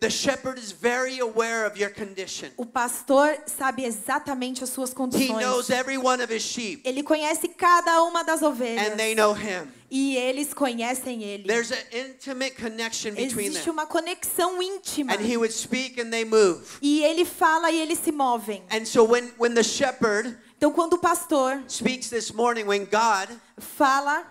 The 0.00 0.10
shepherd 0.10 0.58
is 0.58 0.72
very 0.72 1.20
aware 1.20 1.64
of 1.64 1.78
your 1.78 1.88
condition. 1.88 2.50
O 2.58 2.66
pastor 2.66 3.38
sabe 3.46 3.84
exatamente 3.86 4.62
as 4.62 4.68
suas 4.68 4.90
He 4.90 4.94
condições. 4.94 5.40
knows 5.40 5.70
every 5.70 5.96
one 5.96 6.20
of 6.22 6.30
his 6.30 6.42
sheep, 6.42 6.82
Ele 6.84 7.02
conhece 7.02 7.48
cada 7.48 8.02
uma 8.02 8.22
das 8.22 8.42
ovelhas. 8.42 8.90
and 8.90 8.98
they 8.98 9.14
know 9.14 9.32
him. 9.32 9.72
E 9.90 10.16
eles 10.16 10.52
conhecem 10.52 11.22
ele. 11.24 11.44
There's 11.48 11.72
an 11.72 11.82
intimate 11.92 12.56
connection 12.56 13.14
between 13.14 13.46
Existe 13.46 13.64
them. 13.64 13.72
uma 13.72 13.86
conexão 13.86 14.62
íntima. 14.62 15.14
And 15.14 15.20
he 15.24 15.36
would 15.38 15.52
speak 15.52 15.98
and 15.98 16.10
they 16.10 16.24
move. 16.24 16.60
E 16.82 17.02
ele 17.02 17.24
fala 17.24 17.70
e 17.70 17.80
eles 17.80 17.98
se 17.98 18.12
movem. 18.12 18.62
And 18.70 18.84
so 18.84 19.02
when, 19.04 19.32
when 19.38 19.54
the 19.54 19.64
shepherd 19.64 20.36
Então, 20.58 20.70
quando 20.72 20.92
o 20.92 20.98
pastor 20.98 21.62
speaks 21.68 22.10
this 22.10 22.34
morning, 22.34 22.66
when 22.66 22.84
God, 22.84 23.30
fala, 23.58 24.24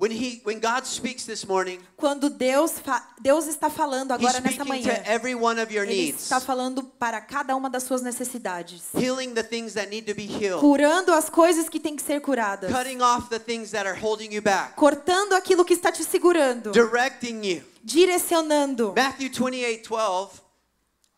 when 0.00 0.10
he 0.10 0.40
when 0.44 0.58
God 0.58 0.86
speaks 0.86 1.26
this 1.26 1.46
morning, 1.46 1.78
quando 1.96 2.30
Deus, 2.30 2.80
Deus 3.22 3.46
está 3.46 3.68
falando 3.68 4.12
agora 4.12 4.40
speaking 4.40 4.66
manhã. 4.66 4.94
to 4.94 5.08
every 5.10 5.34
one 5.34 5.60
of 5.60 5.70
your 5.70 5.84
Ele 5.84 6.10
está 6.10 6.40
falando 6.40 6.82
para 6.98 7.20
cada 7.20 7.54
uma 7.54 7.68
das 7.68 7.82
suas 7.82 8.00
necessidades. 8.02 8.84
healing 8.94 9.34
the 9.34 9.42
things 9.42 9.74
that 9.74 9.90
need 9.90 10.06
to 10.06 10.14
be 10.14 10.24
healed, 10.26 10.58
Curando 10.60 11.12
as 11.12 11.28
coisas 11.28 11.68
que 11.68 11.78
têm 11.78 11.94
que 11.96 12.02
ser 12.02 12.20
curadas. 12.20 12.72
cutting 12.72 13.02
off 13.02 13.28
the 13.28 13.38
things 13.38 13.70
that 13.72 13.86
are 13.86 13.94
holding 13.94 14.32
you 14.32 14.40
back, 14.40 14.74
Cortando 14.74 15.34
aquilo 15.34 15.64
que 15.66 15.74
está 15.74 15.92
te 15.92 16.02
segurando. 16.02 16.72
directing 16.72 17.44
you. 17.44 17.62
Direcionando. 17.84 18.94
Matthew 18.96 19.28
28, 19.30 19.84
12. 19.84 20.40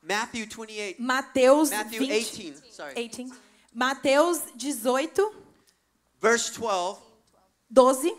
Matthew 0.03 0.47
28. 0.47 0.97
Mateus 1.01 1.71
Matthew 1.71 2.01
20, 2.01 2.09
18, 2.09 2.55
sorry. 2.73 2.95
18. 2.97 3.33
Mateus 3.73 4.40
18, 4.57 5.31
Verse 6.21 6.51
12 6.51 6.99
12. 7.73 8.12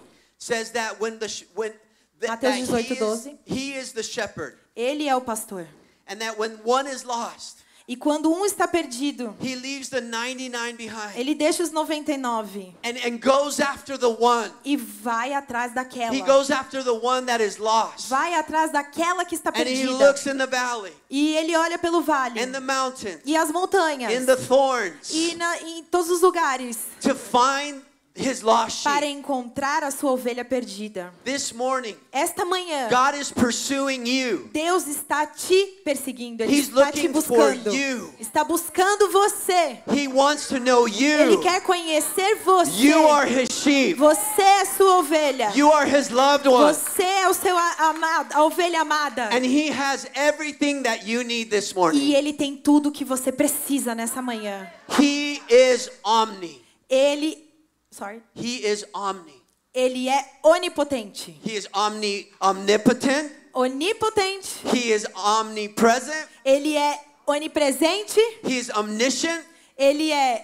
Says 0.43 0.71
that 0.71 0.99
when 0.99 1.17
the 1.19 1.27
when 1.55 1.71
that, 2.19 2.41
Mateus 2.41 2.67
that 2.69 2.81
he, 2.81 2.93
18, 2.93 2.93
is, 2.93 3.23
12. 3.23 3.37
he 3.45 3.73
is 3.73 3.91
the 3.93 4.03
shepherd 4.03 4.55
Ele 4.75 5.07
é 5.07 5.15
o 5.15 5.21
pastor. 5.21 5.67
and 6.07 6.19
that 6.19 6.37
when 6.37 6.51
one 6.63 6.87
is 6.87 7.03
lost, 7.05 7.59
E 7.85 7.97
quando 7.97 8.31
um 8.31 8.45
está 8.45 8.65
perdido, 8.65 9.35
he 9.41 9.55
leaves 9.57 9.89
the 9.89 9.99
99 9.99 10.77
behind 10.77 11.17
ele 11.17 11.35
deixa 11.35 11.61
os 11.63 11.69
99 11.71 12.73
and, 12.81 12.95
and 13.05 13.17
goes 13.19 13.59
after 13.59 13.97
the 13.97 14.07
one. 14.07 14.49
e 14.63 14.77
vai 14.77 15.33
atrás 15.33 15.73
daquela. 15.73 16.13
He 16.15 16.21
goes 16.21 16.49
after 16.49 16.81
the 16.81 16.93
one 16.93 17.25
that 17.25 17.41
is 17.43 17.57
lost. 17.59 18.07
Vai 18.07 18.35
atrás 18.35 18.71
daquela 18.71 19.25
que 19.25 19.35
está 19.35 19.49
And 19.49 19.67
he 19.67 19.83
perdida. 19.83 19.97
looks 19.99 20.25
in 20.27 20.37
the 20.37 20.47
valley, 20.47 20.93
E 21.09 21.35
ele 21.35 21.55
olha 21.57 21.77
pelo 21.77 22.01
vale 22.01 22.39
in 22.41 22.53
the 22.53 22.61
mountains, 22.61 23.19
e 23.25 23.35
as 23.35 23.51
montanhas 23.51 24.13
in 24.13 24.25
the 24.25 24.37
thorns 24.37 25.11
e 25.11 25.35
na, 25.35 25.57
em 25.63 25.83
todos 25.83 26.09
os 26.09 26.21
lugares 26.21 26.77
to 27.01 27.13
find 27.13 27.81
his 28.15 28.41
lost 28.43 28.83
para 28.83 29.07
sheep. 29.07 29.11
encontrar 29.17 29.83
a 29.83 29.89
sua 29.89 30.11
ovelha 30.11 30.45
perdida. 30.45 31.11
This 31.25 31.51
morning, 31.51 31.95
Esta 32.11 32.45
manhã, 32.45 32.87
God 32.89 33.19
is 33.19 33.31
pursuing 33.31 34.05
you. 34.05 34.49
Deus 34.53 34.85
está 34.87 35.25
te 35.25 35.81
perseguindo, 35.83 36.43
ele 36.43 36.53
He's 36.53 36.67
está 36.69 36.91
te 36.91 37.07
looking 37.07 37.21
for 37.23 37.53
buscando. 37.53 37.73
you. 37.75 38.13
Está 38.19 38.43
buscando 38.43 39.09
você. 39.11 39.79
He 39.91 40.07
wants 40.07 40.47
to 40.47 40.59
know 40.59 40.87
Ele 40.87 41.33
you. 41.33 41.41
quer 41.41 41.61
conhecer 41.63 42.35
você. 42.45 42.71
You 42.85 43.07
are 43.07 43.27
his 43.27 43.49
sheep. 43.51 43.95
Você 43.95 44.41
é 44.41 44.65
sua 44.65 44.99
ovelha. 44.99 45.51
You 45.55 45.71
are 45.71 45.89
his 45.89 46.09
loved 46.09 46.47
one. 46.47 46.71
Você 46.73 47.01
é 47.03 47.27
o 47.27 47.33
seu 47.33 47.57
amado, 47.57 48.31
a 48.33 48.43
ovelha 48.43 48.81
amada. 48.81 49.29
And 49.35 49.43
he 49.43 49.71
has 49.71 50.05
everything 50.13 50.83
that 50.83 51.03
you 51.09 51.23
need 51.23 51.49
this 51.49 51.73
morning. 51.73 51.97
E 51.99 52.13
ele 52.15 52.31
tem 52.33 52.55
tudo 52.57 52.91
que 52.91 53.03
você 53.03 53.31
precisa 53.31 53.95
nessa 53.95 54.21
manhã. 54.21 54.71
He 54.99 55.41
is 55.49 55.89
omni. 56.03 56.61
Ele, 56.87 57.51
sorry, 57.93 58.21
He 58.35 58.65
is 58.65 58.85
omni. 58.93 59.41
ele 59.73 60.09
é 60.09 60.25
onipotente. 60.43 61.39
He 61.45 61.55
is 61.55 61.67
omni 61.73 62.31
omnipotent. 62.41 63.31
Onipotente. 63.53 64.61
He 64.73 64.91
is 64.91 65.05
omnipresent. 65.15 66.27
Ele 66.43 66.75
é 66.75 66.99
onipresente. 67.27 68.19
He 68.43 68.57
is 68.57 68.69
omniscient. 68.69 69.45
Ele 69.77 70.11
é 70.11 70.43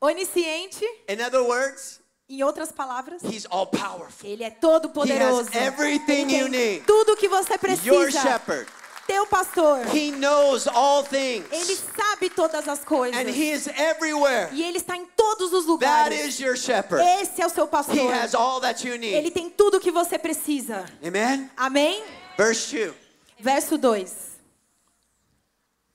onisciente. 0.00 0.84
In 1.08 1.20
other 1.24 1.42
words, 1.42 1.98
Em 2.28 2.44
outras 2.44 2.70
palavras, 2.70 3.22
he's 3.24 3.44
all 3.50 3.66
powerful. 3.66 4.28
ele 4.30 4.44
é 4.44 4.50
todo 4.50 4.90
poderoso. 4.90 5.50
He 5.52 5.58
has 5.58 5.66
everything 5.66 6.22
Ele 6.32 6.36
you 6.38 6.48
tem 6.50 6.60
need. 6.74 6.86
tudo 6.86 7.16
que 7.16 7.28
você 7.28 7.54
Your 7.84 8.06
precisa. 8.06 8.22
shepherd. 8.22 8.70
Teu 9.10 9.26
pastor. 9.26 9.84
He 9.92 10.12
knows 10.12 10.68
all 10.68 11.02
things. 11.02 11.44
Ele 11.50 11.74
sabe 11.76 12.30
todas 12.30 12.68
as 12.68 12.84
coisas. 12.84 13.18
And 13.20 13.28
he 13.28 13.50
is 13.50 13.66
everywhere. 13.66 14.50
E 14.52 14.62
ele 14.62 14.78
está 14.78 14.96
em 14.96 15.04
todos 15.16 15.52
os 15.52 15.64
That 15.64 15.70
lugares. 16.10 16.20
is 16.28 16.38
your 16.40 16.56
shepherd. 16.56 17.02
Esse 17.20 17.42
é 17.42 17.46
o 17.46 17.50
seu 17.50 17.66
pastor. 17.66 17.96
He 17.96 18.06
has 18.08 18.34
all 18.34 18.60
that 18.60 18.86
you 18.86 18.94
Ele 18.94 19.20
need. 19.22 19.30
tem 19.32 19.50
tudo 19.50 19.80
que 19.80 19.90
você 19.90 20.16
precisa. 20.16 20.84
Amen. 21.04 21.50
Amém? 21.56 22.04
Verse 22.36 22.70
2. 22.76 22.94
Verso 23.40 23.76
2. 23.76 24.30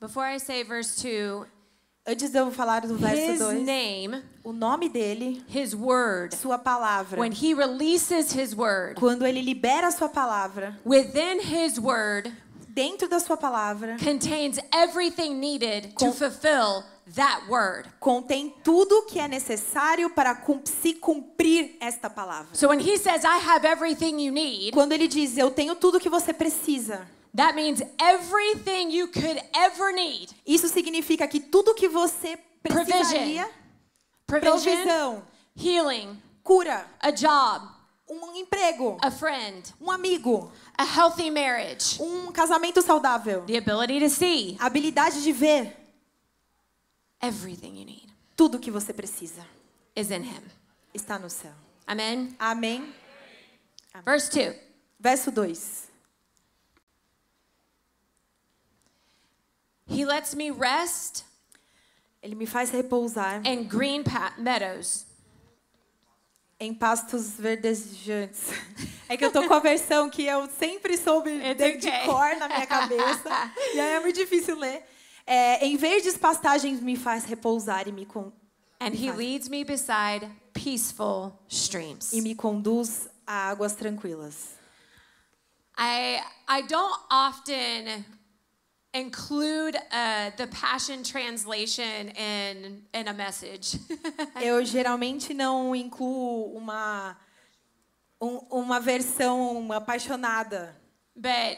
Before 0.01 0.25
I 0.25 0.37
say 0.37 0.63
verse 0.63 1.01
2, 1.01 1.45
Antes 2.07 2.29
de 2.29 2.37
eu 2.37 2.51
falar 2.51 2.81
do 2.85 2.95
verso 2.97 3.15
his 3.31 3.39
2, 3.39 3.63
name, 3.63 4.21
o 4.43 4.53
nome 4.53 4.87
dele, 4.89 5.43
his 5.47 5.73
word, 5.73 6.35
sua 6.35 6.59
palavra. 6.59 7.19
when 7.19 7.31
he 7.31 7.51
releases 7.55 8.31
his 8.31 8.53
word, 8.55 8.93
Quando 8.99 9.25
ele 9.25 9.41
libera 9.41 9.87
a 9.87 9.91
sua 9.91 10.07
palavra, 10.07 10.77
within 10.85 11.39
his 11.39 11.79
word 11.79 12.31
dentro 12.75 13.07
da 13.07 13.19
sua 13.19 13.37
palavra, 13.37 13.95
contains 14.03 14.59
everything 14.73 15.35
needed 15.35 15.93
to 15.97 16.11
fulfill 16.11 16.83
that 17.15 17.43
word. 17.49 17.87
contém 17.99 18.53
tudo 18.63 19.03
que 19.03 19.17
é 19.17 19.27
necessário 19.29 20.09
para 20.09 20.43
se 20.65 20.93
cumprir 20.95 21.77
esta 21.79 22.09
palavra. 22.09 22.49
So 22.53 22.67
when 22.67 22.81
he 22.81 22.97
says, 22.97 23.23
I 23.23 23.39
have 23.47 23.65
everything 23.65 24.19
you 24.19 24.33
need, 24.33 24.73
Quando 24.73 24.91
ele 24.91 25.07
diz, 25.07 25.37
eu 25.37 25.49
tenho 25.49 25.75
tudo 25.75 25.99
que 25.99 26.09
você 26.09 26.33
precisa, 26.33 27.07
that 27.33 27.55
means 27.55 27.81
everything 27.99 28.89
you 28.91 29.07
could 29.07 29.41
ever 29.55 29.93
need. 29.93 30.29
isso 30.45 30.67
significa 30.67 31.25
que 31.27 31.39
tudo 31.39 31.73
que 31.73 31.87
você 31.87 32.37
precisaria, 32.61 33.49
provision, 34.27 34.63
provisão, 34.63 35.23
healing, 35.55 36.21
cura, 36.43 36.85
a 36.99 37.11
job, 37.11 37.67
um 38.07 38.35
emprego, 38.35 38.97
a 39.01 39.09
friend, 39.11 39.73
um 39.81 39.89
amigo, 39.89 40.51
a 40.77 40.83
healthy 40.83 41.29
marriage, 41.31 42.01
um 42.01 42.31
casamento 42.31 42.81
saudável, 42.81 43.43
the 43.45 43.57
ability 43.57 43.99
to 43.99 44.09
see, 44.09 44.57
a 44.59 44.65
habilidade 44.65 45.23
de 45.23 45.31
ver, 45.31 45.75
everything 47.21 47.77
you 47.77 47.85
need 47.85 48.05
tudo 48.35 48.59
que 48.59 48.71
você 48.71 48.93
precisa 48.93 49.45
is 49.95 50.11
in 50.11 50.23
him. 50.23 50.43
está 50.93 51.17
no 51.17 51.29
céu. 51.29 51.53
Amen. 51.87 52.35
Amém? 52.39 52.93
Verse 54.03 54.29
2. 54.29 54.55
Verso 54.99 55.31
2. 55.31 55.87
He 59.87 60.03
lets 60.05 60.33
me 60.33 60.51
rest 60.51 61.23
Ele 62.21 62.33
me 62.33 62.47
faz 62.47 62.71
repousar 62.71 63.45
in 63.45 63.67
green 63.67 64.03
meadows. 64.39 65.04
Em 66.59 66.73
pastos 66.73 67.31
verdejantes. 67.37 68.41
É 69.07 69.15
que 69.15 69.23
eu 69.23 69.31
tô 69.31 69.47
com 69.47 69.53
a 69.53 69.59
versão 69.59 70.09
que 70.09 70.23
eu 70.25 70.49
sempre 70.49 70.97
soube 70.97 71.29
de, 71.53 71.77
de 71.77 71.91
cor 72.05 72.35
na 72.37 72.47
minha 72.47 72.65
cabeça. 72.65 73.29
e 73.75 73.79
aí 73.79 73.91
é 73.91 73.99
muito 73.99 74.15
difícil 74.15 74.57
ler. 74.57 74.83
É, 75.27 75.63
em 75.63 75.77
verdes 75.77 76.17
pastagens 76.17 76.79
me 76.79 76.95
faz 76.95 77.23
repousar 77.23 77.87
e 77.87 77.91
me, 77.91 78.03
con 78.07 78.33
And 78.79 78.95
he 78.95 79.11
leads 79.11 79.47
me 79.47 79.63
beside 79.63 80.27
peaceful 80.53 81.33
streams. 81.47 82.13
e 82.13 82.21
me 82.21 82.33
conduz 82.33 83.07
a 83.27 83.49
águas 83.51 83.73
tranquilas. 83.75 84.55
I 85.77 86.19
I 86.47 86.63
don't 86.63 86.99
often 87.11 88.05
include 88.95 89.75
uh, 89.91 90.31
the 90.37 90.47
Passion 90.47 91.03
Translation 91.03 92.09
in 92.15 92.81
in 92.93 93.07
a 93.07 93.13
message. 93.13 93.77
Eu 94.41 94.63
geralmente 94.65 95.33
não 95.33 95.75
incluo 95.75 96.55
uma, 96.57 97.15
um- 98.21 98.39
uma 98.49 98.79
versão 98.79 99.71
apaixonada. 99.71 100.75
but 101.15 101.57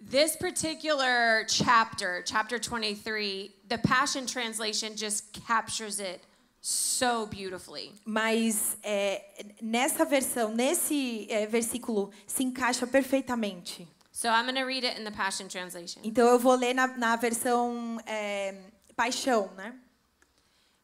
this 0.00 0.36
particular 0.36 1.44
chapter, 1.48 2.22
chapter 2.24 2.58
23, 2.58 3.50
the 3.68 3.78
Passion 3.78 4.26
Translation 4.26 4.94
just 4.96 5.32
captures 5.46 5.98
it 6.00 6.20
so 6.60 7.26
beautifully. 7.26 7.92
Mas 8.04 8.76
é, 8.82 9.22
nessa 9.60 10.04
versão, 10.04 10.54
nesse 10.54 11.26
é, 11.30 11.46
versículo, 11.46 12.10
se 12.26 12.42
encaixa 12.44 12.86
perfeitamente. 12.86 13.86
So 14.16 14.30
I'm 14.30 14.44
going 14.44 14.54
to 14.54 14.64
read 14.64 14.82
it 14.82 14.96
in 14.96 15.04
the 15.04 15.10
Passion 15.10 15.46
Translation. 15.46 16.00
Então 16.02 16.26
eu 16.26 16.38
vou 16.38 16.54
ler 16.54 16.72
na, 16.72 16.86
na 16.86 17.16
versão 17.16 18.00
é, 18.06 18.54
paixão, 18.96 19.50
né? 19.54 19.74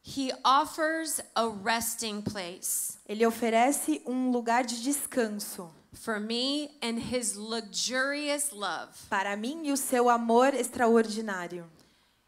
He 0.05 0.31
offers 0.45 1.19
a 1.33 1.47
resting 1.63 2.21
place 2.21 2.99
Ele 3.09 3.25
oferece 3.25 4.03
um 4.05 4.29
lugar 4.29 4.63
de 4.63 4.83
descanso 4.83 5.73
for 5.93 6.19
me 6.19 6.77
and 6.83 6.99
his 6.99 7.35
luxurious 7.35 8.51
love. 8.51 8.91
para 9.09 9.35
mim 9.35 9.65
e 9.65 9.71
o 9.71 9.77
seu 9.77 10.09
amor 10.09 10.53
extraordinário, 10.53 11.65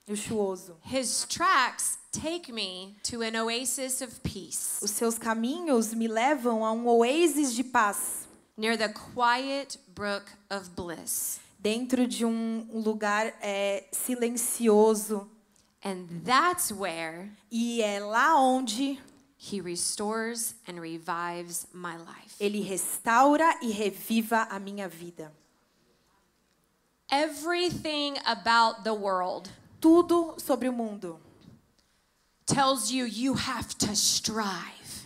luxuoso. 0.08 0.76
His 0.92 1.24
tracks 1.30 2.00
take 2.12 2.52
me 2.52 2.96
to 3.04 3.22
an 3.22 3.40
oasis 3.44 4.02
of 4.02 4.22
peace 4.22 4.80
Os 4.82 4.90
seus 4.90 5.20
caminhos 5.20 5.94
me 5.94 6.08
levam 6.08 6.66
a 6.66 6.72
um 6.72 6.88
oásis 6.88 7.54
de 7.54 7.64
paz, 7.64 8.25
near 8.58 8.78
the 8.78 8.90
quiet 8.90 9.78
brook 9.94 10.32
of 10.50 10.70
bliss. 10.76 11.40
dentro 11.60 12.06
de 12.08 12.24
um 12.26 12.68
lugar 12.74 13.34
é, 13.42 13.86
silencioso. 13.92 15.30
And 15.84 16.08
that's 16.24 16.72
where 16.72 17.30
E 17.52 17.82
é 17.82 18.00
lá 18.00 18.40
onde 18.40 19.00
He 19.38 19.62
restores 19.62 20.56
and 20.68 20.80
revives 20.80 21.68
my 21.74 21.96
life. 21.98 22.36
ele 22.40 22.62
restaura 22.62 23.58
e 23.62 23.70
reviva 23.72 24.48
a 24.50 24.60
minha 24.60 24.88
vida. 24.88 25.32
Everything 27.12 28.16
about 28.26 28.84
the 28.84 28.92
world 28.94 29.50
Tudo 29.80 30.36
sobre 30.40 30.68
o 30.68 30.74
mundo 30.74 31.20
tells 32.48 32.90
you 32.92 33.06
you 33.06 33.34
have 33.36 33.76
to 33.76 33.92
strive. 33.94 35.06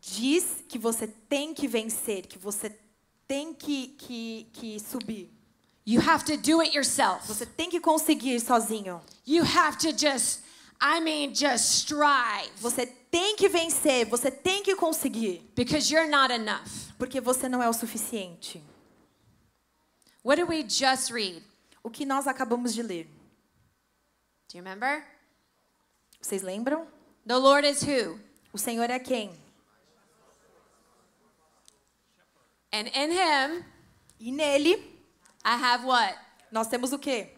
diz 0.00 0.62
que 0.68 0.78
você 0.78 1.06
tem 1.08 1.52
que 1.54 1.66
vencer, 1.66 2.26
que 2.26 2.38
você 2.38 2.70
tem 3.30 3.54
que, 3.54 3.86
que, 3.96 4.48
que 4.52 4.80
subir. 4.80 5.30
You 5.86 6.00
have 6.00 6.24
to 6.24 6.36
do 6.36 6.60
it 6.60 6.74
yourself. 6.74 7.28
Você 7.28 7.46
tem 7.46 7.70
que 7.70 7.78
conseguir 7.78 8.40
sozinho. 8.40 9.00
You 9.24 9.44
have 9.44 9.78
to 9.78 9.92
just, 9.92 10.40
I 10.80 11.00
mean, 11.00 11.32
just 11.32 11.84
strive 11.84 12.50
Você 12.60 12.86
tem 12.86 13.36
que 13.36 13.48
vencer, 13.48 14.04
você 14.06 14.32
tem 14.32 14.64
que 14.64 14.74
conseguir. 14.74 15.48
because 15.54 15.92
you're 15.92 16.10
not 16.10 16.32
enough. 16.32 16.92
Porque 16.98 17.20
você 17.20 17.48
não 17.48 17.62
é 17.62 17.68
o 17.68 17.72
suficiente. 17.72 18.60
What 20.24 20.40
did 20.40 20.48
we 20.48 20.68
just 20.68 21.12
read? 21.12 21.40
O 21.84 21.88
que 21.88 22.04
nós 22.04 22.26
acabamos 22.26 22.74
de 22.74 22.82
ler. 22.82 23.04
Do 24.48 24.58
you 24.58 24.64
remember? 24.64 25.04
Vocês 26.20 26.42
lembram? 26.42 26.84
The 27.24 27.36
Lord 27.36 27.64
is 27.64 27.80
who? 27.82 28.18
O 28.52 28.58
Senhor 28.58 28.90
é 28.90 28.98
quem? 28.98 29.39
And 32.72 32.88
in 32.94 33.10
Him, 33.10 33.64
E 34.20 34.30
nele, 34.30 34.74
I 35.44 35.56
have 35.56 35.84
what? 35.84 36.16
nós 36.52 36.66
temos 36.68 36.92
o 36.92 36.98
quê? 36.98 37.34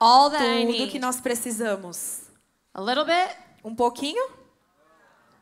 All 0.00 0.30
that 0.30 0.42
I 0.44 0.64
Tudo 0.66 0.72
need. 0.78 0.90
que 0.90 0.98
nós 0.98 1.20
precisamos. 1.20 2.22
A 2.74 2.80
little 2.80 3.04
bit? 3.04 3.36
Um 3.64 3.74
pouquinho? 3.74 4.28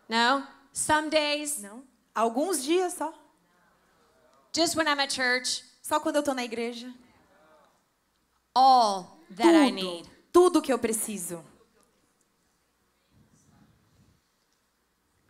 No? 0.08 0.46
Some 0.72 1.08
days? 1.10 1.58
Não. 1.62 1.82
Alguns 2.14 2.62
dias 2.62 2.92
só. 2.94 3.12
Just 4.54 4.76
when 4.76 4.86
I'm 4.86 5.00
at 5.00 5.10
church? 5.12 5.64
Só 5.82 5.98
quando 5.98 6.16
eu 6.16 6.22
tô 6.22 6.34
na 6.34 6.44
igreja. 6.44 6.92
All 8.54 9.18
that 9.36 9.48
I 9.56 9.70
Tudo. 9.70 9.74
need. 9.74 10.10
Tudo 10.32 10.62
que 10.62 10.72
eu 10.72 10.78
preciso. 10.78 11.42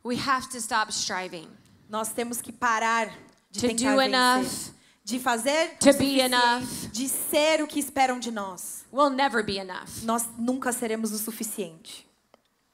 We 0.05 0.17
have 0.17 0.49
to 0.51 0.61
stop 0.61 0.91
striving. 0.93 1.49
Nós 1.93 2.09
temos 2.09 2.41
que 2.41 2.51
parar 2.51 3.13
de 3.51 3.61
To 3.61 3.69
tentar 3.69 3.91
do 3.91 3.97
vencer. 3.99 4.15
enough. 4.15 4.75
De 5.05 5.21
fazer 5.21 5.77
To 5.79 5.91
o 5.91 5.99
be 5.99 6.21
enough. 6.21 6.65
De 6.91 7.07
ser 7.07 7.63
o 7.63 7.67
que 7.67 7.79
esperam 7.79 8.19
de 8.19 8.31
nós. 8.31 8.87
We'll 8.91 9.11
never 9.11 9.45
be 9.45 9.59
enough. 9.59 10.03
Nós 10.03 10.27
nunca 10.39 10.73
seremos 10.73 11.13
o 11.13 11.19
suficiente. 11.19 12.09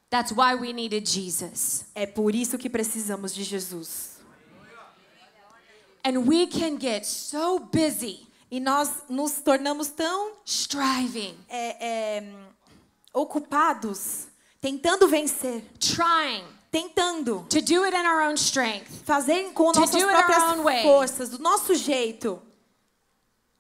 That's 0.08 0.30
why 0.30 0.54
we 0.54 0.72
needed 0.72 1.04
Jesus. 1.04 1.86
É 1.96 2.06
por 2.06 2.32
isso 2.32 2.56
que 2.56 2.70
precisamos 2.70 3.34
de 3.34 3.42
Jesus. 3.42 4.18
And 6.04 6.20
we 6.20 6.46
can 6.46 6.78
get 6.78 7.04
so 7.04 7.58
busy 7.58 8.24
E 8.52 8.60
nós 8.60 9.02
nos 9.08 9.32
tornamos 9.40 9.88
tão 9.88 10.36
striving, 10.44 11.36
é, 11.48 11.86
é, 12.18 12.34
ocupados, 13.12 14.28
tentando 14.60 15.08
vencer, 15.08 15.64
trying 15.80 16.57
tentando 16.70 17.46
to 17.48 17.60
do 17.60 17.84
it 17.84 17.94
in 17.96 18.06
our 18.06 18.22
own 18.28 18.34
strength. 18.36 19.02
fazer 19.04 19.52
com 19.52 19.72
To 19.72 19.80
nossas 19.80 20.02
próprias 20.02 20.82
forças, 20.82 21.28
do 21.30 21.38
nosso 21.38 21.74
jeito. 21.74 22.40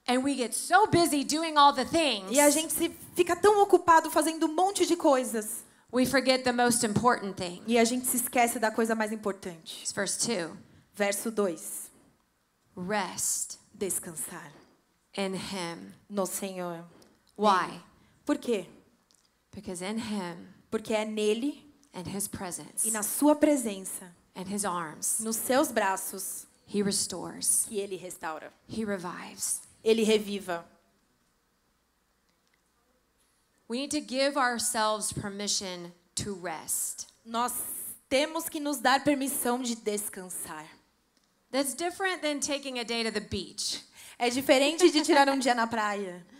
And 0.06 0.22
we 0.22 0.34
get 0.34 0.54
so 0.54 0.86
busy 0.86 1.22
doing 1.22 1.56
all 1.58 1.72
the 1.74 1.84
things, 1.84 2.30
E 2.30 2.40
a 2.40 2.48
gente 2.50 2.72
se 2.72 2.88
fica 3.14 3.36
tão 3.36 3.60
ocupado 3.62 4.10
fazendo 4.10 4.46
um 4.46 4.54
monte 4.54 4.86
de 4.86 4.96
coisas. 4.96 5.62
we 5.92 6.04
forget 6.06 6.44
the 6.44 6.52
most 6.52 6.84
important 6.84 7.34
thing. 7.36 7.62
E 7.66 7.78
a 7.78 7.84
gente 7.84 8.06
se 8.06 8.16
esquece 8.16 8.58
da 8.58 8.70
coisa 8.70 8.94
mais 8.94 9.12
importante. 9.12 9.80
It's 9.82 9.92
verse 9.92 10.18
2 10.26 10.50
Verso 10.94 11.30
2. 11.30 11.90
rest 12.76 13.58
Descansar 13.74 14.50
in 15.16 15.34
Him. 15.34 15.92
no 16.08 16.26
Senhor. 16.26 16.84
Why? 17.36 17.80
Por 18.24 18.38
quê? 18.38 18.66
Because 19.54 19.82
in 19.84 19.98
Him 19.98 20.48
Porque 20.70 20.92
é 20.94 21.04
nele 21.04 21.67
and 21.98 22.06
His 22.06 22.28
presence 22.28 22.86
e 22.86 22.90
na 22.90 23.02
sua 23.02 23.34
presença, 23.34 24.14
and 24.36 24.44
His 24.48 24.64
arms, 24.64 25.18
nos 25.20 25.36
seus 25.36 25.72
braços, 25.72 26.46
He 26.72 26.82
restores, 26.82 27.64
que 27.66 27.78
ele 27.78 27.96
restaura. 27.96 28.52
He 28.68 28.84
revives. 28.84 29.62
Ele 29.82 30.04
reviva. 30.04 30.64
We 33.68 33.78
need 33.78 33.90
to 33.90 34.00
give 34.00 34.36
ourselves 34.36 35.12
permission 35.12 35.92
to 36.16 36.34
rest. 36.34 37.08
Nós 37.24 37.52
temos 38.08 38.48
que 38.48 38.60
nos 38.60 38.78
dar 38.78 39.02
permissão 39.02 39.62
de 39.62 39.74
descansar. 39.74 40.66
That's 41.50 41.74
different 41.74 42.20
than 42.20 42.40
taking 42.40 42.78
a 42.78 42.84
day 42.84 43.04
to 43.04 43.10
the 43.10 43.20
beach. 43.20 43.82
É 44.18 44.28
diferente 44.28 44.90
de 44.90 45.02
tirar 45.02 45.28
um 45.28 45.38
dia 45.38 45.54
na 45.54 45.66
praia. 45.66 46.24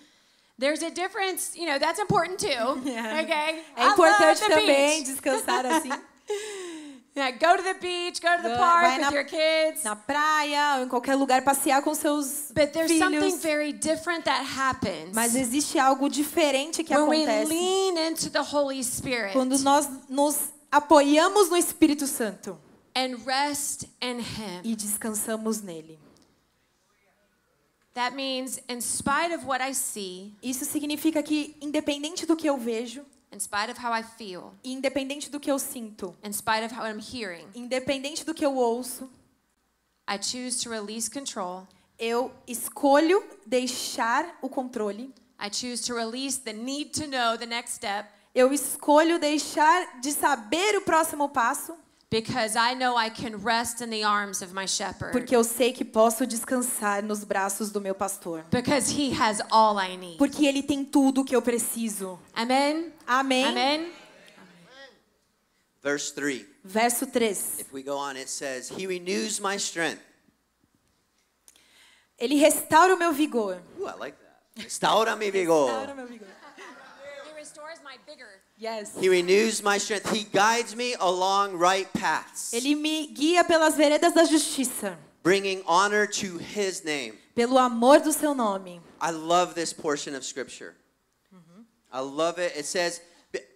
There's 0.59 0.83
a 0.83 0.91
difference, 0.91 1.57
you 1.57 1.67
know, 1.67 1.79
that's 1.79 2.01
important 2.01 2.39
too. 2.41 2.49
Okay? 3.23 3.63
É 3.77 3.87
importante 3.87 4.41
também 4.49 5.03
beach. 5.05 5.05
descansar 5.13 5.65
assim, 5.67 5.91
Yeah, 7.17 7.33
go 7.33 7.57
to 7.57 7.63
the 7.65 7.75
beach, 7.75 8.21
go 8.21 8.29
to 8.37 8.43
the 8.43 8.57
park 8.57 8.83
vai 8.83 8.99
with 8.99 9.07
na- 9.07 9.11
your 9.13 9.25
kids. 9.25 9.83
na 9.83 9.97
praia 9.97 10.77
ou 10.79 10.85
em 10.85 10.89
qualquer 10.89 11.17
lugar 11.17 11.43
passear 11.43 11.83
com 11.83 11.93
seus 11.93 12.53
But 12.55 12.73
there's 12.73 12.97
something 12.97 13.21
filhos. 13.21 13.43
very 13.43 13.73
different 13.73 14.25
that 14.25 14.45
happens 14.45 15.13
Mas 15.15 15.35
existe 15.35 15.79
algo 15.81 16.09
diferente 16.09 16.85
que 16.85 16.95
when 16.95 17.09
we 17.09 17.25
acontece 17.25 17.49
lean 17.49 17.99
into 18.11 18.31
the 18.31 18.39
Holy 18.43 18.81
Spirit 18.85 19.33
quando 19.33 19.59
nós 19.59 19.89
nos 20.09 20.37
apoiamos 20.71 21.49
no 21.51 21.57
Espírito 21.57 22.07
Santo 22.07 22.57
and 22.95 23.17
rest 23.27 23.87
in 24.01 24.21
Him. 24.21 24.61
e 24.63 24.77
descansamos 24.77 25.61
nele. 25.61 25.99
That 27.95 28.15
means, 28.15 28.61
in 28.69 28.81
spite 28.81 29.35
of 29.35 29.45
what 29.47 29.63
I 29.63 29.73
see, 29.75 30.35
Isso 30.43 30.65
significa 30.65 31.23
que 31.23 31.57
independente 31.61 32.27
do 32.27 32.37
que 32.37 32.49
eu 32.49 32.57
vejo, 32.57 33.05
in 33.33 33.41
spite 33.41 33.71
of 33.71 33.79
how 33.85 33.93
I 33.93 34.03
feel, 34.03 34.55
independente 34.63 35.31
do 35.31 35.41
que 35.41 35.51
eu 35.51 35.59
sinto, 35.59 36.15
in 36.23 36.33
spite 36.33 36.65
of 36.65 36.75
how 36.75 36.87
I'm 36.87 37.01
hearing, 37.01 37.47
independente 37.55 38.25
do 38.25 38.33
que 38.35 38.45
eu 38.45 38.55
ouço, 38.55 39.11
I 40.09 40.17
choose 40.23 40.63
to 40.63 40.71
release 40.71 41.11
control. 41.11 41.67
eu 41.99 42.33
escolho 42.47 43.23
deixar 43.45 44.39
o 44.41 44.49
controle. 44.49 45.13
I 45.41 45.51
choose 45.53 45.83
to 45.85 45.95
release 45.95 46.39
the 46.39 46.53
need 46.53 46.91
to 47.01 47.07
know 47.07 47.37
the 47.37 47.47
next 47.47 47.75
step 47.75 48.09
Eu 48.35 48.53
escolho 48.53 49.19
deixar 49.19 50.01
de 50.01 50.13
saber 50.13 50.77
o 50.77 50.83
próximo 50.83 51.29
passo, 51.29 51.75
because 52.11 52.57
I 52.57 52.75
know 52.75 52.97
I 52.97 53.11
can 53.11 53.37
rest 53.37 53.83
in 53.83 53.91
the 53.91 54.03
arms 54.03 54.43
of 54.43 54.55
my 54.55 54.67
shepherd. 54.67 55.13
porque 55.13 55.35
eu 55.35 55.45
sei 55.45 55.73
que 55.73 55.85
posso 55.85 56.27
descansar 56.27 57.03
nos 57.03 57.25
braços 57.25 57.71
do 57.71 57.81
meu 57.81 57.95
pastor. 57.95 58.45
Because 58.51 58.91
he 58.91 59.13
has 59.13 59.41
all 59.51 59.79
I 59.79 59.97
need. 59.97 60.17
Porque 60.19 60.47
ele 60.47 60.63
tem 60.63 60.85
tudo 60.85 61.21
o 61.21 61.25
que 61.25 61.37
eu 61.37 61.43
preciso. 61.43 62.19
Amen? 62.35 62.93
Amém? 63.07 63.45
Amen? 63.45 63.93
Verse 65.83 66.13
3. 66.13 66.45
Verso 66.65 67.07
3. 67.07 67.61
If 67.61 67.73
we 67.73 67.83
go 67.83 67.97
on, 67.97 68.17
it 68.17 68.29
says, 68.29 68.71
He 68.71 68.87
renews 68.87 69.39
my 69.41 69.57
strength. 69.57 70.03
Ele 72.19 72.35
restaura 72.37 72.95
o 72.95 72.99
meu 72.99 73.13
vigor. 73.13 73.63
Ooh, 73.79 73.87
I 73.87 73.95
like 73.97 74.19
that. 74.19 74.65
Restaura 74.65 75.15
mi 75.15 75.31
vigor. 75.31 75.95
meu 75.95 76.07
vigor. 76.07 76.27
He 77.29 77.33
restores 77.39 77.81
my 77.85 77.97
vigor. 78.07 78.29
Yes. 78.61 78.97
He 78.99 79.09
renews 79.09 79.63
my 79.63 79.79
strength. 79.79 80.11
He 80.13 80.25
guides 80.25 80.75
me 80.75 80.95
along 80.99 81.57
right 81.57 81.89
paths, 81.93 82.53
Ele 82.53 82.75
me 82.75 83.07
guia 83.07 83.45
pelas 83.45 83.77
veredas 83.77 84.13
da 84.13 84.25
justiça, 84.25 84.99
bringing 85.23 85.63
honor 85.65 86.07
to 86.09 86.39
His 86.39 86.83
name. 86.83 87.15
pelo 87.37 87.57
amor 87.57 88.01
do 88.01 88.13
seu 88.13 88.35
nome. 88.35 88.81
I 89.01 89.13
love 89.13 89.55
this 89.55 89.73
portion 89.73 90.17
of 90.17 90.25
Scripture. 90.25 90.75
I 91.91 92.01
love 92.01 92.39
it. 92.39 92.55
It 92.57 92.67
says, 92.67 93.01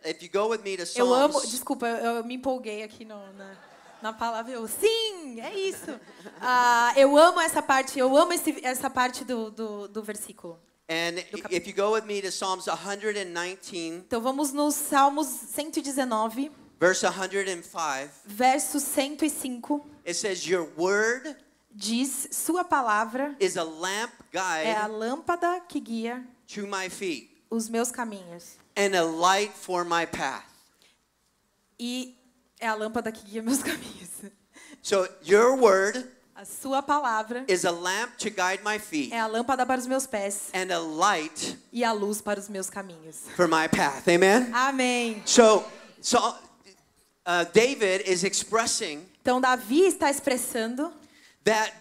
if 0.05 0.23
you 0.23 0.29
go 0.29 0.49
with 0.49 0.62
me 0.65 0.77
to 0.77 0.85
Eu 0.97 1.12
amo, 1.12 1.35
Psalms, 1.35 1.51
desculpa, 1.51 1.87
eu, 1.87 2.17
eu 2.17 2.25
me 2.25 2.37
empolguei 2.37 2.83
aqui 2.83 3.05
no, 3.05 3.17
na, 3.35 3.57
na 4.01 4.12
palavra. 4.12 4.53
Eu, 4.53 4.67
sim, 4.69 5.41
é 5.41 5.53
isso. 5.55 5.99
Ah, 6.41 6.93
eu 6.97 7.17
amo 7.17 7.41
essa 7.41 7.61
parte, 7.61 7.99
eu 7.99 8.17
amo 8.17 8.33
esse, 8.33 8.65
essa 8.65 8.88
parte 8.88 9.25
do, 9.25 9.51
do, 9.51 9.88
do 9.88 10.03
versículo. 10.03 10.59
And 10.93 11.25
if 11.51 11.67
you 11.67 11.73
go 11.73 11.93
with 11.93 12.05
me 12.05 12.21
to 12.21 12.31
Psalms 12.31 12.67
119, 12.67 14.05
Então 14.07 14.21
vamos 14.21 14.53
nos 14.53 14.75
Salmos 14.75 15.27
119, 15.27 16.51
verse 16.79 17.03
105, 17.03 18.11
verso 18.27 18.79
105. 18.79 19.81
it 20.05 20.15
says, 20.15 20.47
Your 20.47 20.65
word 20.77 21.37
Diz: 21.75 22.29
Sua 22.33 22.65
palavra 22.65 23.35
is 23.41 23.57
a 23.57 23.65
lamp 23.65 24.11
é 24.35 24.75
a 24.75 24.87
guide 24.89 24.93
lâmpada 24.93 25.61
que 25.67 25.81
guia 25.81 26.23
to 26.47 26.67
my 26.67 26.91
feet 26.91 27.31
os 27.51 27.69
meus 27.71 27.91
caminhos. 27.91 28.57
and 28.77 28.95
a 28.95 29.03
light 29.03 29.53
for 29.55 29.85
my 29.85 30.05
path. 30.05 30.45
E 31.79 32.15
é 32.61 32.67
a 32.69 32.75
lâmpada 32.75 33.11
que 33.11 33.25
guia 33.25 33.43
meus 33.43 33.63
caminhos. 33.65 34.31
So, 34.83 35.09
your 35.25 35.57
word 35.57 36.07
A 36.35 36.45
sua 36.47 36.83
palavra 36.83 37.45
is 37.47 37.64
a 37.64 37.71
lamp 37.71 38.16
to 38.18 38.31
guide 38.31 38.62
my 38.64 38.79
feet 38.79 39.12
é 39.12 39.21
a 39.21 39.27
lâmpada 39.27 39.66
para 39.66 39.79
os 39.79 39.87
meus 39.87 40.07
pés 40.07 40.51
and 40.55 40.73
a 40.73 40.79
light 40.79 41.59
e 41.71 41.85
a 41.85 41.92
luz 41.92 42.21
para 42.23 42.40
os 42.40 42.49
meus 42.49 42.71
caminhos. 42.71 43.16
for 43.37 43.47
my 43.47 43.68
path. 43.68 44.09
Amen? 44.09 44.51
Amém. 44.53 45.23
So, 45.27 45.64
so 46.01 46.18
uh, 47.27 47.45
David 47.53 48.05
is 48.11 48.25
expressing 48.25 49.07
Então 49.21 49.40
Davi 49.40 49.83
está 49.87 50.11
expressando 50.11 50.90
that 51.45 51.73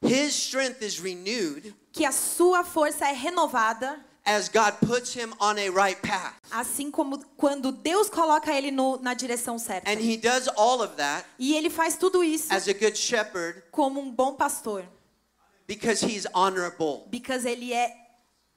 his 0.00 0.32
strength 0.34 0.82
is 0.82 1.00
renewed 1.00 1.74
que 1.92 2.04
a 2.04 2.12
sua 2.12 2.62
força 2.62 3.06
é 3.06 3.12
renovada, 3.12 3.98
as 4.26 4.48
God 4.48 4.74
puts 4.86 5.14
him 5.16 5.32
on 5.40 5.56
a 5.58 5.70
right 5.70 6.00
path. 6.02 6.34
assim 6.50 6.90
como 6.90 7.18
quando 7.36 7.70
Deus 7.72 8.10
coloca 8.10 8.52
ele 8.52 8.70
no- 8.70 8.98
na 9.00 9.14
direção 9.14 9.58
certa. 9.58 9.88
And 9.90 10.00
he 10.00 10.16
does 10.16 10.48
all 10.56 10.82
of 10.82 10.96
that 10.96 11.24
E 11.38 11.54
ele 11.54 11.70
faz 11.70 11.96
tudo 11.96 12.22
isso 12.24 12.52
as 12.52 12.66
a 12.68 12.72
good 12.72 12.96
shepherd 12.98 13.62
como 13.70 14.00
um 14.00 14.10
bom 14.10 14.34
pastor, 14.34 14.84
because 15.66 16.04
he's 16.04 16.26
honorable. 16.34 17.06
because 17.08 17.46
ele 17.46 17.72
é, 17.72 17.92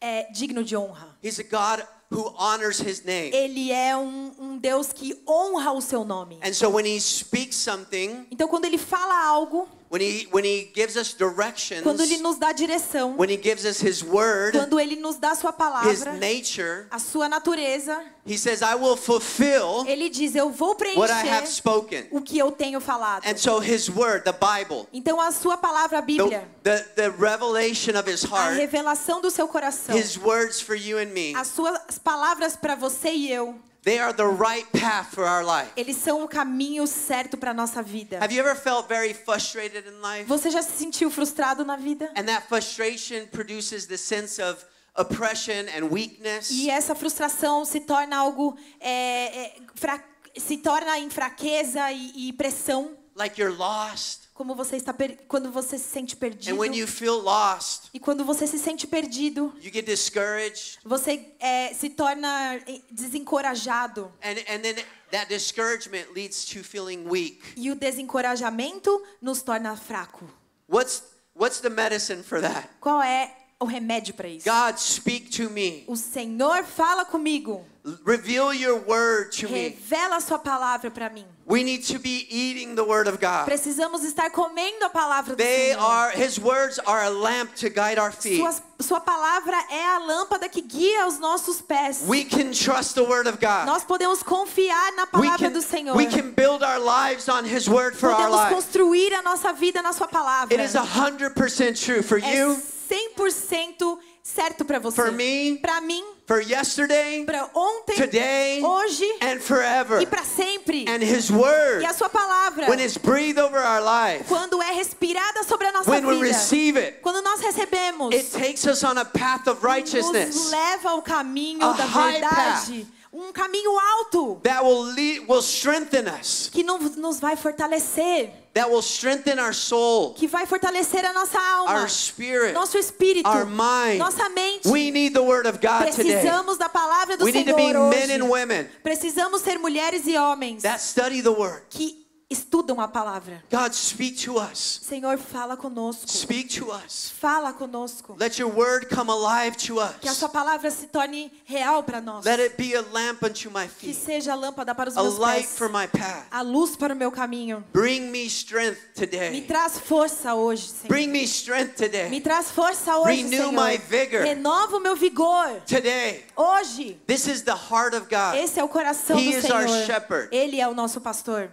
é 0.01 0.31
digno 0.31 0.63
de 0.63 0.75
honra. 0.75 1.17
He's 1.23 1.39
a 1.39 1.43
God 1.43 1.85
who 2.11 2.33
honors 2.37 2.79
his 2.79 3.03
name. 3.03 3.31
Ele 3.35 3.71
é 3.71 3.95
um, 3.95 4.31
um 4.39 4.57
Deus 4.57 4.91
que 4.91 5.21
honra 5.27 5.71
o 5.73 5.81
seu 5.81 6.03
nome. 6.03 6.39
And 6.43 6.53
so 6.53 6.69
when 6.69 6.85
he 6.85 6.99
speaks 6.99 7.55
something, 7.55 8.25
Então 8.31 8.47
quando 8.47 8.65
ele 8.65 8.77
fala 8.79 9.15
algo, 9.27 9.67
when 9.89 10.01
he 10.01 10.27
when 10.31 10.45
he 10.45 10.69
gives 10.73 10.95
us 10.95 11.13
directions, 11.13 11.81
quando 11.81 12.01
ele 12.01 12.17
nos 12.19 12.37
dá 12.37 12.51
direção, 12.51 13.17
when 13.17 13.29
he 13.29 13.37
gives 13.37 13.65
us 13.65 13.81
his 13.81 14.03
word, 14.03 14.55
quando 14.55 14.79
ele 14.79 14.95
nos 14.95 15.17
dá 15.17 15.33
sua 15.35 15.49
his 15.49 15.57
palavra, 15.57 16.13
nature, 16.13 16.87
a 16.91 16.99
sua 16.99 17.27
natureza, 17.27 17.99
he 18.25 18.37
says, 18.37 18.61
"I 18.61 18.75
will 18.75 18.95
fulfill 18.95 19.85
ele 19.87 20.09
diz: 20.09 20.35
Eu 20.35 20.51
vou 20.51 20.77
what 20.95 21.11
I 21.11 21.27
have 21.27 21.41
preencher 21.41 21.47
spoken." 21.47 22.07
o 22.11 22.21
que 22.21 22.37
eu 22.37 22.51
tenho 22.51 22.79
falado. 22.79 23.25
And 23.25 23.37
so 23.37 23.59
his 23.59 23.89
word, 23.89 24.23
the 24.23 24.33
Bible, 24.33 24.87
Então 24.93 25.19
a 25.19 25.31
sua 25.31 25.57
palavra, 25.57 25.97
a 25.97 26.01
the, 26.01 26.07
Bíblia, 26.07 26.47
the, 26.63 26.79
the 26.95 27.09
revelation 27.09 27.97
of 27.97 28.09
his 28.09 28.23
a 28.25 28.27
heart, 28.27 28.57
revelação 28.57 29.19
do 29.19 29.31
seu 29.31 29.47
coração, 29.47 29.97
his 29.97 30.17
words 30.17 30.61
for 30.61 30.75
you 30.75 30.99
and 30.99 31.07
me, 31.07 31.33
as 31.35 31.47
suas 31.47 31.97
palavras 31.97 32.55
para 32.55 32.75
você 32.75 33.11
e 33.11 33.31
eu, 33.31 33.59
they 33.89 33.99
are 33.99 34.13
the 34.13 34.23
right 34.25 34.67
path 34.79 35.13
for 35.15 35.25
our 35.25 35.43
life. 35.43 35.71
eles 35.75 35.97
são 35.97 36.23
o 36.23 36.27
caminho 36.27 36.85
certo 36.85 37.37
para 37.37 37.53
nossa 37.53 37.81
vida. 37.81 38.19
Have 38.19 38.31
you 38.33 38.39
ever 38.39 38.55
felt 38.55 38.87
very 38.87 39.13
frustrated 39.13 39.85
in 39.87 39.99
life? 40.01 40.25
Você 40.27 40.49
já 40.51 40.61
se 40.61 40.77
sentiu 40.77 41.09
frustrado 41.09 41.65
na 41.65 41.75
vida? 41.75 42.11
And 42.15 42.25
that 42.25 42.47
frustration 42.47 43.25
produces 43.31 43.87
the 43.87 43.97
sense 43.97 44.39
of 44.41 44.63
oppression 44.95 45.65
and 45.75 45.85
weakness. 45.91 46.49
E 46.51 46.69
essa 46.69 46.93
frustração 46.93 47.65
se 47.65 47.79
torna 47.79 48.17
algo 48.17 48.57
é, 48.79 49.45
é, 49.45 49.55
fra- 49.75 50.03
se 50.37 50.57
torna 50.57 50.99
em 50.99 51.09
fraqueza 51.09 51.91
e, 51.91 52.29
e 52.29 52.33
pressão, 52.33 52.91
Like 53.19 53.39
you're 53.39 53.55
lost. 53.55 54.29
como 54.33 54.55
você 54.55 54.77
está 54.77 54.95
quando 55.27 55.51
você 55.51 55.77
se 55.77 55.83
sente 55.83 56.15
perdido. 56.15 56.53
And 56.53 56.57
when 56.57 56.73
you 56.73 56.87
feel 56.87 57.21
lost, 57.21 57.89
E 57.93 57.99
quando 57.99 58.23
você 58.23 58.47
se 58.47 58.57
sente 58.57 58.87
perdido, 58.87 59.53
you 59.61 59.69
get 59.69 59.85
discouraged. 59.85 60.79
você 60.85 61.35
é, 61.41 61.73
se 61.73 61.89
torna 61.89 62.55
eh, 62.65 62.81
desencorajado. 62.89 64.13
And, 64.23 64.39
and 64.47 64.61
then 64.61 64.75
that 65.11 65.27
discouragement 65.27 66.13
leads 66.15 66.45
to 66.45 66.63
feeling 66.63 67.05
weak. 67.09 67.41
E 67.57 67.69
o 67.69 67.75
desencorajamento 67.75 69.03
nos 69.21 69.41
torna 69.41 69.75
fraco. 69.75 70.25
What's, 70.69 71.03
what's 71.35 71.59
the 71.59 71.69
medicine 71.69 72.23
for 72.23 72.39
that? 72.39 72.69
Qual 72.79 73.01
é 73.01 73.35
o 73.59 73.65
remédio 73.65 74.13
para 74.13 74.27
isso? 74.27 74.45
God, 74.49 74.77
speak 74.79 75.29
to 75.31 75.49
me. 75.49 75.83
O 75.87 75.95
Senhor 75.95 76.63
fala 76.63 77.05
comigo. 77.05 77.65
Reveal 78.05 78.53
your 78.53 78.77
word 78.87 79.31
to 79.39 79.49
me. 79.49 79.69
Revela 79.69 80.17
a 80.17 80.19
sua 80.19 80.37
palavra 80.37 80.91
para 80.91 81.09
mim. 81.09 81.25
We 81.47 81.63
need 81.63 81.81
to 81.91 81.97
be 81.97 82.27
eating 82.29 82.75
the 82.75 82.83
word 82.83 83.07
of 83.07 83.17
God. 83.19 83.45
Precisamos 83.45 84.03
estar 84.03 84.29
comendo 84.31 84.85
a 84.85 84.89
palavra 84.89 85.35
do 85.35 85.37
They 85.37 85.71
Senhor. 85.71 85.81
are 85.81 86.11
his 86.11 86.37
words 86.39 86.77
are 86.85 87.03
a 87.05 87.09
lamp 87.09 87.55
to 87.55 87.69
guide 87.69 87.97
our 87.97 88.11
feet. 88.11 88.37
Sua, 88.37 88.53
sua 88.79 88.99
palavra 88.99 89.55
é 89.71 89.95
a 89.95 89.99
lâmpada 89.99 90.47
que 90.47 90.61
guia 90.61 91.07
os 91.07 91.17
nossos 91.19 91.61
pés. 91.61 92.03
We 92.07 92.25
can 92.25 92.51
trust 92.51 92.93
the 92.93 93.03
word 93.03 93.27
of 93.27 93.39
God. 93.39 93.65
Nós 93.65 93.83
podemos 93.83 94.21
confiar 94.21 94.91
na 94.95 95.03
We 95.05 95.09
palavra 95.25 95.47
can, 95.47 95.53
do 95.53 95.61
Senhor. 95.61 95.95
we 95.97 96.05
can 96.05 96.31
build 96.31 96.61
our 96.63 96.79
lives 96.79 97.27
on 97.27 97.43
his 97.45 97.67
word 97.67 97.95
for 97.95 98.09
our 98.11 98.17
Podemos 98.27 98.35
lives. 98.37 98.55
construir 98.55 99.13
a 99.15 99.21
nossa 99.23 99.51
vida 99.53 99.81
na 99.81 99.93
sua 99.93 100.07
palavra. 100.07 100.53
It 100.53 100.61
is 100.63 100.75
100% 100.75 101.83
true 101.83 102.03
for 102.03 102.19
é 102.19 102.35
you, 102.35 102.61
100% 102.89 103.99
certo 104.23 104.65
para 104.65 104.79
você. 104.79 104.95
For 104.95 105.11
me, 105.11 105.57
para 105.61 105.81
mim, 105.81 106.03
for 106.27 106.41
yesterday, 106.41 107.23
para 107.25 107.49
ontem, 107.53 107.95
today, 107.95 108.63
hoje 108.63 109.05
and 109.21 109.39
forever. 109.39 110.01
e 110.01 110.05
para 110.05 110.23
sempre. 110.23 110.85
And 110.87 111.03
his 111.03 111.29
word, 111.31 111.81
E 111.81 111.85
a 111.85 111.93
sua 111.93 112.09
palavra, 112.09 112.67
when 112.69 112.79
it's 112.79 112.97
breathed 112.97 113.39
over 113.39 113.57
our 113.59 113.81
life, 113.81 114.25
quando 114.27 114.61
é 114.61 114.71
respirada 114.73 115.43
sobre 115.43 115.67
a 115.67 115.71
nossa 115.71 115.89
when 115.89 116.05
we 116.05 116.15
vida, 116.15 116.25
receive 116.27 116.77
it, 116.79 116.99
quando 117.01 117.21
nós 117.21 117.39
recebemos, 117.41 118.13
it 118.13 118.31
takes 118.31 118.65
us 118.65 118.83
on 118.83 118.97
a 118.97 119.05
path 119.05 119.47
of 119.47 119.61
nos 119.61 119.63
righteousness 119.63 120.51
leva 120.51 120.89
ao 120.89 121.01
caminho 121.01 121.63
A 121.63 121.73
da 121.73 121.85
verdade, 121.85 122.87
um 123.11 123.31
caminho 123.33 123.75
alto 123.97 124.39
that 124.43 124.63
will 124.63 124.83
lead, 124.93 125.27
will 125.27 125.41
strengthen 125.41 126.07
us, 126.07 126.49
que 126.51 126.63
nos, 126.63 126.95
nos 126.95 127.19
vai 127.19 127.35
fortalecer, 127.35 128.29
that 128.53 128.69
will 128.69 128.81
strengthen 128.81 129.39
our 129.39 129.53
soul, 129.53 130.13
que 130.13 130.27
vai 130.27 130.45
fortalecer 130.45 131.03
a 131.05 131.13
nossa 131.13 131.39
alma, 131.39 131.71
our 131.81 131.89
spirit, 131.89 132.53
nosso 132.53 132.77
espírito, 132.77 133.27
our 133.27 133.45
mind. 133.45 133.97
nossa 133.97 134.29
mente. 134.29 134.69
We 134.69 134.91
need 134.91 135.13
the 135.13 135.23
word 135.23 135.47
of 135.47 135.59
God 135.59 135.91
today. 135.91 136.13
Precisamos 136.21 136.57
da 136.57 136.69
palavra 136.69 137.17
do 137.17 137.25
We 137.25 137.31
need 137.31 137.47
to 137.47 137.53
Senhor 137.55 137.73
be 137.73 137.77
hoje. 137.77 137.95
men 138.07 138.21
and 138.21 138.29
women 138.29 138.69
Precisamos 138.83 139.41
ser 139.41 139.57
mulheres 139.57 140.05
e 140.05 140.15
homens 140.15 140.61
that 140.63 140.79
study 140.79 141.21
the 141.21 141.31
word. 141.31 141.63
que 141.69 142.05
estudam 142.29 142.79
a 142.79 142.87
palavra. 142.87 143.43
God, 143.51 143.73
speak 143.73 144.15
to 144.23 144.37
us. 144.37 144.79
Senhor, 144.83 145.17
fala 145.17 145.57
conosco. 145.57 146.07
Speak 146.07 146.47
to 146.59 146.71
us. 146.71 147.11
Fala 147.19 147.51
conosco. 147.53 148.15
Let 148.19 148.37
your 148.37 148.49
word 148.51 148.87
come 148.89 149.09
alive 149.11 149.57
to 149.57 149.75
Que 149.99 150.07
a 150.07 150.11
us. 150.11 150.17
sua 150.17 150.29
palavra 150.29 150.69
se 150.69 150.85
torne 150.87 151.31
real 151.45 151.81
para 151.83 151.99
nós. 151.99 152.23
Let 152.25 152.39
it 152.39 152.55
be 152.55 152.75
a 152.75 152.81
lamp 152.93 153.23
unto 153.23 153.49
my 153.49 153.67
Que 153.67 153.93
feet, 153.93 153.95
seja 153.95 154.33
a 154.33 154.35
lâmpada 154.35 154.75
para 154.75 154.89
os 154.89 154.97
a 154.97 155.01
meus 155.01 155.17
light 155.17 155.47
pés. 155.47 155.57
for 155.57 155.69
my 155.69 155.87
path. 155.87 156.27
A 156.31 156.41
luz 156.41 156.75
para 156.75 156.93
o 156.93 156.97
meu 156.97 157.11
caminho. 157.11 157.63
Bring 157.73 158.11
me 158.11 158.25
strength 158.27 158.77
Me 158.97 159.07
today. 159.07 159.41
traz 159.47 159.79
força 159.79 160.35
hoje, 160.35 160.67
Senhor. 160.67 160.87
Bring 160.89 161.07
me 161.07 161.23
strength 161.23 161.79
Me 161.79 161.87
today. 161.87 162.21
traz 162.21 162.51
força 162.51 162.95
hoje, 162.97 163.23
Renew 163.23 163.49
Senhor. 163.49 163.51
my 163.53 163.77
vigor. 163.77 164.21
Renova 164.23 164.77
o 164.77 164.79
meu 164.79 164.95
vigor. 164.95 165.61
Today. 165.65 166.25
Hoje. 166.35 166.99
This 167.07 167.27
is 167.27 167.41
the 167.41 167.55
heart 167.55 167.95
of 167.95 168.07
God. 168.07 168.35
Esse 168.35 168.59
é 168.59 168.63
o 168.63 168.69
coração 168.69 169.17
He 169.17 169.35
do 169.35 169.41
Senhor. 169.41 170.29
Ele 170.31 170.61
é 170.61 170.67
o 170.67 170.75
nosso 170.75 171.01
pastor. 171.01 171.49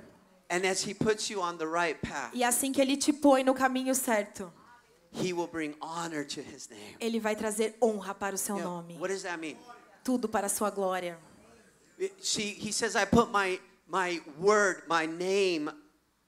And 0.49 0.65
as 0.65 0.87
He 0.87 0.95
puts 0.95 1.29
you 1.29 1.41
on 1.43 1.59
the 1.59 1.67
right 1.67 2.01
path, 2.01 2.31
E 2.35 2.45
assim 2.45 2.73
que 2.73 2.81
ele 2.81 2.97
te 2.97 3.13
põe 3.13 3.43
no 3.43 3.53
caminho 3.55 3.95
certo, 3.95 4.53
He 5.13 5.33
will 5.33 5.47
bring 5.49 5.75
honor 5.81 6.25
to 6.25 6.41
His 6.41 6.69
name. 6.71 6.97
ele 7.01 7.19
vai 7.19 7.35
trazer 7.35 7.75
honra 7.83 8.15
para 8.15 8.35
o 8.35 8.39
seu 8.39 8.59
nome. 8.59 8.97
what 8.99 9.09
does 9.13 9.23
that 9.23 9.39
mean? 9.41 9.57
Tudo 10.05 10.29
para 10.29 10.47
a 10.47 10.49
sua 10.51 10.71
glória. 10.71 11.19
It- 11.99 12.13
See, 12.25 12.53
He 12.53 12.71
says, 12.73 12.95
I 12.95 13.07
put 13.07 13.31
my, 13.33 13.59
my 13.89 14.21
word, 14.39 14.83
my 14.89 15.07
name 15.07 15.71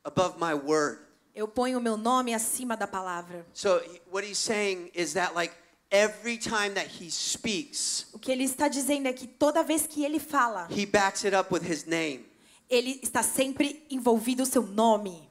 above 0.05 0.39
my 0.41 0.55
word. 0.55 0.99
Eu 1.35 1.47
ponho 1.47 1.79
o 1.79 1.81
meu 1.81 1.97
nome 1.97 2.35
acima 2.35 2.77
da 2.77 2.87
palavra. 2.89 3.47
So 3.53 3.81
what 4.11 4.25
He's 4.27 4.39
saying 4.39 4.91
is 4.95 5.13
that, 5.13 5.35
like, 5.37 5.53
every 5.93 6.39
time 6.39 6.75
that 6.75 6.89
He 6.89 7.09
speaks, 7.11 8.07
O 8.13 8.19
que 8.19 8.33
ele 8.33 8.43
está 8.45 8.67
dizendo 8.67 9.07
é 9.07 9.13
que 9.13 9.29
toda 9.29 9.63
vez 9.63 9.87
que 9.87 10.05
ele 10.05 10.19
fala, 10.19 10.67
He 10.71 10.85
backs 10.87 11.25
it 11.25 11.37
up 11.37 11.53
with 11.55 11.63
His 11.63 11.87
name. 11.87 12.25
Ele 12.69 13.01
está 13.03 13.23
sempre 13.23 13.87
envolvido 13.91 14.43
o 14.43 14.47
seu 14.47 14.63
nome. 14.63 15.27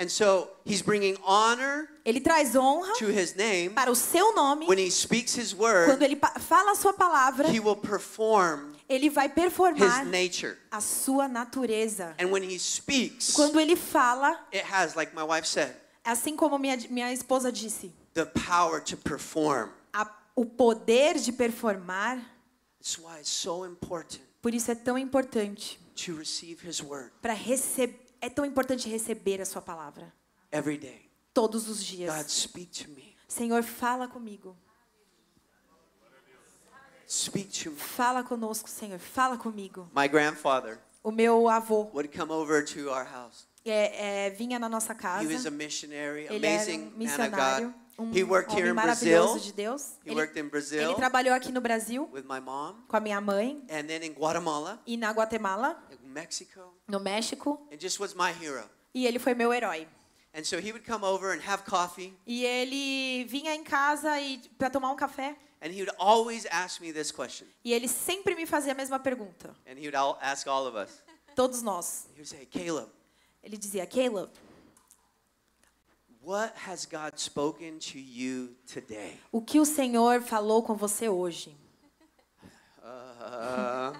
And 0.00 0.08
so 0.08 0.48
He's 0.64 0.80
bringing 0.80 1.16
honor 1.24 1.88
Ele 2.04 2.20
traz 2.20 2.54
honra 2.54 2.92
to 2.98 3.10
His 3.10 3.34
name. 3.34 3.70
para 3.70 3.90
o 3.90 3.96
seu 3.96 4.32
nome. 4.34 4.66
When 4.68 4.78
He 4.78 4.90
speaks 4.92 5.36
His 5.36 5.52
Quando 5.52 5.88
word, 5.88 6.04
ele 6.04 6.14
pa- 6.16 6.38
fala 6.38 6.70
a 6.70 6.74
sua 6.76 6.92
palavra, 6.92 7.48
He 7.48 7.58
will 7.58 7.74
perform 7.76 8.74
ele 8.88 9.10
vai 9.10 9.26
His 9.26 9.34
performar 9.34 10.06
nature. 10.06 10.56
a 10.70 10.80
sua 10.80 11.26
natureza. 11.26 12.14
And 12.18 12.30
when 12.30 12.44
He 12.44 12.58
speaks, 12.60 13.32
Quando 13.34 13.58
ele 13.58 13.74
fala, 13.74 14.38
it 14.54 14.62
has, 14.70 14.94
like 14.94 15.12
my 15.16 15.24
wife 15.24 15.46
said, 15.48 15.74
assim 16.04 16.36
como 16.36 16.58
minha, 16.58 16.76
minha 16.88 17.12
esposa 17.12 17.50
disse, 17.50 17.92
the 18.14 18.24
power 18.24 18.80
to 18.80 18.96
perform. 18.96 19.70
a- 19.92 20.08
o 20.36 20.44
poder 20.46 21.18
de 21.18 21.32
performar, 21.32 22.18
That's 22.78 22.96
why 22.98 23.18
it's 23.18 23.28
so 23.30 23.64
important 23.66 24.20
por 24.40 24.54
isso 24.54 24.70
é 24.70 24.76
tão 24.76 24.96
importante 24.96 25.78
to 26.04 26.14
receive 26.16 26.66
His 26.66 26.80
word 26.82 27.10
para 27.20 27.34
receber, 27.34 27.98
é 28.20 28.28
tão 28.28 28.44
importante 28.44 28.88
receber 28.88 29.40
a 29.40 29.44
sua 29.44 29.60
palavra 29.62 30.12
every 30.50 30.76
day. 30.78 31.10
todos 31.34 31.68
os 31.68 31.78
God, 31.80 31.96
dias. 31.96 32.26
speak 32.32 32.84
to 32.84 32.90
me. 32.90 33.16
Senhor, 33.28 33.62
fala 33.62 34.08
comigo. 34.08 34.56
Speak 37.06 37.48
to 37.64 37.70
me. 37.70 37.76
Fala 37.76 38.22
conosco, 38.22 38.68
Senhor. 38.68 38.98
Fala 38.98 39.36
comigo. 39.38 39.88
My 39.94 40.08
grandfather 40.08 40.78
O 41.02 41.10
meu 41.10 41.48
avô 41.48 41.88
would 41.94 42.10
come 42.14 42.30
over 42.32 42.62
to 42.64 42.90
our 42.90 43.04
house. 43.04 43.46
é, 43.64 44.26
é, 44.26 44.30
vinha 44.30 44.58
na 44.58 44.68
nossa 44.68 44.94
casa. 44.94 45.24
He 45.24 45.32
was 45.34 45.46
a 45.46 45.50
missionary, 45.50 46.26
Ele 46.28 46.44
era 46.46 46.56
amazing 46.62 46.78
um 46.78 46.84
man 46.84 46.88
of 46.90 46.98
missionário, 46.98 47.66
God. 47.68 47.74
Um 47.98 48.12
He 48.14 48.22
worked 48.22 48.52
here 48.52 48.68
homem 48.70 48.70
in 48.70 48.74
maravilhoso 48.76 49.32
Brazil 49.34 49.50
de 49.50 49.52
Deus. 49.52 49.82
He 50.04 50.10
Ele, 50.10 50.14
worked 50.20 50.38
in 50.38 50.48
Brazil. 50.48 50.82
ele 50.82 50.94
trabalhou 50.94 51.34
aqui 51.34 51.50
no 51.50 51.60
Brasil 51.60 52.08
with 52.12 52.24
my 52.24 52.38
mom, 52.40 52.76
com 52.86 52.96
a 52.96 53.00
minha 53.00 53.20
mãe 53.20 53.62
and 53.68 53.84
then 53.86 54.02
in 54.04 54.12
Guatemala, 54.12 54.80
e 54.86 54.96
na 54.96 55.10
Guatemala, 55.12 55.76
in 55.90 56.08
Mexico, 56.08 56.72
no 56.86 57.00
México, 57.00 57.58
and 57.72 57.78
just 57.80 57.98
was 58.00 58.14
my 58.14 58.32
hero. 58.32 58.64
e 58.94 59.06
ele 59.06 59.18
foi 59.18 59.34
meu 59.34 59.52
herói. 59.52 59.86
And 60.34 60.44
so 60.44 60.58
he 60.58 60.72
would 60.72 60.84
come 60.86 61.04
over 61.04 61.32
and 61.32 61.40
have 61.40 61.64
coffee, 61.64 62.14
E 62.26 62.44
ele 62.44 63.24
vinha 63.24 63.54
em 63.54 63.64
casa 63.64 64.20
e 64.20 64.38
para 64.58 64.70
tomar 64.70 64.90
um 64.92 64.96
café. 64.96 65.34
and 65.60 65.72
he 65.72 65.80
would 65.82 65.92
always 65.98 66.46
ask 66.52 66.80
me 66.80 66.92
this 66.92 67.10
question. 67.10 67.46
E 67.64 67.72
ele 67.72 67.88
sempre 67.88 68.36
me 68.36 68.46
fazia 68.46 68.72
a 68.72 68.74
mesma 68.76 69.00
pergunta. 69.00 69.56
And 69.66 69.76
he 69.76 69.88
would 69.90 69.96
ask 70.22 70.46
all 70.46 70.66
of 70.68 70.76
us. 70.76 71.02
Todos 71.34 71.62
nós. 71.62 72.06
He 72.14 72.18
would 72.20 72.28
say, 72.28 72.46
Caleb, 72.46 72.88
Ele 73.42 73.56
dizia, 73.56 73.86
Caleb, 73.86 74.28
what 74.36 74.36
has 74.36 74.38
God 74.38 74.86
spoken 75.08 75.26
to 75.28 76.06
you 76.08 76.17
today? 76.17 76.17
O 79.32 79.40
que 79.40 79.58
o 79.58 79.64
Senhor 79.64 80.20
falou 80.20 80.62
com 80.62 80.74
você 80.74 81.08
hoje? 81.08 81.56
Uh, 82.82 83.96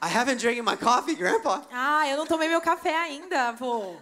I 0.00 0.08
haven't 0.08 0.40
drinking 0.40 0.62
my 0.62 0.76
coffee, 0.76 1.14
Grandpa. 1.14 1.66
Ah, 1.70 2.08
eu 2.08 2.16
não 2.16 2.26
tomei 2.26 2.48
meu 2.48 2.62
café 2.62 2.96
ainda, 2.96 3.52
vô. 3.52 3.96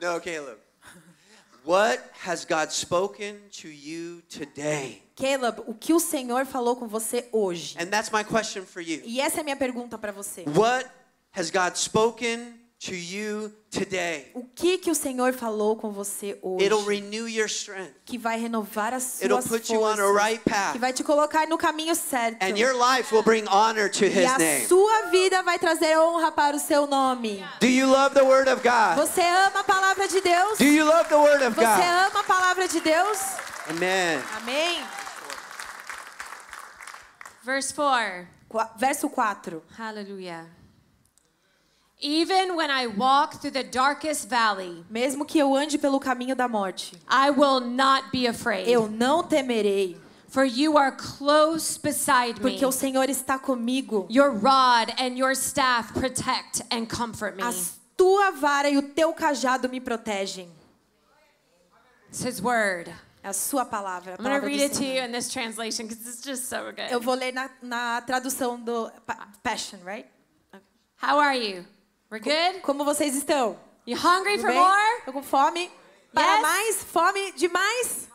No, 0.00 0.20
Caleb. 0.20 0.58
What 1.64 2.02
has 2.26 2.44
God 2.44 2.70
spoken 2.72 3.38
to 3.60 3.68
you 3.68 4.22
today? 4.22 5.02
Caleb, 5.14 5.62
o 5.66 5.74
que 5.74 5.92
o 5.92 6.00
Senhor 6.00 6.44
falou 6.44 6.74
com 6.74 6.88
você 6.88 7.28
hoje? 7.30 7.76
And 7.78 7.86
that's 7.86 8.10
my 8.10 8.24
question 8.24 8.64
for 8.64 8.80
you. 8.80 9.00
E 9.04 9.20
essa 9.20 9.38
é 9.38 9.40
a 9.42 9.44
minha 9.44 9.56
pergunta 9.56 9.96
para 9.96 10.10
você. 10.10 10.44
What 10.56 10.90
has 11.32 11.50
God 11.50 11.76
spoken 11.76 12.59
to 12.80 12.94
you 12.94 13.52
today? 13.70 14.30
O 14.34 14.42
que 14.54 14.78
que 14.78 14.90
o 14.90 14.94
Senhor 14.94 15.34
falou 15.34 15.76
com 15.76 15.90
você 15.92 16.38
hoje? 16.42 16.64
It'll 16.64 16.82
renew 16.84 17.28
your 17.28 17.46
strength. 17.46 17.92
Que 18.06 18.16
vai 18.16 18.38
renovar 18.38 18.94
as 18.94 19.20
It'll 19.22 19.42
suas 19.42 19.60
put 19.60 19.70
you 19.72 19.82
on 19.82 19.92
a 19.92 19.96
forças. 19.96 20.16
right 20.24 20.42
path. 20.48 20.72
Que 20.72 20.78
vai 20.78 20.92
te 20.92 21.04
colocar 21.04 21.46
no 21.46 21.58
caminho 21.58 21.94
certo. 21.94 22.42
And 22.42 22.56
your 22.58 22.74
life 22.74 23.12
will 23.14 23.22
bring 23.22 23.46
honor 23.48 23.90
to 23.90 24.04
E 24.06 24.08
his 24.08 24.30
a 24.30 24.38
name. 24.38 24.66
sua 24.66 25.10
vida 25.10 25.42
vai 25.42 25.58
trazer 25.58 25.98
honra 25.98 26.32
para 26.32 26.56
o 26.56 26.58
seu 26.58 26.86
nome. 26.86 27.44
Do 27.60 27.66
you 27.66 27.86
love 27.86 28.14
the 28.14 28.24
word 28.24 28.48
of 28.50 28.62
God? 28.62 28.96
Você 28.96 29.20
ama 29.20 29.60
a 29.60 29.64
palavra 29.64 30.08
de 30.08 30.20
Deus? 30.22 30.58
Do 30.58 30.64
you 30.64 30.86
love 30.86 31.08
the 31.10 31.16
word 31.18 31.44
of 31.44 31.54
Você 31.54 31.66
God? 31.66 31.84
ama 31.84 32.20
a 32.20 32.24
palavra 32.24 32.66
de 32.66 32.80
Deus? 32.80 33.18
Amen. 33.68 34.22
Amém. 34.38 34.82
Verse 37.42 37.72
4. 37.74 38.26
Qua- 38.48 38.70
Verso 38.78 39.08
4. 39.08 39.62
Hallelujah. 39.78 40.46
Even 42.02 42.56
when 42.56 42.70
I 42.70 42.86
walk 42.86 43.40
through 43.40 43.50
the 43.52 43.62
darkest 43.62 44.26
valley, 44.28 44.84
Mesmo 44.90 45.26
que 45.26 45.38
eu 45.38 45.54
ande 45.54 45.76
pelo 45.78 46.00
caminho 46.00 46.34
da 46.34 46.48
morte, 46.48 46.96
I 47.08 47.30
will 47.30 47.60
not 47.60 48.10
be 48.10 48.26
afraid. 48.26 48.68
eu 48.68 48.88
não 48.88 49.22
temerei, 49.22 49.98
For 50.28 50.44
you 50.44 50.78
are 50.78 50.92
close 50.92 51.76
beside 51.78 52.34
me. 52.40 52.50
porque 52.52 52.64
o 52.64 52.70
Senhor 52.72 53.10
está 53.10 53.38
comigo. 53.38 54.06
Your 54.08 54.30
rod 54.30 54.90
and 54.98 55.18
your 55.18 55.32
staff 55.32 55.92
protect 55.92 56.62
and 56.70 56.86
comfort 56.86 57.36
me. 57.36 57.42
A 57.42 57.52
tua 57.96 58.30
vara 58.30 58.70
e 58.70 58.78
o 58.78 58.82
teu 58.82 59.12
cajado 59.12 59.68
me 59.68 59.80
protegem. 59.80 60.48
It's 62.08 62.22
His 62.24 62.40
word. 62.40 62.90
É 63.22 63.28
a 63.28 63.32
sua 63.34 63.64
palavra. 63.66 64.14
A 64.14 64.16
palavra 64.16 64.40
do 64.40 64.46
read 64.46 64.62
it 64.62 64.70
to 64.70 64.76
Senhor. 64.78 64.96
you 64.96 65.04
in 65.04 65.12
this 65.12 65.30
translation 65.30 65.86
because 65.86 66.08
it's 66.08 66.22
just 66.24 66.48
so 66.48 66.72
good. 66.72 66.90
Eu 66.90 67.00
vou 67.00 67.14
ler 67.14 67.32
na, 67.32 67.50
na 67.60 68.00
tradução 68.00 68.58
do 68.58 68.90
pa- 69.04 69.28
Passion, 69.42 69.78
right? 69.84 70.06
How 71.02 71.18
are 71.18 71.36
you? 71.36 71.64
We're 72.10 72.18
good? 72.20 72.62
Como 72.62 72.84
vocês 72.84 73.14
estão? 73.14 73.56
You 73.86 73.96
hungry 73.96 74.36
Tudo 74.36 74.40
for 74.42 74.48
bem? 74.50 74.58
more? 74.58 75.02
Tô 75.04 75.12
com 75.12 75.22
fome? 75.22 75.70
Para 76.12 76.34
Yes? 76.34 76.42
mais? 76.42 76.82
Fome 76.84 77.32
demais? 77.32 78.08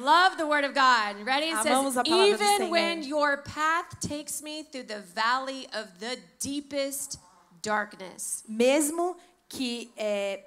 Love 0.00 0.36
the 0.38 0.44
word 0.46 0.64
of 0.66 0.74
God. 0.74 1.24
Ready? 1.24 1.50
It 1.50 1.54
Amamos 1.68 1.94
says, 1.94 2.02
even 2.06 2.70
when 2.70 3.02
your 3.04 3.36
path 3.42 4.00
takes 4.00 4.42
me 4.42 4.64
through 4.64 4.84
the 4.88 5.00
valley 5.14 5.68
of 5.72 5.88
the 6.00 6.18
deepest 6.40 7.18
darkness. 7.62 8.42
Mesmo 8.48 9.16
que 9.48 9.92
é, 9.96 10.40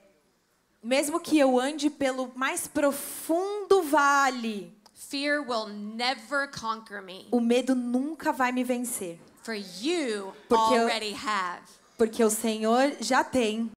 mesmo 0.83 1.19
que 1.21 1.39
eu 1.39 1.57
ande 1.59 1.89
pelo 1.89 2.31
mais 2.35 2.67
profundo 2.67 3.83
vale, 3.83 4.73
Fear 4.93 5.43
will 5.47 5.67
never 5.67 6.47
conquer 6.51 7.01
me, 7.01 7.27
o 7.31 7.39
medo 7.39 7.73
nunca 7.75 8.33
vai 8.33 8.51
me 8.51 8.63
vencer, 8.65 9.17
for 9.43 9.53
you 9.53 10.33
Porque 10.49 10.73
eu- 10.73 10.81
already 10.83 11.13
have. 11.13 11.61
Porque 11.97 12.23
o 12.23 12.29
Senhor 12.29 12.95
já 12.99 13.23
tem. 13.23 13.71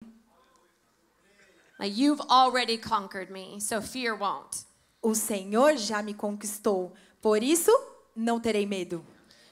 You've 1.80 2.20
already 2.28 2.76
conquered 2.76 3.30
me, 3.32 3.60
so 3.60 3.80
fear 3.80 4.14
won't. 4.16 4.64
O 5.00 5.14
Senhor 5.14 5.76
já 5.76 6.02
me 6.02 6.12
conquistou. 6.12 6.92
Por 7.22 7.42
isso, 7.42 7.70
não 8.16 8.40
terei 8.40 8.66
medo. 8.66 9.04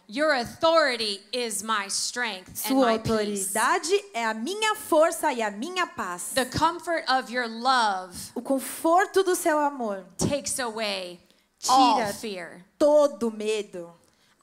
Your 0.08 0.32
authority 0.32 1.20
is 1.32 1.62
my 1.62 1.86
strength 1.88 2.48
and 2.64 2.68
Sua 2.68 2.92
my 2.92 2.98
peace. 2.98 3.10
autoridade 3.10 4.04
é 4.14 4.24
a 4.24 4.34
minha 4.34 4.76
força 4.76 5.32
e 5.32 5.42
a 5.42 5.50
minha 5.50 5.84
paz. 5.86 6.30
The 6.34 6.44
comfort 6.44 7.04
of 7.08 7.32
your 7.32 7.48
love 7.48 8.16
O 8.34 8.40
conforto 8.42 9.24
do 9.24 9.34
seu 9.34 9.58
amor 9.58 10.04
takes 10.16 10.60
away 10.60 11.20
all 11.68 11.96
Tira 11.96 12.12
fear. 12.12 12.64
todo 12.78 13.32
medo. 13.32 13.92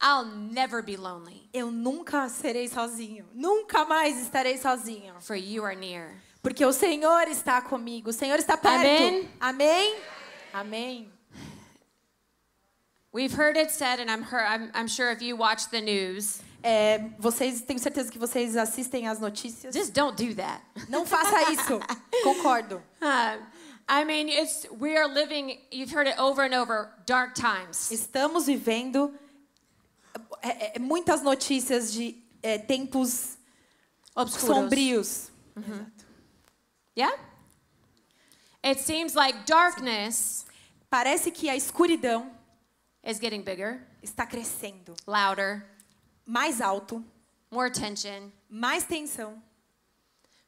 I'll 0.05 0.25
never 0.25 0.83
be 0.83 0.97
lonely, 0.97 1.49
Eu 1.53 1.71
nunca 1.71 2.27
serei 2.27 2.67
sozinho. 2.67 3.25
Nunca 3.33 3.85
mais 3.85 4.19
estarei 4.19 4.57
sozinho. 4.57 5.13
for 5.21 5.35
you 5.35 5.63
are 5.63 5.75
near. 5.77 6.21
Porque 6.41 6.65
o 6.65 6.73
Senhor 6.73 7.27
está 7.29 7.61
comigo. 7.61 8.09
O 8.09 8.13
Senhor 8.13 8.37
está 8.37 8.57
perto. 8.57 8.79
Amém? 8.85 9.29
Amém. 9.39 9.95
Amém. 10.53 11.13
We've 13.13 13.31
heard 13.33 13.57
it 13.57 13.71
said, 13.71 13.99
and 13.99 14.09
I'm, 14.09 14.23
I'm, 14.33 14.71
I'm 14.73 14.87
sure 14.87 15.11
if 15.11 15.21
you 15.21 15.37
watch 15.37 15.69
the 15.69 15.79
news, 15.81 16.41
É, 16.63 16.97
vocês, 17.19 17.61
tenho 17.61 17.77
certeza 17.79 18.09
que 18.11 18.17
vocês 18.17 18.55
assistem 18.57 19.07
às 19.07 19.19
notícias. 19.19 19.73
just 19.75 19.93
don't 19.93 20.15
do 20.15 20.33
that. 20.35 20.61
Não 20.89 21.05
faça 21.05 21.51
isso. 21.51 21.79
Concordo. 22.23 22.81
Uh, 23.01 23.37
I 23.87 24.03
mean, 24.05 24.29
it's 24.29 24.65
we 24.79 24.97
are 24.97 25.07
living. 25.07 25.59
You've 25.71 25.91
heard 25.93 26.07
it 26.07 26.17
over 26.19 26.41
and 26.43 26.53
over. 26.55 26.89
Dark 27.05 27.35
times. 27.35 27.91
Estamos 27.91 28.45
vivendo 28.47 29.13
é, 30.49 30.75
é, 30.75 30.79
muitas 30.79 31.21
notícias 31.21 31.91
de 31.91 32.15
é, 32.41 32.57
tempos 32.57 33.37
Obscuros. 34.15 34.55
sombrios. 34.55 35.31
Yeah. 36.97 37.15
It 38.63 38.79
seems 38.79 39.15
like 39.15 39.45
darkness 39.45 40.45
Parece 40.89 41.31
que 41.31 41.49
a 41.49 41.55
escuridão 41.55 42.29
is 43.03 43.17
getting 43.19 43.41
bigger, 43.41 43.81
está 44.03 44.27
crescendo. 44.27 44.93
louder, 45.07 45.65
Mais 46.25 46.61
alto, 46.61 47.03
more 47.51 47.71
tension. 47.71 48.31
mais 48.49 48.83
tensão. 48.83 49.41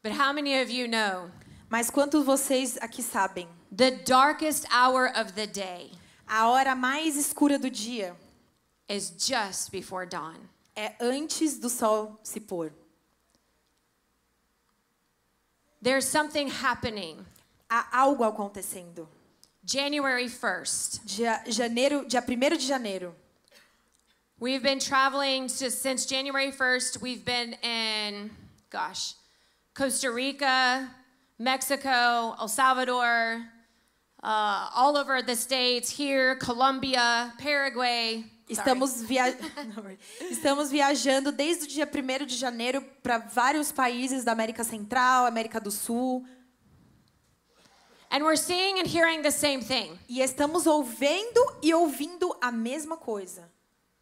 But 0.04 0.12
how 0.14 0.32
many 0.32 0.62
of 0.62 0.70
you 0.72 0.88
know 0.88 1.32
Mas 1.68 1.90
quantos 1.90 2.24
vocês 2.24 2.78
aqui 2.80 3.02
sabem? 3.02 3.48
the 3.72 3.90
darkest 3.92 4.68
hour 4.72 5.08
of 5.20 5.34
the 5.34 5.48
day 5.48 5.92
A 6.28 6.48
hora 6.48 6.76
mais 6.76 7.16
escura 7.18 7.58
do 7.58 7.70
dia 7.72 8.16
is 8.88 9.12
just 9.12 9.72
before 9.72 10.06
dawn? 10.06 10.50
é 10.76 10.94
antes 11.00 11.58
do 11.58 11.70
sol 11.70 12.20
se 12.22 12.40
pôr. 12.40 12.72
There's 15.82 16.06
something 16.06 16.50
happening. 16.50 17.26
Há 17.70 17.88
algo 17.94 18.24
acontecendo. 18.24 19.08
January 19.64 20.26
1st. 20.26 21.06
Dia, 21.06 21.44
janeiro, 21.48 22.06
dia 22.06 22.22
1 22.22 22.58
de 22.58 22.60
janeiro. 22.60 23.16
We've 24.40 24.62
been 24.62 24.80
traveling 24.80 25.48
just 25.48 25.82
since 25.82 26.06
January 26.06 26.52
1st. 26.52 27.02
We've 27.02 27.24
been 27.24 27.54
in, 27.64 28.32
gosh, 28.70 29.14
Costa 29.74 30.12
Rica, 30.12 30.92
Mexico, 31.40 32.36
El 32.40 32.48
Salvador, 32.48 33.42
uh, 34.22 34.70
all 34.76 34.98
over 34.98 35.22
the 35.22 35.36
states, 35.36 35.90
here, 35.90 36.36
Colombia, 36.36 37.34
Paraguay. 37.38 38.26
Estamos, 38.48 39.02
via... 39.02 39.36
Estamos 40.30 40.70
viajando 40.70 41.32
desde 41.32 41.66
o 41.66 41.68
dia 41.68 41.90
1 41.92 42.26
de 42.26 42.36
janeiro 42.36 42.82
para 43.02 43.18
vários 43.18 43.72
países 43.72 44.24
da 44.24 44.32
América 44.32 44.64
Central, 44.64 45.26
América 45.26 45.60
do 45.60 45.72
Sul. 45.72 46.24
And 48.12 48.24
we're 48.24 48.38
seeing 48.38 48.80
and 48.80 48.86
hearing 48.88 49.22
the 49.24 49.32
same 49.32 49.62
thing 49.64 49.98
E 50.08 50.22
estamos 50.22 50.68
ouvendo 50.68 51.40
e 51.62 51.74
ouvindo 51.74 52.36
a 52.40 52.52
mesma 52.52 52.96
coisa. 52.98 53.50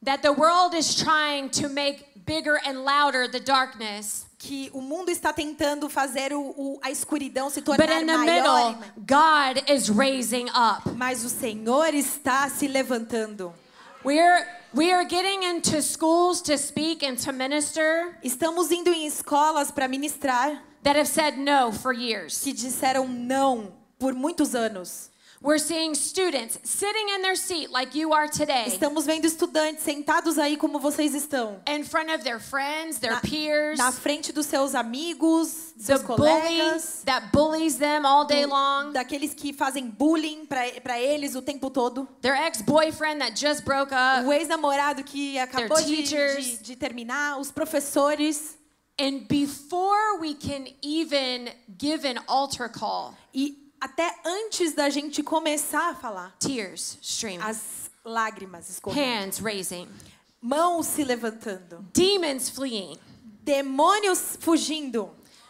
that 0.03 0.21
the 0.21 0.31
world 0.33 0.75
is 0.75 0.93
trying 0.95 1.47
to 1.49 1.69
make 1.69 2.05
bigger 2.25 2.59
and 2.65 2.83
louder 2.83 3.29
the 3.31 3.39
darkness. 3.39 4.25
Que 4.37 4.69
o 4.73 4.81
mundo 4.81 5.09
está 5.09 5.31
tentando 5.31 5.89
fazer 5.89 6.33
o, 6.33 6.41
o- 6.57 6.79
a 6.83 6.91
escuridão 6.91 7.49
se 7.49 7.61
But 7.61 7.77
tornar 7.77 8.01
in 8.01 8.07
the 8.07 8.17
maior. 8.17 8.75
middle, 8.75 8.91
God 9.07 9.63
is 9.71 9.87
raising 9.89 10.49
up. 10.49 10.89
Mas 10.97 11.23
o 11.23 11.29
Senhor 11.29 11.93
está 11.95 12.49
se 12.49 12.67
levantando. 12.67 13.53
We're, 14.03 14.45
we 14.73 14.91
are 14.91 15.05
getting 15.05 15.43
into 15.43 15.81
schools 15.81 16.41
to 16.43 16.57
speak 16.57 17.03
and 17.03 17.17
to 17.19 17.31
minister 17.31 18.17
Estamos 18.23 18.71
indo 18.71 18.91
em 18.91 19.07
escolas 19.07 19.71
para 19.71 19.87
ministrar 19.87 20.59
that 20.83 20.97
have 20.97 21.07
said 21.07 21.37
no 21.37 21.71
for 21.71 21.93
years. 21.93 22.41
que 22.43 22.53
disseram 22.53 23.07
não 23.07 23.71
por 23.99 24.13
muitos 24.13 24.53
anos. 24.55 25.09
We're 25.41 25.57
seeing 25.59 25.93
students 25.93 26.57
sitting 26.63 27.09
in 27.15 27.21
their 27.21 27.35
seat 27.35 27.69
like 27.69 27.95
you 27.97 28.13
are 28.13 28.27
today 28.29 28.65
Estamos 28.67 29.05
vendo 29.05 29.25
estudantes 29.25 29.83
sentados 29.83 30.37
aí 30.37 30.55
como 30.57 30.79
vocês 30.79 31.13
estão. 31.13 31.59
in 31.67 31.83
front 31.85 32.09
of 32.09 32.23
their 32.23 32.39
friends, 32.39 32.97
their 32.99 33.13
Na- 33.13 33.19
peers, 33.21 33.77
Na 33.77 33.91
frente 33.91 34.31
dos 34.33 34.45
seus 34.45 34.73
amigos, 34.75 35.62
the 35.78 35.97
bully 35.99 36.17
colegas, 36.17 37.03
that 37.05 37.32
bullies 37.32 37.78
them 37.78 38.05
all 38.05 38.26
day 38.26 38.45
long, 38.45 38.93
daqueles 38.93 39.34
que 39.34 39.53
fazem 39.53 39.89
bullying 39.89 40.45
pra 40.45 40.99
eles 40.99 41.36
o 41.36 41.41
tempo 41.41 41.69
todo, 41.69 42.07
their 42.21 42.36
ex-boyfriend 42.36 43.19
that 43.19 43.36
just 43.36 43.63
broke 43.65 43.91
up, 43.93 44.26
o 44.26 44.32
ex-namorado 44.32 45.03
que 45.03 45.38
acabou 45.39 45.82
de, 45.82 46.03
de, 46.03 46.57
de 46.63 46.76
terminar, 46.76 47.39
os 47.39 47.51
professores. 47.51 48.57
and 48.99 49.28
before 49.28 50.19
we 50.19 50.36
can 50.36 50.67
even 50.84 51.49
give 51.78 52.05
an 52.05 52.19
altar 52.28 52.69
call, 52.69 53.15
E 53.34 53.57
até 53.82 54.15
antes 54.24 54.74
da 54.74 54.89
gente 54.89 55.21
começar 55.24 55.89
a 55.89 55.95
falar, 55.95 56.36
tears 56.39 56.97
streaming, 57.01 57.41
as 57.43 57.89
lágrimas 58.05 58.69
escorrendo, 58.69 59.01
hands 59.26 59.39
raising, 59.39 59.88
mãos 60.41 60.86
se 60.86 61.03
levantando, 61.03 61.84
demons 61.91 62.49
fleeing, 62.49 62.97
demônios 63.43 64.38
fugindo, 64.39 65.09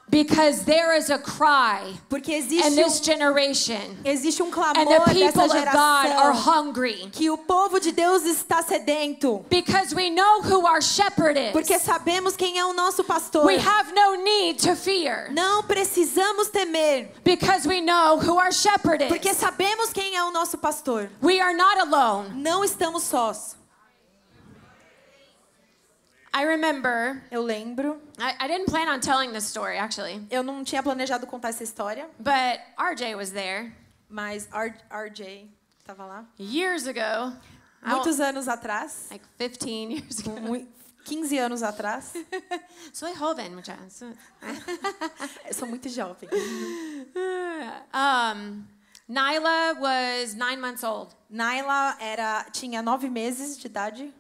because 0.10 0.64
there 0.66 0.94
is 0.96 1.10
a 1.10 1.18
cry 1.18 1.82
porque 2.10 2.30
in 2.30 2.44
existe 2.44 2.76
this 2.76 3.00
um, 3.00 3.04
generation, 3.04 3.98
existe 4.06 4.42
um 4.42 4.48
and 4.48 4.54
clamor 4.54 4.86
the 4.86 5.14
dessa 5.14 5.14
people 5.14 5.42
of 5.44 5.66
God 5.74 6.08
are 6.12 6.34
hungry. 6.34 7.10
que 7.12 7.30
o 7.32 7.38
povo 7.38 7.80
de 7.80 7.92
Deus 7.92 8.24
está 8.24 8.62
sedento, 8.64 9.44
Because 9.50 9.96
we 9.96 10.10
know 10.10 10.42
who 10.42 10.66
our 10.68 10.82
shepherd 10.82 11.38
is. 11.38 11.52
porque 11.52 11.80
sabemos 11.80 12.36
quem 12.38 12.58
é 12.60 12.66
o 12.66 12.74
nosso 12.74 13.04
pastor. 13.04 13.46
We 13.46 13.58
have 13.58 13.92
no 13.94 14.24
need 14.24 14.60
to 14.60 14.76
fear. 14.76 15.30
Não 15.32 15.64
precisamos 15.64 16.50
temer, 16.50 17.10
Because 17.24 17.68
we 17.68 17.82
know 17.82 18.20
who 18.20 18.38
our 18.38 18.52
shepherd 18.52 19.08
porque 19.08 19.30
is. 19.32 19.38
sabemos 19.38 19.92
quem 19.94 20.16
é 20.16 20.24
o 20.24 20.32
nosso 20.32 20.58
pastor. 20.58 21.10
We 21.22 21.40
are 21.40 21.54
not 21.56 21.80
alone. 21.80 22.30
Não 22.36 22.64
estamos 22.64 23.04
sós. 23.04 23.56
I 26.36 26.44
remember, 26.46 27.22
Eu 27.30 27.44
lembro, 27.44 28.02
I, 28.18 28.36
I 28.46 28.48
didn't 28.48 28.66
plan 28.66 28.88
on 28.90 29.00
telling 29.00 29.32
this 29.34 29.46
story 29.46 29.78
actually, 29.78 30.26
eu 30.32 30.42
não 30.44 30.64
tinha 30.64 30.82
planejado 30.82 31.28
contar 31.28 31.50
essa 31.50 31.64
história, 31.64 32.10
but 32.20 32.60
RJ 32.80 33.16
was 33.16 33.32
there 33.32 33.72
mas 34.10 34.48
R 34.52 34.74
RJ 34.92 35.50
estava 35.80 36.06
lá. 36.06 36.26
years 36.40 36.88
ago. 36.88 37.34
I 37.86 37.90
Muitos 37.90 38.20
anos 38.20 38.48
atrás, 38.48 39.10
like 39.12 39.26
15 39.38 39.92
years 39.94 40.20
ago. 40.20 40.40
mui- 40.40 40.68
15 41.06 41.38
anos 41.38 41.62
atrás. 41.62 42.14
Soy 42.94 43.14
joven, 43.14 43.52
muchachos. 43.56 44.02
Eu 45.46 45.54
sou 45.54 45.68
muito 45.68 45.90
jovem. 45.90 46.30
Um, 47.94 48.66
Nyla 49.10 49.76
was 49.80 50.34
nine 50.34 50.60
months 50.62 50.84
old, 50.84 51.14
Naila 51.30 51.96
era, 52.00 52.46
tinha 52.52 52.82
nove 52.82 53.10
meses 53.10 53.58
de 53.58 53.68
idade 53.68 54.14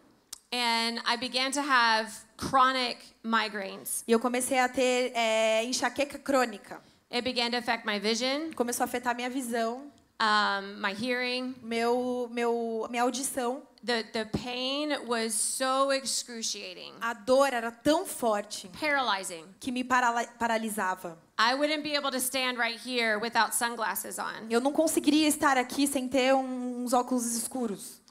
and 0.55 0.99
I 1.05 1.17
began 1.17 1.51
to 1.53 1.61
have 1.61 2.11
chronic 2.37 2.97
migraines. 3.23 4.03
e 4.07 4.11
eu 4.11 4.19
comecei 4.19 4.59
a 4.59 4.69
ter 4.69 5.11
é, 5.15 5.63
enxaqueca 5.65 6.19
crônica. 6.19 6.79
It 7.11 7.21
began 7.23 7.49
to 7.51 7.57
affect 7.57 7.85
my 7.85 7.99
vision, 7.99 8.51
Começou 8.55 8.83
a 8.83 8.85
afetar 8.85 9.15
minha 9.15 9.29
visão, 9.29 9.91
um, 10.21 10.79
my 10.81 10.93
hearing. 10.93 11.55
meu, 11.63 12.27
meu, 12.31 12.87
minha 12.89 13.01
audição. 13.03 13.63
The, 13.85 14.03
the 14.03 14.25
pain 14.25 14.89
was 15.07 15.33
so 15.33 15.91
excruciating, 15.91 16.93
A 17.01 17.13
dor 17.13 17.51
era 17.51 17.69
tão 17.69 18.05
forte 18.05 18.69
paralyzing. 18.79 19.43
que 19.59 19.71
me 19.71 19.83
parala- 19.83 20.25
paralisava. 20.39 21.17
I 21.37 21.53
wouldn't 21.55 21.81
be 21.83 21.93
able 21.97 22.11
to 22.11 22.17
stand 22.19 22.57
right 22.57 22.79
here 22.79 23.17
without 23.19 23.53
sunglasses 23.53 24.17
on. 24.19 24.47
Eu 24.49 24.61
não 24.61 24.71
conseguiria 24.71 25.27
estar 25.27 25.57
aqui 25.57 25.85
sem 25.87 26.07
ter 26.07 26.33
uns 26.33 26.93
óculos 26.93 27.25
escuros. 27.35 28.01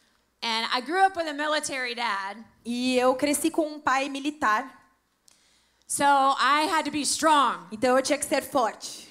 And 0.43 0.67
I 0.73 0.81
grew 0.81 0.99
up 1.05 1.17
with 1.17 1.29
a 1.29 1.33
military 1.33 1.95
dad, 1.95 2.37
E 2.65 2.97
eu 2.99 3.15
cresci 3.15 3.51
com 3.51 3.67
um 3.67 3.79
pai 3.81 4.09
militar, 4.09 4.67
so 5.87 6.05
I 6.05 6.67
had 6.71 6.85
to 6.85 6.91
be 6.91 7.03
strong. 7.03 7.67
então 7.71 7.97
eu 7.97 8.03
tinha 8.03 8.19
que 8.19 8.25
ser 8.25 8.43
forte. 8.43 9.09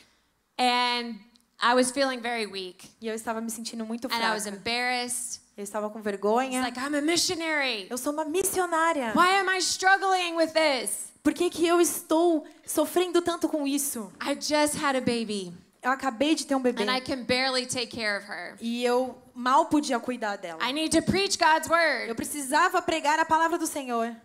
And 0.58 1.16
I 1.62 1.74
was 1.76 1.92
feeling 1.92 2.20
very 2.20 2.46
weak. 2.46 2.90
E 3.00 3.08
eu 3.08 3.14
estava 3.16 3.40
me 3.40 3.50
sentindo 3.50 3.86
muito 3.86 4.08
And 4.08 4.18
I 4.18 4.32
was 4.34 4.44
fraca. 4.44 4.58
embarrassed. 4.58 5.42
Eu 5.58 5.64
estava 5.64 5.90
com 5.90 6.00
It's 6.00 6.04
vergonha. 6.06 6.62
like, 6.62 6.78
I'm 6.80 6.96
a 6.96 7.02
missionary. 7.02 7.88
Eu 7.90 7.98
sou 7.98 8.14
uma 8.14 8.26
missionária. 8.26 9.14
Why 9.16 9.38
am 9.40 9.50
I 9.50 9.60
struggling 9.60 10.36
with 10.36 10.52
this? 10.54 11.12
Por 11.22 11.34
que, 11.34 11.50
que 11.52 11.68
eu 11.68 11.80
estou 11.80 12.48
sofrendo 12.66 13.22
tanto 13.22 13.48
com 13.48 13.68
isso? 13.68 14.12
I 14.22 14.34
just 14.36 14.76
had 14.82 14.96
a 14.96 15.02
baby, 15.02 15.54
Eu 15.84 15.92
acabei 15.92 16.34
de 16.36 16.46
ter 16.48 16.56
um 16.56 16.62
bebê 16.62 16.84
and 16.84 16.96
I 16.96 17.00
can 17.02 17.24
barely 17.24 17.66
take 17.68 17.88
care 17.88 18.18
of 18.18 18.28
her. 18.28 18.56
e 18.60 18.84
eu 18.84 19.21
mal 19.34 19.66
podia 19.66 20.00
cuidar 20.00 20.38
dela. 20.38 20.60
I 20.64 20.72
need 20.74 20.92
to 20.92 21.02
preach 21.02 21.38
God's 21.38 21.68
Eu 21.68 21.74
word, 21.74 22.16
precisava 22.16 22.82
pregar 22.82 23.20
a 23.20 23.26
palavra 23.26 23.58
do 23.58 23.68
Senhor 23.68 24.16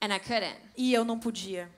and 0.00 0.12
I 0.14 0.18
couldn't. 0.18 0.56
e 0.76 0.92
eu 0.92 1.04
não 1.04 1.18
podia. 1.18 1.68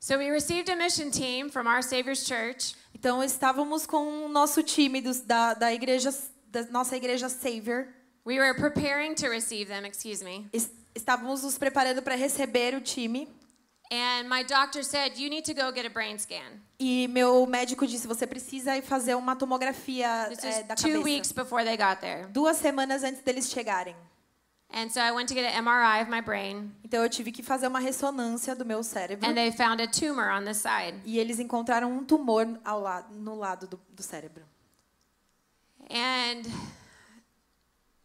So 0.00 0.18
we 0.18 0.30
received 0.30 0.68
a 0.70 0.76
mission 0.76 1.10
team 1.10 1.48
from 1.48 1.66
our 1.68 1.82
Savior's 1.82 2.26
church, 2.26 2.74
Então 2.94 3.22
estávamos 3.22 3.86
com 3.86 4.24
o 4.26 4.28
nosso 4.28 4.62
time 4.62 5.00
dos, 5.00 5.20
da, 5.20 5.54
da 5.54 5.72
igreja, 5.72 6.12
da 6.48 6.62
nossa 6.70 6.96
igreja 6.96 7.28
Savior. 7.28 7.86
We 8.24 8.38
were 8.38 8.54
preparing 8.54 9.14
to 9.16 9.28
receive 9.28 9.66
them, 9.66 9.84
excuse 9.86 10.22
me. 10.24 10.48
Es- 10.52 10.70
Estávamos 10.94 11.42
nos 11.42 11.56
preparando 11.56 12.02
para 12.02 12.14
receber 12.14 12.74
o 12.74 12.80
time 12.80 13.26
And 13.90 14.26
my 14.28 14.42
doctor 14.42 14.82
said, 14.82 15.18
You 15.18 15.28
need 15.28 15.44
to 15.44 15.54
go 15.54 15.70
get 15.72 15.84
a 15.84 15.90
brain 15.90 16.18
scan. 16.18 16.60
e 16.78 17.06
meu 17.08 17.46
médico 17.46 17.86
disse 17.86 18.06
você 18.06 18.26
precisa 18.26 18.76
ir 18.76 18.82
fazer 18.82 19.14
uma 19.14 19.36
tomografia 19.36 20.26
This 20.30 20.44
é, 20.44 20.62
da 20.62 20.74
two 20.74 21.02
weeks 21.02 21.30
cabeça. 21.30 21.34
before 21.44 21.64
they 21.64 21.76
got 21.76 22.00
there. 22.00 22.26
Duas 22.28 22.56
semanas 22.56 23.02
antes 23.04 23.22
deles 23.22 23.50
chegarem. 23.50 23.94
And 24.74 24.88
so 24.88 25.00
I 25.00 25.12
went 25.12 25.28
to 25.28 25.34
get 25.34 25.44
an 25.54 25.62
MRI 25.62 26.00
of 26.00 26.10
my 26.10 26.22
brain, 26.22 26.74
Então 26.82 27.02
eu 27.02 27.10
tive 27.10 27.30
que 27.30 27.42
fazer 27.42 27.66
uma 27.66 27.78
ressonância 27.80 28.54
do 28.56 28.64
meu 28.64 28.82
cérebro. 28.82 29.28
and 29.28 29.34
they 29.34 29.52
found 29.52 29.82
a 29.82 29.86
tumor 29.86 30.30
on 30.30 30.44
the 30.44 30.54
side. 30.54 30.94
E 31.04 31.18
eles 31.18 31.38
encontraram 31.38 31.92
um 31.92 32.02
tumor 32.02 32.46
ao 32.64 32.80
lado, 32.80 33.14
no 33.14 33.34
lado 33.36 33.66
do, 33.66 33.78
do 33.90 34.02
cérebro. 34.02 34.42
And 35.90 36.44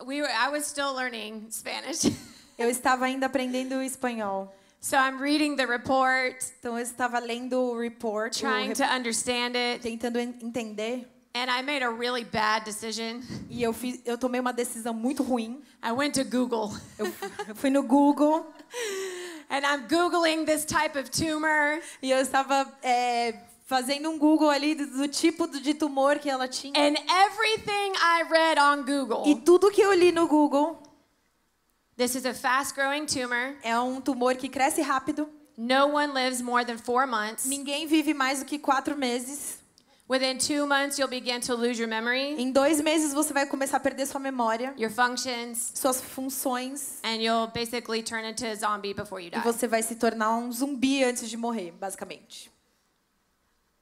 we 0.05 0.21
were, 0.21 0.29
I 0.29 0.49
was 0.49 0.65
still 0.65 0.93
learning 0.93 1.47
Spanish. 1.51 2.01
Eu 2.57 2.69
estava 2.69 3.05
ainda 3.05 3.27
aprendendo 3.27 3.81
espanhol. 3.81 4.53
So 4.79 4.95
I'm 4.97 5.19
reading 5.21 5.55
the 5.55 5.65
report, 5.65 6.37
Então 6.59 6.77
eu 6.77 6.83
estava 6.83 7.19
lendo 7.19 7.59
o 7.59 7.77
report, 7.79 8.35
o 8.37 8.39
trying 8.39 8.69
re- 8.69 8.75
to 8.75 8.83
understand 8.83 9.55
it. 9.55 9.81
tentando 9.81 10.19
entender. 10.19 11.07
And 11.35 11.51
I 11.51 11.61
made 11.61 11.83
a 11.83 11.89
really 11.91 12.23
bad 12.23 12.65
decision. 12.65 13.21
E 13.49 13.61
eu, 13.61 13.71
fiz, 13.71 14.01
eu 14.05 14.17
tomei 14.17 14.39
uma 14.41 14.51
decisão 14.53 14.93
muito 14.93 15.21
ruim. 15.21 15.61
I 15.83 15.91
went 15.91 16.13
to 16.15 16.23
Google, 16.23 16.71
Eu, 16.97 17.05
eu 17.47 17.55
fui 17.55 17.69
no 17.69 17.83
Google 17.83 18.51
and 19.49 19.59
I'm 19.63 19.87
Googling 19.87 20.45
this 20.45 20.65
type 20.65 20.97
of 20.97 21.09
tumor. 21.11 21.79
e 22.01 22.09
eu 22.09 22.19
estava 22.19 22.67
é, 22.81 23.35
fazendo 23.67 24.09
um 24.09 24.17
Google 24.17 24.49
ali 24.49 24.73
do, 24.73 24.87
do 24.97 25.07
tipo 25.07 25.45
de 25.47 25.73
tumor 25.75 26.17
que 26.17 26.27
ela 26.29 26.47
tinha. 26.47 26.73
And 26.75 26.95
everything 26.95 27.93
I 27.99 28.23
read 28.27 28.59
on 28.59 28.83
Google. 28.83 29.23
E 29.27 29.35
tudo 29.35 29.69
que 29.69 29.81
eu 29.81 29.93
li 29.93 30.11
no 30.11 30.27
Google 30.27 30.81
this 31.97 32.15
is 32.15 32.25
a 32.25 32.33
fast 32.33 32.75
growing 32.75 33.05
tumor. 33.05 33.55
é 33.63 33.77
um 33.79 33.99
tumor 34.01 34.35
que 34.35 34.47
cresce 34.49 34.81
rápido. 34.81 35.27
No 35.57 35.87
one 35.87 36.13
lives 36.13 36.41
more 36.41 36.63
than 36.63 36.77
four 36.77 37.07
months. 37.07 37.45
Ninguém 37.45 37.87
vive 37.87 38.13
mais 38.13 38.39
do 38.39 38.45
que 38.45 38.59
quatro 38.59 38.95
meses. 38.95 39.57
Within 40.09 40.37
two 40.37 40.65
months, 40.65 40.97
you'll 40.97 41.09
begin 41.09 41.41
to 41.41 41.53
lose 41.53 41.77
your 41.77 41.89
memory, 41.89 42.35
Em 42.41 42.49
dois 42.49 42.79
meses 42.79 43.13
você 43.13 43.33
vai 43.33 43.45
começar 43.45 43.75
a 43.75 43.79
perder 43.81 44.05
sua 44.05 44.21
memória, 44.21 44.73
your 44.77 44.89
functions, 44.89 45.71
suas 45.75 45.99
funções. 45.99 46.99
and 47.03 47.15
you'll 47.21 47.47
basically 47.53 48.01
turn 48.01 48.23
into 48.25 48.45
a 48.45 48.55
zombie 48.55 48.93
before 48.93 49.19
you 49.21 49.27
E 49.27 49.31
die. 49.31 49.41
você 49.43 49.67
vai 49.67 49.83
se 49.83 49.95
tornar 49.95 50.33
um 50.37 50.49
zumbi 50.49 51.03
antes 51.03 51.29
de 51.29 51.35
morrer, 51.35 51.71
basicamente. 51.77 52.49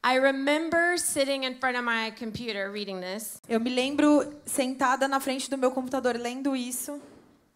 I 0.03 0.18
remember 0.20 0.97
sitting 0.97 1.43
in 1.45 1.55
front 1.59 1.76
of 1.78 1.84
my 1.84 2.11
computer 2.18 2.72
reading 2.72 3.01
this, 3.01 3.39
Eu 3.47 3.59
me 3.59 3.70
lembro 3.70 4.24
sentada 4.47 5.07
na 5.07 5.20
frente 5.20 5.47
do 5.47 5.57
meu 5.59 5.70
computador 5.72 6.16
lendo 6.16 6.55
isso. 6.55 6.99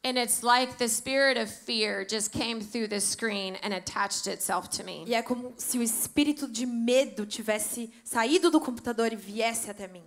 And 0.04 0.18
it's 0.18 0.44
like 0.44 0.78
the 0.78 0.88
spirit 0.88 1.38
of 1.38 1.50
fear 1.50 2.06
just 2.06 2.32
came 2.32 2.62
through 2.62 2.88
the 2.88 3.00
screen 3.02 3.58
and 3.62 3.74
attached 3.74 4.28
itself 4.28 4.70
to 4.70 4.84
me. 4.84 5.04
E 5.08 5.14
é 5.14 5.22
como 5.24 5.54
se 5.58 5.78
o 5.78 5.82
espírito 5.84 6.48
de 6.48 6.66
medo 6.66 7.26
tivesse 7.26 7.90
saído 8.04 8.50
do 8.50 8.60
computador 8.60 9.12
e 9.12 9.16
viesse 9.16 9.70
até 9.70 9.88
mim. 9.88 10.04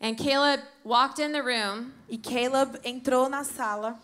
And 0.00 0.16
Caleb 0.16 0.62
walked 0.84 1.18
in 1.18 1.32
the 1.32 1.42
room, 1.42 1.92
E 2.08 2.18
Caleb 2.18 2.78
entrou 2.84 3.28
na 3.28 3.42
sala 3.44 3.98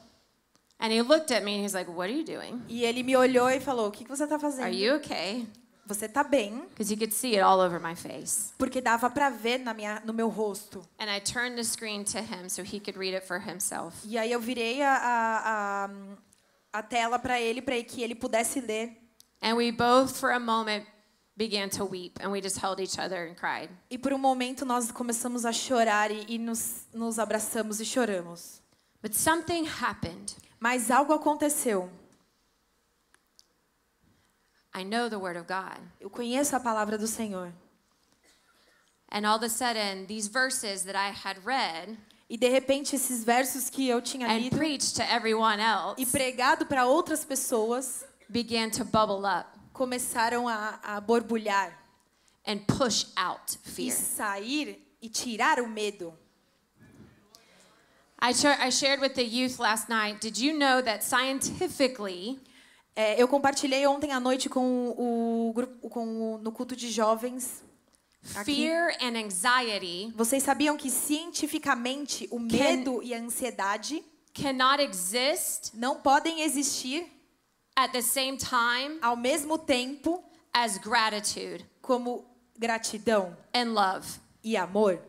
and 0.79 0.93
he 0.93 1.03
looked 1.03 1.31
at 1.31 1.45
me, 1.45 1.57
and 1.57 1.63
he's 1.63 1.75
like, 1.75 1.91
"What 1.91 2.09
are 2.09 2.17
you 2.17 2.25
doing? 2.25 2.63
e 2.69 2.85
ele 2.85 3.03
me 3.03 3.15
olhou 3.17 3.51
e 3.51 3.61
falou: 3.61 3.89
O 3.89 3.91
que, 3.91 4.05
que 4.05 4.11
você 4.11 4.25
está 4.25 4.39
fazendo? 4.39 4.65
Are 4.65 4.75
you 4.75 4.95
okay?" 4.97 5.47
Você 5.95 6.09
tá 6.09 6.23
bem? 6.23 6.61
Because 6.69 6.93
you 6.93 6.97
could 6.97 7.13
see 7.13 7.35
it 7.35 7.41
all 7.41 7.61
over 7.61 7.81
my 7.81 7.97
face. 7.97 8.53
Porque 8.57 8.81
dava 8.81 9.11
para 9.11 9.29
ver 9.29 9.59
na 9.59 9.75
minha, 9.75 10.01
no 10.05 10.13
meu 10.13 10.29
rosto. 10.29 10.87
And 11.01 11.11
I 11.11 11.19
turned 11.19 11.57
the 11.57 11.65
screen 11.65 12.05
to 12.05 12.19
him 12.19 12.49
so 12.49 12.63
he 12.63 12.79
could 12.79 12.97
read 12.97 13.13
it 13.13 13.27
for 13.27 13.41
himself. 13.41 13.97
E 14.05 14.17
aí 14.17 14.31
eu 14.31 14.39
virei 14.39 14.83
a, 14.83 14.95
a, 14.95 15.85
a, 15.85 15.91
a 16.79 16.83
tela 16.83 17.19
para 17.19 17.41
ele, 17.41 17.61
para 17.61 17.83
que 17.83 18.03
ele 18.03 18.15
pudesse 18.15 18.61
ler. 18.61 18.97
And 19.43 19.57
we 19.57 19.73
both, 19.73 20.13
for 20.17 20.31
a 20.31 20.39
moment, 20.39 20.87
began 21.37 21.69
to 21.71 21.85
weep, 21.85 22.21
and 22.23 22.31
we 22.31 22.41
just 22.41 22.59
held 22.59 22.81
each 22.81 22.97
other 22.97 23.27
and 23.27 23.35
cried. 23.35 23.69
E 23.91 23.99
por 23.99 24.13
um 24.13 24.19
momento 24.19 24.65
nós 24.65 24.93
começamos 24.93 25.45
a 25.45 25.53
chorar 25.53 26.13
e, 26.13 26.25
e 26.29 26.39
nos, 26.39 26.87
nos 26.95 27.19
abraçamos 27.19 27.81
e 27.81 27.85
choramos. 27.85 28.63
But 29.03 29.15
something 29.15 29.67
happened. 29.67 30.37
Mas 30.61 30.91
algo 30.91 31.13
aconteceu. 31.13 31.91
I 34.75 34.85
know 34.85 35.09
the 35.09 35.19
word 35.19 35.37
of 35.37 35.47
God. 35.47 35.79
Eu 36.01 36.11
conheço 36.11 36.55
a 36.55 36.61
palavra 36.61 36.97
do 36.97 37.07
Senhor. 37.07 37.53
And 39.13 39.27
all 39.27 39.37
of 39.37 39.45
a 39.45 39.49
sudden, 39.49 40.07
these 40.07 40.29
verses 40.29 40.85
that 40.85 40.97
I 40.97 41.11
had 41.11 41.45
read 41.45 41.99
E 42.29 42.37
de 42.37 42.49
repente 42.49 42.95
esses 42.95 43.25
versos 43.25 43.69
que 43.69 43.89
eu 43.89 44.01
tinha 44.01 44.29
and 44.29 44.39
lido 44.39 44.57
preached 44.57 44.95
to 44.95 45.03
everyone 45.03 45.61
else 45.61 46.01
e 46.01 46.07
pregado 46.07 46.65
para 46.65 46.87
outras 46.87 47.25
pessoas 47.25 48.05
began 48.29 48.71
to 48.71 48.85
bubble 48.85 49.27
up 49.27 49.49
começaram 49.73 50.47
a, 50.47 50.79
a 50.81 51.01
borbulhar 51.01 51.77
and 52.47 52.59
push 52.69 53.07
out 53.17 53.59
e 53.67 53.71
fear. 53.71 53.93
sair 53.93 54.79
e 55.03 55.09
tirar 55.09 55.59
o 55.59 55.67
medo. 55.67 56.17
I, 58.23 58.33
I 58.61 58.71
shared 58.71 59.01
with 59.01 59.15
the 59.15 59.25
youth 59.25 59.59
last 59.59 59.89
night. 59.89 60.21
Did 60.21 60.39
you 60.39 60.53
know 60.53 60.83
that 60.83 61.03
scientifically, 61.03 62.39
É, 63.01 63.15
eu 63.21 63.27
compartilhei 63.27 63.87
ontem 63.87 64.13
à 64.13 64.21
noite 64.21 64.47
com 64.51 64.91
o 64.91 65.53
grupo 65.55 65.89
com 65.89 66.35
o, 66.35 66.39
no 66.39 66.53
culto 66.53 66.77
de 66.77 66.91
jovens. 66.91 67.63
Aqui. 68.35 68.55
fear 68.55 68.95
and 69.01 69.17
anxiety 69.17 70.13
Vocês 70.15 70.43
sabiam 70.43 70.77
que 70.77 70.91
cientificamente 70.91 72.29
o 72.31 72.39
medo 72.39 73.03
e 73.03 73.15
a 73.15 73.19
ansiedade 73.19 74.05
cannot 74.35 74.83
exist 74.83 75.71
não 75.73 75.97
podem 76.03 76.43
existir 76.43 77.11
at 77.75 77.91
the 77.91 78.03
same 78.03 78.37
time 78.37 78.99
ao 79.01 79.17
mesmo 79.17 79.57
tempo 79.57 80.23
as 80.53 80.77
gratitude 80.77 81.65
como 81.81 82.27
gratidão 82.59 83.35
and 83.55 83.73
love? 83.73 84.07
e 84.45 84.55
amor? 84.59 85.01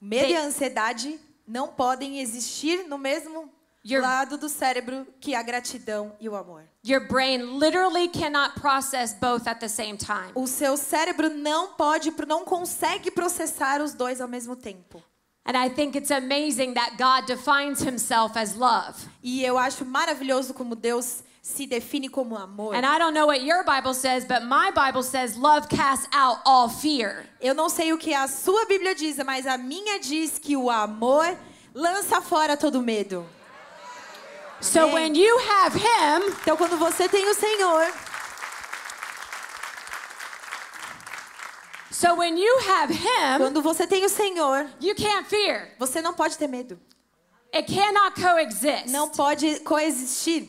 Medo 0.00 0.24
They- 0.24 0.32
e 0.32 0.36
a 0.38 0.44
ansiedade 0.44 1.20
não 1.46 1.68
podem 1.68 2.20
existir 2.20 2.88
no 2.88 2.96
mesmo 2.96 3.52
Your- 3.84 4.02
lado 4.02 4.36
do 4.36 4.48
cérebro 4.48 5.06
que 5.20 5.34
a 5.34 5.42
gratidão 5.42 6.12
e 6.20 6.28
o 6.28 6.36
amor. 6.36 6.64
Your 6.84 7.06
brain 7.08 7.58
literally 7.58 8.08
cannot 8.08 8.60
process 8.60 9.14
both 9.14 9.46
at 9.46 9.58
the 9.60 9.68
same 9.68 9.96
time. 9.96 10.30
O 10.34 10.46
seu 10.46 10.76
cérebro 10.76 11.30
não 11.30 11.74
pode, 11.74 12.12
não 12.26 12.44
consegue 12.44 13.10
processar 13.10 13.80
os 13.80 13.94
dois 13.94 14.20
ao 14.20 14.28
mesmo 14.28 14.54
tempo. 14.56 15.02
And 15.46 15.56
I 15.56 15.70
think 15.70 15.96
it's 15.96 16.10
amazing 16.10 16.74
that 16.74 16.96
God 16.98 17.26
defines 17.26 17.80
himself 17.80 18.38
as 18.38 18.54
love. 18.54 19.08
E 19.22 19.42
eu 19.42 19.56
acho 19.56 19.84
maravilhoso 19.86 20.52
como 20.52 20.76
Deus 20.76 21.22
se 21.42 21.66
define 21.66 22.10
como 22.10 22.36
amor. 22.36 22.74
And 22.74 22.84
I 22.84 22.98
don't 22.98 23.14
know 23.14 23.26
what 23.28 23.40
your 23.42 23.64
Bible 23.64 23.94
says, 23.94 24.26
but 24.26 24.42
my 24.42 24.70
Bible 24.70 25.02
says 25.02 25.36
love 25.36 25.68
casts 25.68 26.06
out 26.12 26.40
all 26.44 26.68
fear. 26.68 27.24
Eu 27.40 27.54
não 27.54 27.70
sei 27.70 27.92
o 27.94 27.98
que 27.98 28.12
a 28.12 28.28
sua 28.28 28.66
Bíblia 28.66 28.94
diz, 28.94 29.16
mas 29.24 29.46
a 29.46 29.56
minha 29.56 29.98
diz 29.98 30.38
que 30.38 30.54
o 30.54 30.68
amor 30.70 31.34
lança 31.74 32.20
fora 32.20 32.56
todo 32.58 32.82
medo. 32.82 33.24
So 34.60 34.88
when 34.92 35.14
you 35.14 35.38
have 35.38 35.74
him, 35.74 36.34
Então, 36.42 36.56
quando 36.56 36.76
você 36.76 37.08
tem 37.08 37.26
o 37.28 37.34
Senhor, 37.34 37.90
so 41.90 42.14
when 42.14 42.36
you 42.38 42.58
have 42.68 42.90
him, 42.92 43.38
quando 43.38 43.62
você 43.62 43.86
tem 43.86 44.04
o 44.04 44.08
Senhor, 44.08 44.66
you 44.80 44.94
can't 44.94 45.26
fear. 45.28 45.68
você 45.78 46.00
não 46.00 46.12
pode 46.14 46.36
ter 46.38 46.46
medo. 46.48 46.78
It 47.54 47.72
cannot 47.72 48.14
coexist. 48.20 48.88
Não 48.90 49.08
pode 49.08 49.60
coexistir. 49.60 50.48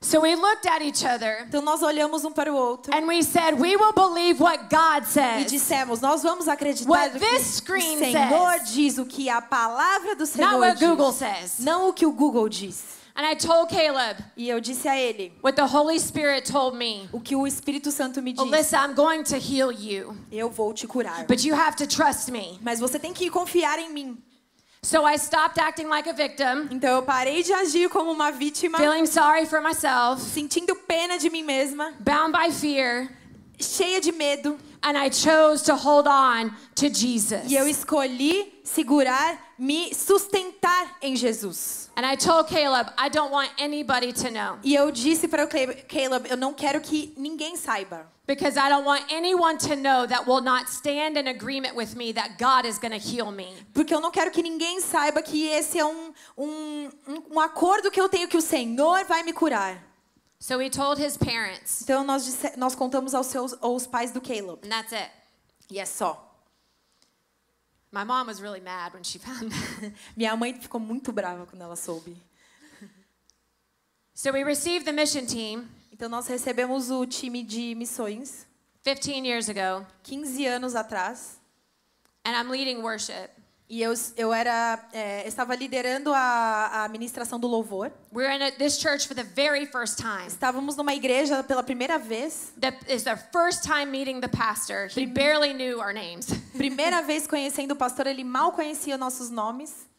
So 0.00 0.20
we 0.22 0.34
looked 0.34 0.66
at 0.68 0.82
each 0.82 1.04
other 1.06 1.44
Então, 1.48 1.62
nós 1.62 1.80
olhamos 1.80 2.24
um 2.24 2.32
para 2.32 2.52
o 2.52 2.56
outro 2.56 2.92
and 2.94 3.06
we 3.06 3.22
said, 3.22 3.54
we 3.60 3.76
will 3.76 3.92
believe 3.92 4.40
what 4.42 4.64
God 4.68 5.04
e 5.04 5.06
says. 5.06 5.46
dissemos: 5.50 6.00
Nós 6.00 6.22
vamos 6.22 6.48
acreditar 6.48 6.88
What 6.90 7.12
que 7.12 7.18
this 7.18 7.48
o 7.48 7.52
screen 7.60 7.98
Senhor 7.98 8.52
says. 8.58 8.72
diz, 8.72 8.98
o 8.98 9.06
que 9.06 9.30
a 9.30 9.40
palavra 9.40 10.14
do 10.16 10.24
Not 10.24 10.32
Senhor 10.32 10.58
what 10.58 10.78
diz. 10.78 10.88
Google 10.88 11.12
says. 11.12 11.58
Não 11.60 11.88
o 11.88 11.92
que 11.92 12.04
o 12.04 12.12
Google 12.12 12.48
diz. 12.48 13.01
And 13.14 13.26
I 13.26 13.34
told 13.34 13.68
Caleb 13.68 14.16
E 14.36 14.48
eu 14.48 14.58
disse 14.60 14.88
a 14.88 14.96
ele 14.98 15.32
what 15.42 15.54
the 15.56 15.66
Holy 15.66 15.98
Spirit 16.00 16.50
told 16.50 16.76
me. 16.76 17.08
o 17.12 17.20
que 17.20 17.36
o 17.36 17.46
Espírito 17.46 17.90
Santo 17.90 18.22
me 18.22 18.32
disse: 18.32 18.46
Alyssa, 18.48 18.78
I'm 18.78 18.94
going 18.94 19.22
to 19.24 19.36
heal 19.36 19.70
you, 19.70 20.16
Eu 20.30 20.48
vou 20.48 20.72
te 20.72 20.86
curar. 20.86 21.26
but 21.26 21.44
you 21.44 21.54
have 21.54 21.76
to 21.76 21.86
trust 21.86 22.30
me. 22.30 22.58
Mas 22.62 22.80
você 22.80 22.98
tem 22.98 23.12
que 23.12 23.28
confiar 23.30 23.78
em 23.78 23.92
mim. 23.92 24.16
So 24.84 25.06
I 25.06 25.16
stopped 25.16 25.60
acting 25.60 25.86
like 25.86 26.08
a 26.08 26.12
victim, 26.12 26.68
Então 26.70 26.96
eu 26.96 27.02
parei 27.02 27.42
de 27.44 27.52
agir 27.52 27.88
como 27.88 28.10
uma 28.10 28.32
vítima, 28.32 28.78
feeling 28.78 29.06
sorry 29.06 29.46
for 29.46 29.60
myself, 29.62 30.20
sentindo 30.20 30.74
pena 30.74 31.18
de 31.18 31.30
mim 31.30 31.44
mesma, 31.44 31.92
bound 32.00 32.32
by 32.32 32.50
fear, 32.50 33.08
cheia 33.60 34.00
de 34.00 34.10
medo, 34.10 34.58
and 34.82 34.96
I 34.98 35.08
chose 35.10 35.62
to 35.66 35.76
hold 35.76 36.08
on 36.08 36.50
to 36.74 36.88
Jesus. 36.92 37.42
e 37.48 37.54
eu 37.54 37.68
escolhi 37.68 38.60
segurar, 38.64 39.51
me 39.62 39.94
sustentar 39.94 40.96
em 41.00 41.14
Jesus. 41.14 41.88
And 41.96 42.04
I 42.04 42.16
told 42.16 42.48
Caleb, 42.48 42.90
I 42.98 43.08
don't 43.08 43.30
want 43.32 43.50
anybody 43.58 44.12
to 44.14 44.30
know 44.30 44.58
E 44.64 44.74
eu 44.74 44.90
disse 44.90 45.28
para 45.28 45.44
o 45.44 45.48
Caleb, 45.48 46.28
eu 46.28 46.36
não 46.36 46.52
quero 46.52 46.80
que 46.80 47.12
ninguém 47.16 47.54
saiba, 47.56 48.06
because 48.26 48.58
I 48.58 48.68
don't 48.68 48.84
want 48.84 49.04
anyone 49.12 49.58
to 49.58 49.76
know 49.76 50.06
that 50.08 50.26
will 50.26 50.40
not 50.42 50.68
stand 50.68 51.16
in 51.16 51.28
agreement 51.28 51.76
with 51.76 51.94
me 51.94 52.12
that 52.14 52.38
God 52.38 52.66
is 52.66 52.78
going 52.78 52.92
to 52.92 52.98
heal 52.98 53.30
me. 53.30 53.54
porque 53.72 53.94
eu 53.94 54.00
não 54.00 54.10
quero 54.10 54.30
que 54.32 54.42
ninguém 54.42 54.80
saiba 54.80 55.22
que 55.22 55.46
esse 55.48 55.78
é 55.78 55.84
um, 55.84 56.12
um, 56.36 56.90
um, 57.06 57.22
um 57.34 57.40
acordo 57.40 57.90
que 57.90 58.00
eu 58.00 58.08
tenho 58.08 58.26
que 58.26 58.36
o 58.36 58.42
Senhor 58.42 59.04
vai 59.04 59.22
me 59.22 59.32
curar. 59.32 59.80
So 60.40 60.60
he 60.60 60.68
told 60.70 61.00
his 61.00 61.16
parents, 61.16 61.82
Então 61.82 62.02
nós, 62.02 62.24
disse, 62.24 62.56
nós 62.56 62.74
contamos 62.74 63.14
aos 63.14 63.28
seus 63.28 63.54
aos 63.62 63.86
pais 63.86 64.10
do 64.10 64.20
Caleb. 64.20 64.58
and 64.64 64.70
that's 64.70 64.92
it. 64.92 65.08
E 65.70 65.78
é 65.78 65.84
só. 65.86 66.31
My 67.92 68.04
mom 68.04 68.26
was 68.26 68.40
really 68.40 68.60
mad 68.60 68.94
when 68.94 69.04
she 69.04 69.18
found. 69.22 69.52
Minha 70.16 70.34
mãe 70.36 70.54
ficou 70.58 70.80
muito 70.80 71.12
brava 71.12 71.44
quando 71.46 71.62
ela 71.62 71.76
soube. 71.76 72.16
So 74.14 74.32
we 74.32 74.42
received 74.44 74.84
the 74.86 74.92
mission 74.92 75.26
team 75.26 75.68
Então 75.92 76.08
nós 76.08 76.26
recebemos 76.26 76.90
o 76.90 77.04
time 77.06 77.42
de 77.42 77.74
missões 77.74 78.46
15 78.82 79.26
years 79.26 79.48
ago, 79.48 79.86
15 80.02 80.46
anos 80.46 80.74
atrás. 80.74 81.38
and 82.24 82.34
I'm 82.36 82.48
leading 82.50 82.82
worship. 82.82 83.30
E 83.72 83.80
eu, 83.80 83.94
eu 84.18 84.34
era, 84.34 84.78
é, 84.92 85.26
estava 85.26 85.54
liderando 85.54 86.12
a, 86.12 86.18
a 86.18 86.84
administração 86.84 87.40
do 87.40 87.48
louvor. 87.48 87.90
We're 88.12 88.30
in 88.30 88.42
a, 88.42 88.50
this 88.50 88.78
church 88.78 89.08
for 89.08 89.14
the 89.14 89.24
very 89.24 89.64
first 89.64 89.96
time. 89.96 90.26
Estávamos 90.26 90.76
numa 90.76 90.94
igreja 90.94 91.42
pela 91.42 91.62
primeira 91.62 91.98
vez. 91.98 92.52
That 92.60 92.76
is 92.86 93.06
our 93.06 93.16
first 93.16 93.62
time 93.64 93.86
meeting 93.86 94.20
the 94.20 94.28
pastor. 94.28 94.88
He 94.94 95.06
barely 95.06 95.54
knew 95.54 95.80
our 95.80 95.94
names. 95.94 96.26
Primeira 96.54 97.00
vez 97.00 97.26
conhecendo 97.26 97.72
o 97.72 97.74
pastor, 97.74 98.06
ele 98.06 98.24
mal 98.24 98.52
conhecia 98.52 98.98
nossos 98.98 99.30
nomes. 99.30 99.90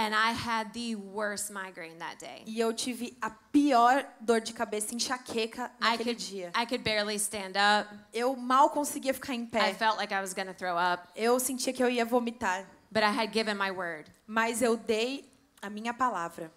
And 0.00 0.14
I 0.14 0.30
had 0.30 0.72
the 0.74 0.94
worst 0.94 1.50
migraine 1.50 1.98
that 1.98 2.20
day. 2.20 2.44
E 2.46 2.60
eu 2.60 2.72
tive 2.72 3.16
a 3.20 3.30
pior 3.52 4.06
dor 4.20 4.40
de 4.40 4.52
cabeça, 4.52 4.94
enxaqueca 4.94 5.72
I 5.82 5.96
could, 5.96 6.14
dia. 6.18 6.52
I 6.54 6.64
could 6.66 6.84
barely 6.84 7.16
stand 7.16 7.56
up. 7.56 7.92
Eu 8.14 8.36
mal 8.36 8.70
conseguia 8.70 9.12
ficar 9.12 9.34
em 9.34 9.50
I 9.52 9.74
felt 9.74 9.96
like 9.96 10.14
I 10.14 10.20
was 10.20 10.32
going 10.32 10.46
to 10.46 10.54
throw 10.54 10.76
up, 10.78 11.02
Eu 11.16 11.40
sentia 11.40 11.72
que 11.72 11.82
eu 11.82 11.90
ia 11.90 12.04
vomitar. 12.04 12.64
but 12.92 13.02
I 13.02 13.10
had 13.10 13.32
given 13.32 13.56
my 13.56 13.72
word. 13.72 14.08
Mas 14.24 14.62
eu 14.62 14.76
dei 14.76 15.28
a 15.60 15.68
minha 15.68 15.92
palavra. 15.92 16.50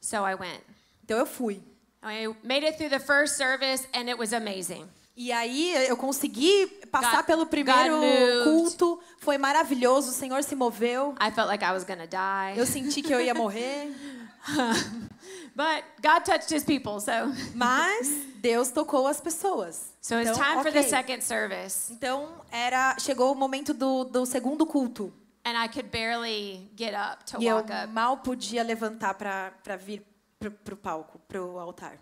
So 0.00 0.24
I 0.24 0.34
went. 0.34 0.62
Então 1.04 1.16
eu 1.18 1.26
fui. 1.26 1.62
I 2.02 2.26
made 2.42 2.64
it 2.66 2.76
through 2.78 2.90
the 2.90 2.98
first 2.98 3.36
service, 3.36 3.86
and 3.94 4.08
it 4.08 4.18
was 4.18 4.32
amazing. 4.32 4.88
E 5.16 5.30
aí 5.30 5.74
eu 5.88 5.96
consegui 5.96 6.66
passar 6.90 7.16
God- 7.18 7.26
pelo 7.26 7.46
primeiro 7.46 8.00
culto. 8.44 8.98
Foi 9.18 9.36
maravilhoso. 9.36 10.10
O 10.10 10.12
Senhor 10.12 10.42
se 10.42 10.54
moveu. 10.54 11.14
I 11.20 11.30
felt 11.30 11.48
like 11.48 11.62
I 11.64 11.70
was 11.72 11.84
to 12.00 12.06
die. 12.06 12.58
Eu 12.58 12.66
senti 12.66 13.02
que 13.02 13.12
eu 13.12 13.20
ia 13.20 13.34
morrer. 13.34 13.92
But 15.54 15.84
God 16.02 16.24
touched 16.24 16.50
his 16.50 16.64
people, 16.64 16.98
so. 17.00 17.10
Mas 17.54 18.08
Deus 18.36 18.70
tocou 18.70 19.06
as 19.06 19.20
pessoas. 19.20 19.92
So 20.00 20.14
it's 20.18 20.30
Então, 20.30 20.42
time 20.42 20.62
for 20.62 20.72
the 20.72 20.82
second 20.82 21.22
service. 21.22 21.92
Então 21.92 22.28
era 22.50 22.96
chegou 22.98 23.32
o 23.32 23.34
momento 23.34 23.74
do, 23.74 24.04
do 24.04 24.24
segundo 24.26 24.64
culto. 24.66 25.12
And 25.44 25.62
I 25.62 25.68
could 25.68 25.88
barely 25.90 26.70
get 26.76 26.94
up 26.94 27.24
to 27.26 27.40
E 27.42 27.46
eu 27.46 27.56
walk 27.56 27.70
up. 27.70 27.92
mal 27.92 28.16
podia 28.18 28.62
levantar 28.62 29.14
para 29.14 29.76
vir 29.76 30.02
pro, 30.38 30.50
pro 30.50 30.76
palco, 30.76 31.18
pro 31.28 31.58
altar. 31.58 31.98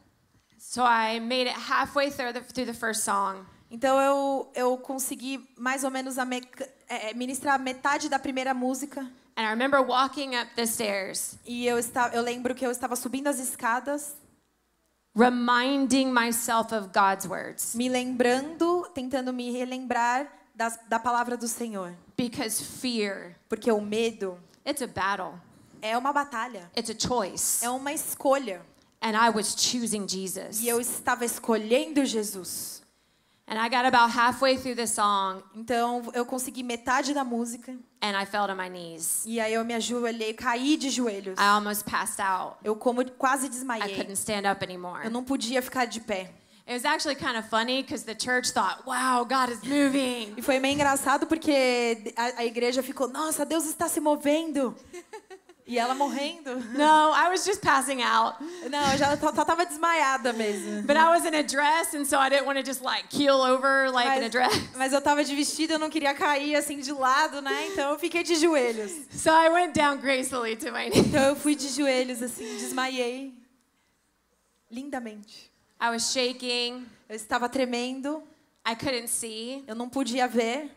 So 0.63 0.83
I 0.85 1.19
made 1.21 1.49
it 1.49 1.57
halfway 1.57 2.11
through 2.11 2.35
the, 2.35 2.41
through 2.43 2.67
the 2.67 2.75
first 2.79 3.03
song. 3.03 3.47
Então 3.71 3.99
eu, 4.01 4.51
eu 4.55 4.77
consegui 4.79 5.49
mais 5.57 5.85
ou 5.85 5.91
menos 5.91 6.19
a 6.19 6.25
meca- 6.25 6.69
é, 6.89 7.15
ministrar 7.15 7.59
metade 7.59 8.09
da 8.11 8.19
primeira 8.19 8.53
música. 8.53 9.01
And 9.37 9.43
I 9.45 9.49
remember 9.49 9.81
walking 9.81 10.37
up 10.37 10.55
the 10.57 10.67
stairs, 10.67 11.37
E 11.47 11.67
eu, 11.67 11.79
estava, 11.79 12.15
eu 12.15 12.21
lembro 12.23 12.55
que 12.55 12.67
eu 12.67 12.71
estava 12.71 12.95
subindo 12.95 13.29
as 13.29 13.39
escadas, 13.39 14.15
reminding 15.17 16.13
myself 16.13 16.73
of 16.75 16.89
God's 16.93 17.27
words. 17.27 17.75
me 17.75 17.89
lembrando, 17.89 18.87
tentando 18.95 19.33
me 19.33 19.51
relembrar 19.51 20.27
das, 20.55 20.79
da 20.89 20.99
palavra 20.99 21.37
do 21.37 21.49
Senhor. 21.49 21.95
Because 22.17 22.63
fear, 22.63 23.35
Porque 23.49 23.71
o 23.73 23.81
medo 23.81 24.39
it's 24.67 24.83
a 24.83 24.87
battle, 24.87 25.35
é 25.81 25.97
uma 25.97 26.13
batalha, 26.13 26.71
it's 26.77 26.91
a 26.91 26.95
choice. 27.09 27.65
é 27.65 27.71
uma 27.71 27.93
escolha. 27.93 28.61
And 29.03 29.17
I 29.17 29.31
was 29.31 29.55
choosing 29.57 30.07
Jesus. 30.07 30.61
E 30.61 30.69
eu 30.69 30.81
estava 30.81 31.25
escolhendo 31.25 32.05
Jesus. 32.05 32.81
And 33.47 33.59
I 33.59 33.69
got 33.69 33.85
about 33.85 34.11
halfway 34.17 34.57
through 34.57 34.77
the 34.77 34.87
song, 34.87 35.43
Então 35.57 36.03
eu 36.15 36.25
consegui 36.25 36.63
metade 36.63 37.13
da 37.13 37.25
música. 37.25 37.73
and 38.03 38.17
I 38.17 38.25
fell 38.25 38.47
to 38.47 38.55
my 38.55 38.69
knees. 38.69 39.25
E 39.27 39.41
aí 39.41 39.53
eu 39.55 39.65
me 39.65 39.75
ajoelhei, 39.75 40.33
caí 40.35 40.77
de 40.77 40.89
joelhos. 40.91 41.37
I 41.39 41.45
almost 41.49 41.85
passed 41.85 42.21
out. 42.21 42.59
Eu 42.63 42.77
como 42.77 43.05
quase 43.13 43.47
I 43.47 43.49
desmaiei. 43.49 43.97
couldn't 43.97 44.13
stand 44.17 44.49
up 44.51 44.63
anymore. 44.65 45.05
Eu 45.05 45.11
não 45.11 45.25
podia 45.25 45.61
ficar 45.61 45.87
de 45.87 46.01
pé. 46.01 46.31
It 46.67 46.75
was 46.75 46.85
actually 46.85 47.17
kind 47.17 47.37
of 47.37 47.49
funny 47.49 47.83
because 47.83 48.05
the 48.05 48.15
church 48.15 48.53
thought, 48.53 48.85
wow, 48.87 49.25
God 49.25 49.49
is 49.51 49.61
moving. 49.65 50.35
E 50.37 50.43
foi 50.43 50.61
meio 50.61 50.75
engraçado 50.75 51.27
porque 51.27 52.13
a, 52.17 52.41
a 52.43 52.45
igreja 52.45 52.81
ficou, 52.85 53.09
nossa, 53.09 53.45
Deus 53.45 53.65
está 53.65 53.89
se 53.89 53.99
movendo. 53.99 54.77
E 55.71 55.79
ela 55.79 55.95
morrendo. 55.95 56.57
No, 56.77 57.15
I 57.15 57.29
was 57.31 57.45
just 57.45 57.61
passing 57.63 58.03
out. 58.03 58.43
Não, 58.69 58.91
eu 58.91 58.99
já 58.99 59.17
só 59.17 59.33
só 59.33 59.45
tava 59.45 59.65
desmaiada 59.65 60.33
mesmo. 60.33 60.83
But 60.83 60.97
I 60.97 61.11
was 61.11 61.25
in 61.25 61.33
a 61.33 61.45
dress, 61.45 61.95
and 61.95 62.05
so 62.05 62.19
I 62.19 62.29
didn't 62.29 62.45
want 62.45 62.59
to 62.59 62.65
just 62.65 62.83
like 62.83 63.09
keel 63.09 63.41
over 63.41 63.89
like 63.93 64.19
in 64.19 64.25
a 64.25 64.29
dress. 64.29 64.53
mas 64.77 64.93
eu 64.93 65.01
tava 65.01 65.23
de 65.23 65.33
vestido, 65.33 65.75
eu 65.75 65.79
não 65.79 65.89
queria 65.89 66.13
cair 66.13 66.57
assim 66.57 66.81
de 66.81 66.91
lado, 66.91 67.41
né? 67.41 67.69
Então 67.69 67.93
eu 67.93 67.99
fiquei 68.01 68.25
de 68.25 68.35
joelhos. 68.35 68.91
So 69.13 69.31
I 69.31 69.49
went 69.49 69.73
down 69.73 69.99
gracefully 69.99 70.57
to 70.57 70.73
my 70.73 70.91
knees. 70.91 71.07
Então 71.07 71.23
eu 71.23 71.37
fui 71.37 71.55
de 71.55 71.69
joelhos 71.69 72.21
assim, 72.21 72.57
desmaiei. 72.57 73.33
Lindamente. 74.69 75.53
I 75.81 75.91
was 75.91 76.11
shaking. 76.13 76.85
Eu 77.09 77.15
estava 77.15 77.49
tremendo, 77.49 78.25
I 78.67 78.75
couldn't 78.75 79.07
see. 79.07 79.63
eu 79.69 79.77
não 79.77 79.89
podia 79.89 80.27
ver. 80.27 80.69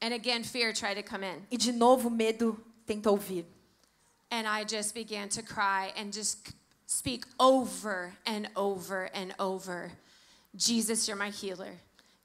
And 0.00 0.12
again, 0.12 0.42
fear 0.42 0.72
tried 0.72 1.00
to 1.00 1.08
come 1.08 1.24
in. 1.24 1.46
E 1.52 1.56
de 1.56 1.70
novo 1.70 2.10
medo 2.10 2.58
tentou 2.84 3.16
vir. 3.16 3.46
And 4.32 4.48
I 4.48 4.64
just 4.64 4.94
began 4.94 5.28
to 5.28 5.42
cry 5.42 5.92
and 5.94 6.10
just 6.12 6.54
speak 6.86 7.24
over 7.38 8.14
and 8.24 8.48
over 8.56 9.10
and 9.14 9.34
over 9.38 9.92
Jesus, 10.56 11.08
you're 11.08 11.16
my 11.16 11.30
healer. 11.30 11.72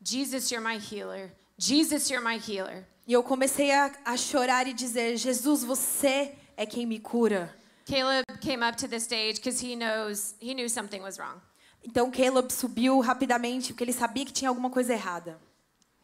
Jesus, 0.04 0.52
you're 0.52 0.62
my 0.62 0.78
healer. 0.78 1.32
Jesus, 1.60 2.10
you're 2.10 2.22
my 2.22 2.38
healer. 2.38 2.86
E 3.08 3.14
eu 3.14 3.24
comecei 3.24 3.72
a, 3.72 3.92
a 4.06 4.18
chorar 4.18 4.68
e 4.68 4.74
dizer: 4.74 5.18
Jesus, 5.18 5.64
você 5.64 6.34
é 6.58 6.66
quem 6.66 6.86
me 6.86 7.00
cura. 7.00 7.54
Caleb 7.86 8.26
came 8.42 8.64
up 8.64 8.78
to 8.78 8.88
the 8.88 9.00
stage 9.00 9.36
because 9.36 9.60
he 9.62 9.76
knows 9.76 10.36
he 10.42 10.54
knew 10.54 10.68
something 10.68 11.02
was 11.02 11.18
wrong. 11.18 11.42
Então 11.84 12.12
Caleb 12.12 12.52
subiu 12.52 13.00
rapidamente 13.00 13.74
porque 13.74 13.84
ele 13.84 13.94
sabia 13.94 14.26
que 14.26 14.34
tinha 14.34 14.50
alguma 14.50 14.70
coisa 14.70 14.94
errada. 14.94 15.38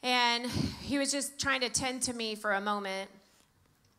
And 0.02 0.48
he 0.82 0.98
was 0.98 1.12
just 1.12 1.38
trying 1.38 1.60
to 1.62 1.70
tend 1.70 2.04
to 2.04 2.14
me 2.14 2.36
for 2.36 2.54
a 2.54 2.62
moment. 2.62 3.10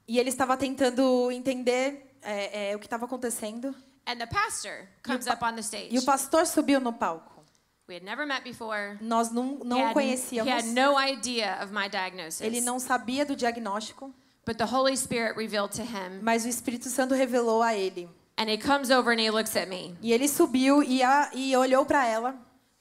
E 0.07 0.19
ele 0.19 0.29
estava 0.29 0.57
tentando 0.57 1.31
entender 1.33 2.17
é, 2.23 2.71
é, 2.73 2.77
o 2.77 2.79
que 2.79 2.87
estava 2.87 3.05
acontecendo. 3.07 3.75
And 4.07 4.17
the 4.17 4.27
pastor 4.27 4.87
comes 5.03 5.27
up 5.27 5.43
on 5.43 5.55
the 5.55 5.63
stage. 5.63 5.89
E 5.91 5.99
o 5.99 6.05
pastor 6.05 6.47
subiu 6.47 6.81
no 6.81 6.93
palco. 6.93 7.43
We 7.89 7.97
had 7.97 8.03
never 8.03 8.27
met 8.27 8.43
before. 8.45 8.97
Nós 9.01 9.31
não, 9.31 9.59
He 9.61 9.65
não 9.65 9.79
o 9.79 9.83
had, 9.85 9.91
he 9.91 9.95
conhecíamos. 9.95 10.51
had 10.53 10.65
no 10.67 10.99
idea 10.99 11.59
of 11.63 11.73
my 11.73 11.89
diagnosis. 11.89 12.41
Ele 12.41 12.61
não 12.61 12.79
sabia 12.79 13.25
do 13.27 13.37
diagnóstico, 13.37 14.13
But 14.47 14.57
the 14.59 14.65
Holy 14.65 14.97
Spirit 14.97 15.37
revealed 15.37 15.75
to 15.77 15.83
him. 15.83 16.21
mas 16.23 16.45
o 16.45 16.49
Espírito 16.49 16.89
Santo 16.89 17.15
revelou 17.15 17.63
a 17.63 17.75
ele. 17.75 18.09
And 18.37 18.49
he 18.51 18.59
comes 18.59 18.91
over 18.91 19.13
and 19.13 19.21
he 19.21 19.31
looks 19.31 19.55
at 19.57 19.69
me. 19.69 19.97
E 20.03 20.13
ele 20.13 20.29
subiu 20.29 20.83
e, 20.83 21.03
a, 21.03 21.31
e 21.33 21.55
olhou 21.57 21.87
para 21.87 22.07
ela. 22.07 22.35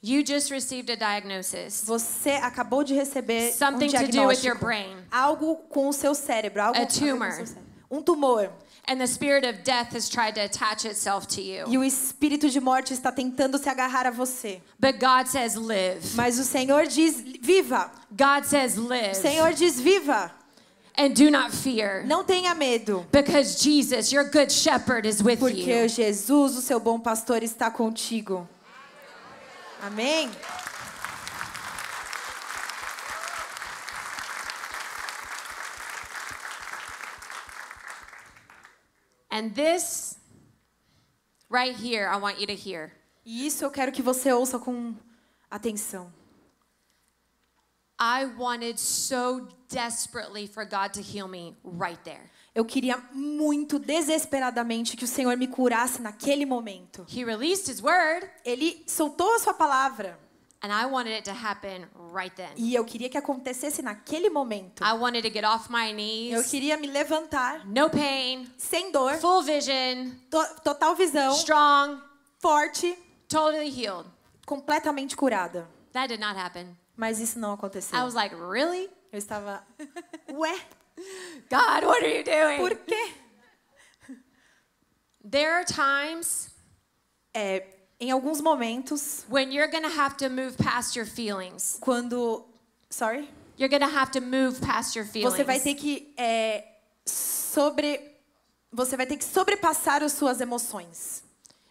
You 0.05 0.21
just 0.21 0.51
received 0.51 0.89
a 0.89 0.97
diagnosis. 0.97 1.81
Você 1.85 2.31
acabou 2.31 2.83
de 2.83 2.93
receber 2.93 3.53
Something 3.53 3.87
um 3.87 4.05
to 4.05 4.11
do 4.11 4.27
with 4.27 4.43
your 4.43 4.55
diagnóstico. 4.55 4.59
brain. 4.59 4.97
Algo 5.09 5.55
com 5.69 5.87
o 5.87 5.93
seu 5.93 6.13
cérebro. 6.13 6.61
Algo, 6.61 6.77
A 6.77 6.81
algo 6.81 6.91
com 6.91 7.05
o 7.05 7.09
tumor. 7.09 7.31
seu 7.31 7.45
cérebro. 7.47 7.63
Um 7.89 8.01
tumor. 8.01 8.49
And 8.85 8.97
the 8.97 9.07
spirit 9.07 9.45
of 9.47 9.59
death 9.63 9.95
has 9.95 10.09
tried 10.09 10.33
to 10.35 10.41
attach 10.41 10.83
itself 10.83 11.25
to 11.27 11.39
E 11.39 11.55
you. 11.69 11.79
o 11.79 11.83
espírito 11.85 12.49
de 12.49 12.59
morte 12.59 12.91
está 12.93 13.13
tentando 13.13 13.57
se 13.57 13.69
agarrar 13.69 14.05
a 14.05 14.11
você. 14.11 14.61
But 14.77 14.99
God 14.99 15.27
says, 15.27 15.55
live. 15.55 16.01
Mas 16.15 16.37
o 16.37 16.43
Senhor 16.43 16.85
diz: 16.85 17.23
viva! 17.41 17.89
God 18.11 18.43
says, 18.43 18.77
O 18.77 18.81
live. 18.85 19.15
Senhor 19.15 19.53
diz: 19.53 19.79
viva! 19.79 20.31
And 20.97 21.13
do 21.13 21.31
not 21.31 21.51
fear. 21.55 22.03
Não 22.05 22.25
tenha 22.25 22.53
medo. 22.53 23.05
Because 23.09 23.63
Jesus, 23.63 24.11
your 24.11 24.25
good 24.25 24.51
shepherd, 24.51 25.07
is 25.07 25.23
with 25.23 25.39
Porque 25.39 25.65
you. 25.65 25.87
Jesus, 25.87 26.57
o 26.57 26.61
seu 26.61 26.79
bom 26.81 26.99
pastor, 26.99 27.41
está 27.41 27.71
contigo. 27.71 28.45
Amém? 29.83 30.31
And 39.29 39.53
this 39.53 40.17
right 41.49 41.75
here, 41.75 42.07
I 42.07 42.15
want 42.15 42.39
you 42.39 42.47
to 42.47 42.55
hear. 42.55 42.93
E 43.25 43.45
isso 43.45 43.65
eu 43.65 43.71
quero 43.71 43.91
que 43.91 44.01
você 44.01 44.31
ouça 44.31 44.57
com 44.57 44.95
atenção. 45.51 46.09
I 47.99 48.25
wanted 48.37 48.79
so 48.79 49.49
desperately 49.67 50.47
for 50.47 50.63
God 50.65 50.93
to 50.93 51.01
heal 51.01 51.27
me 51.27 51.57
right 51.63 52.01
there. 52.05 52.31
Eu 52.55 52.63
queria 52.65 52.97
muito, 53.11 53.79
desesperadamente, 53.79 54.95
que 54.95 55.03
o 55.05 55.07
Senhor 55.07 55.35
me 55.37 55.47
curasse 55.47 56.01
naquele 56.01 56.45
momento. 56.45 57.05
He 57.11 57.23
released 57.25 57.67
His 57.69 57.81
word, 57.81 58.29
Ele 58.45 58.83
soltou 58.87 59.35
a 59.35 59.39
sua 59.39 59.53
palavra 59.53 60.19
and 60.61 60.69
I 60.71 60.85
wanted 60.85 61.13
it 61.13 61.23
to 61.23 61.31
happen 61.31 61.85
right 62.13 62.33
then. 62.35 62.49
e 62.55 62.73
eu 62.73 62.85
queria 62.85 63.09
que 63.09 63.17
acontecesse 63.17 63.81
naquele 63.81 64.29
momento. 64.29 64.81
I 64.83 64.93
wanted 64.93 65.21
to 65.27 65.33
get 65.33 65.43
off 65.43 65.69
my 65.69 65.89
Eu 65.89 65.93
knees, 65.95 66.49
queria 66.49 66.77
me 66.77 66.87
levantar 66.87 67.65
no 67.67 67.89
pain, 67.89 68.47
sem 68.57 68.91
dor, 68.91 69.15
full 69.17 69.41
vision, 69.43 70.11
to- 70.29 70.61
total 70.63 70.95
visão, 70.95 71.33
strong, 71.33 71.99
forte, 72.39 72.95
totally 73.27 73.67
healed. 73.69 74.07
completamente 74.45 75.17
curada. 75.17 75.67
That 75.91 76.07
did 76.07 76.19
not 76.21 76.37
happen. 76.39 76.77
Mas 76.95 77.19
isso 77.19 77.37
não 77.39 77.53
aconteceu. 77.53 77.97
I 77.99 78.03
was 78.03 78.13
like, 78.13 78.33
really? 78.35 78.89
Eu 79.11 79.17
estava, 79.17 79.63
ué, 80.33 80.55
God, 81.49 81.83
what 81.85 82.03
are 82.03 82.07
you 82.17 82.23
doing? 82.23 82.59
por 82.59 82.71
quê? 82.75 83.11
There 85.23 85.53
are 85.53 85.63
times 85.65 86.49
É, 87.35 87.63
em 87.99 88.11
alguns 88.11 88.41
momentos, 88.41 89.25
when 89.29 89.51
you're 89.51 89.67
going 89.71 89.83
to 89.83 89.89
have 89.89 90.15
to 90.17 90.29
move 90.29 90.55
past 90.57 90.95
your 90.95 91.05
feelings. 91.05 91.77
quando, 91.81 92.45
sorry, 92.89 93.27
You're 93.57 93.69
going 93.69 93.81
to 93.81 93.87
have 93.87 94.11
to 94.11 94.19
move 94.21 94.59
past 94.61 94.95
your 94.95 95.05
feelings. 95.05 95.33
você 95.35 95.43
vai 95.43 95.59
ter 95.59 95.75
que 95.75 96.13
é, 96.17 96.63
sobre, 97.05 97.99
você 98.71 98.95
vai 98.97 99.05
ter 99.07 99.17
que 99.17 99.23
sobrepassar 99.25 100.03
as 100.03 100.11
suas 100.13 100.41
emoções. 100.41 101.23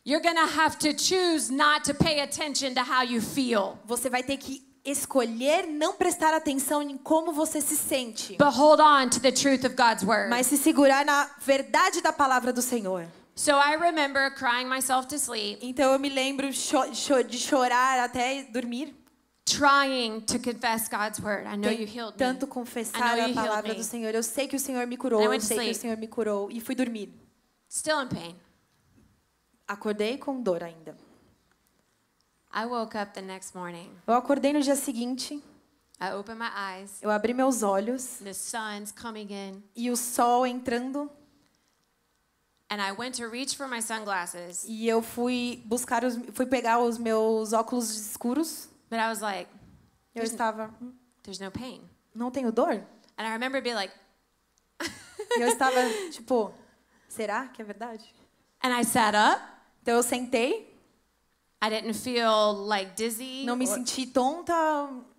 You're 0.04 0.22
going 0.22 0.34
to 0.36 0.58
have 0.58 0.78
to 0.78 0.92
choose 0.98 1.48
not 1.50 1.84
to 1.84 1.94
pay 1.94 2.20
attention 2.22 2.74
to 2.74 2.80
how 2.82 3.02
you 3.04 3.20
feel. 3.20 3.78
Você 3.86 4.08
vai 4.10 4.22
ter 4.24 4.36
que 4.36 4.62
escolher 4.84 5.66
não 5.66 5.94
prestar 5.94 6.34
atenção 6.34 6.82
em 6.82 6.96
como 6.98 7.32
você 7.32 7.60
se 7.60 7.76
sente, 7.76 8.36
But 8.36 8.54
hold 8.54 8.80
on 8.80 9.08
to 9.10 9.20
the 9.20 9.30
truth 9.32 9.64
of 9.64 9.76
God's 9.76 10.02
word. 10.02 10.28
mas 10.30 10.46
se 10.46 10.56
segurar 10.56 11.04
na 11.04 11.30
verdade 11.40 12.00
da 12.00 12.12
palavra 12.12 12.52
do 12.52 12.60
Senhor. 12.62 13.06
so 13.34 13.52
I 13.52 13.76
remember 13.76 14.30
crying 14.34 14.66
myself 14.66 15.06
to 15.08 15.16
sleep, 15.18 15.58
Então 15.62 15.92
eu 15.92 15.98
me 15.98 16.08
lembro 16.08 16.52
cho- 16.52 16.92
cho- 16.94 17.22
de 17.22 17.38
chorar 17.38 17.98
até 18.00 18.42
dormir, 18.44 18.94
trying 19.44 20.20
to 20.20 20.38
confess 20.38 20.88
God's 20.88 21.18
word. 21.20 21.46
I 21.46 21.56
know 21.56 21.70
you 21.70 21.86
healed 21.86 22.12
me. 22.12 22.18
tanto 22.18 22.46
confessar 22.46 23.18
a 23.20 23.28
palavra 23.32 23.74
do 23.74 23.82
Senhor. 23.84 24.14
Eu 24.14 24.22
sei 24.22 24.46
que 24.48 24.56
o 24.56 24.60
Senhor 24.60 24.86
me 24.86 24.96
curou, 24.96 25.22
eu 25.22 25.40
sei 25.40 25.58
que 25.58 25.70
o. 25.70 25.74
Senhor 25.74 25.96
me 25.96 26.06
curou 26.08 26.50
e 26.50 26.60
fui 26.60 26.74
dormir. 26.74 27.12
Still 27.70 28.02
in 28.02 28.08
pain. 28.08 28.36
Acordei 29.66 30.18
com 30.18 30.40
dor 30.42 30.62
ainda. 30.62 30.94
I 30.94 30.94
woke 30.94 30.96
up 30.96 30.96
the 30.96 30.96
next 30.96 32.30
morning. 32.30 32.41
Eu 34.06 34.14
acordei 34.14 34.52
no 34.52 34.60
dia 34.60 34.76
seguinte, 34.76 35.42
I 36.00 36.12
opened 36.14 36.38
my 36.38 36.50
eyes. 36.54 36.98
eu 37.00 37.10
abri 37.10 37.32
meus 37.32 37.62
olhos 37.62 38.18
The 38.22 38.32
sun's 38.34 38.92
coming 38.92 39.28
in. 39.30 39.62
e 39.74 39.90
o 39.90 39.96
sol 39.96 40.46
entrando 40.46 41.10
And 42.70 42.76
I 42.80 42.90
went 42.92 43.16
to 43.18 43.28
reach 43.28 43.54
for 43.56 43.68
my 43.68 43.80
sunglasses. 43.82 44.64
e 44.66 44.88
eu 44.88 45.02
fui 45.02 45.62
buscar 45.66 46.04
os, 46.04 46.16
fui 46.32 46.46
pegar 46.46 46.78
os 46.80 46.96
meus 46.98 47.52
óculos 47.52 47.90
escuros. 47.90 48.68
But 48.90 48.98
I 48.98 49.08
was 49.08 49.20
like, 49.20 49.50
Eu 50.14 50.22
estava, 50.24 50.74
"Hum, 50.80 50.92
there's 51.22 51.38
no 51.38 51.50
pain. 51.50 51.82
não 52.14 52.30
tenho 52.30 52.50
dor? 52.50 52.72
And 53.18 53.24
I 53.26 53.30
remember 53.32 53.62
being 53.62 53.74
like, 53.76 53.92
E 55.36 55.40
eu 55.40 55.48
estava 55.48 55.80
tipo, 56.10 56.52
será 57.08 57.46
que 57.48 57.62
é 57.62 57.64
verdade? 57.64 58.04
and 58.62 58.70
I 58.78 58.84
sat 58.84 59.14
up. 59.16 59.42
Então 59.82 59.94
eu 59.96 60.02
sentei, 60.02 60.71
I 61.64 61.70
didn't 61.70 61.94
feel 61.94 62.52
like 62.66 62.96
dizzy. 62.96 63.44
não 63.46 63.54
me 63.56 63.66
or- 63.66 63.74
senti 63.74 64.06
tonta, 64.06 64.54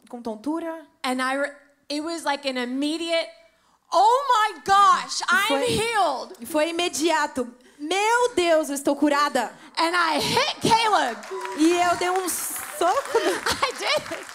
com 0.10 0.22
tontura. 0.22 0.86
And 1.04 1.22
I, 1.22 1.50
it 1.90 2.02
was 2.04 2.24
like 2.26 2.46
an 2.46 2.58
immediate, 2.58 3.30
oh 3.92 4.26
my 4.28 4.60
gosh, 4.66 5.22
I'm 5.30 5.48
Foi- 5.48 5.66
healed. 5.68 6.34
E 6.42 6.46
foi 6.46 6.70
imediato. 6.70 7.48
Meu 7.80 8.30
Deus, 8.36 8.70
eu 8.70 8.76
estou 8.76 8.96
curada. 8.96 9.52
And 9.78 9.94
I 9.96 10.20
hit 10.20 10.56
Caleb. 10.62 11.18
E 11.58 11.72
eu 11.80 11.96
dei 11.98 12.10
um 12.10 12.28
soco, 12.30 13.20
no- 13.20 13.32
I 13.64 13.74
did. 13.78 14.26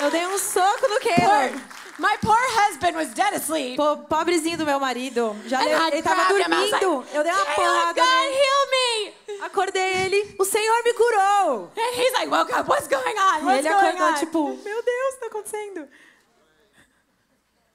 eu 0.00 0.10
dei 0.10 0.26
um 0.26 0.38
soco 0.38 0.88
no 0.88 1.00
Caleb. 1.00 1.62
My 1.98 2.16
poor 2.20 2.36
husband 2.36 2.94
was 2.96 3.12
dead 3.14 3.34
asleep. 3.34 3.76
Po- 3.76 3.96
Pobrezinho 4.08 4.56
do 4.58 4.64
meu 4.66 4.78
marido. 4.78 5.34
Já 5.46 5.60
And 5.60 5.64
le- 5.64 5.74
I 5.74 5.88
ele 5.92 6.02
tava 6.02 6.22
was 6.32 6.38
like, 6.38 6.48
dormindo. 6.50 7.06
Eu 7.14 7.22
dei 7.22 7.32
uma 7.32 7.44
porrada 7.46 8.00
God 8.00 8.10
nele. 8.10 8.36
heal 8.36 8.70
me. 8.70 9.40
Acordei 9.46 9.92
ele. 10.04 10.36
O 10.38 10.44
Senhor 10.44 10.82
me 10.84 10.92
curou. 10.94 11.70
And 11.76 11.94
he's 12.00 12.12
like, 12.12 12.28
woke 12.30 12.52
up. 12.52 12.68
What's 12.68 12.86
going 12.88 13.16
on? 13.18 13.40
E 13.40 13.44
What's 13.44 13.58
ele 13.58 13.68
acordou 13.68 14.14
tipo, 14.14 14.48
meu 14.64 14.82
Deus, 14.82 15.08
o 15.10 15.14
que 15.14 15.20
tá 15.20 15.26
acontecendo? 15.26 15.88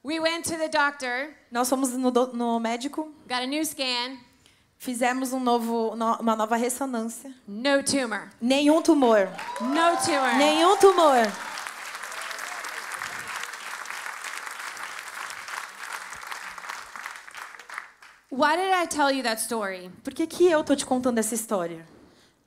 we 0.04 0.20
went 0.20 0.44
to 0.46 0.58
the 0.58 0.68
doctor, 0.68 1.30
Nós 1.52 1.70
fomos 1.70 1.92
no, 1.92 2.10
do- 2.12 2.34
no 2.34 2.60
médico. 2.60 3.14
got 3.28 3.42
a 3.44 3.46
new 3.48 3.64
scan. 3.64 4.18
Fizemos 4.80 5.32
um 5.32 5.40
novo, 5.40 5.96
no- 5.96 6.16
uma 6.20 6.36
nova 6.36 6.56
ressonância. 6.56 7.32
No 7.48 7.84
tumor. 7.84 8.32
Nenhum 8.42 8.82
tumor. 8.82 9.30
No 9.62 9.96
tumor. 10.04 10.34
Nenhum 10.40 10.76
tumor. 10.78 11.32
Why 18.32 18.56
did 18.56 18.72
I 18.72 18.86
tell 18.86 19.12
you 19.12 19.24
that 19.24 19.42
story? 19.42 19.92
Por 20.06 20.14
que, 20.14 20.26
que 20.26 20.50
eu 20.50 20.64
tô 20.64 20.74
te 20.74 20.86
contando 20.86 21.18
essa 21.18 21.36
história? 21.36 21.86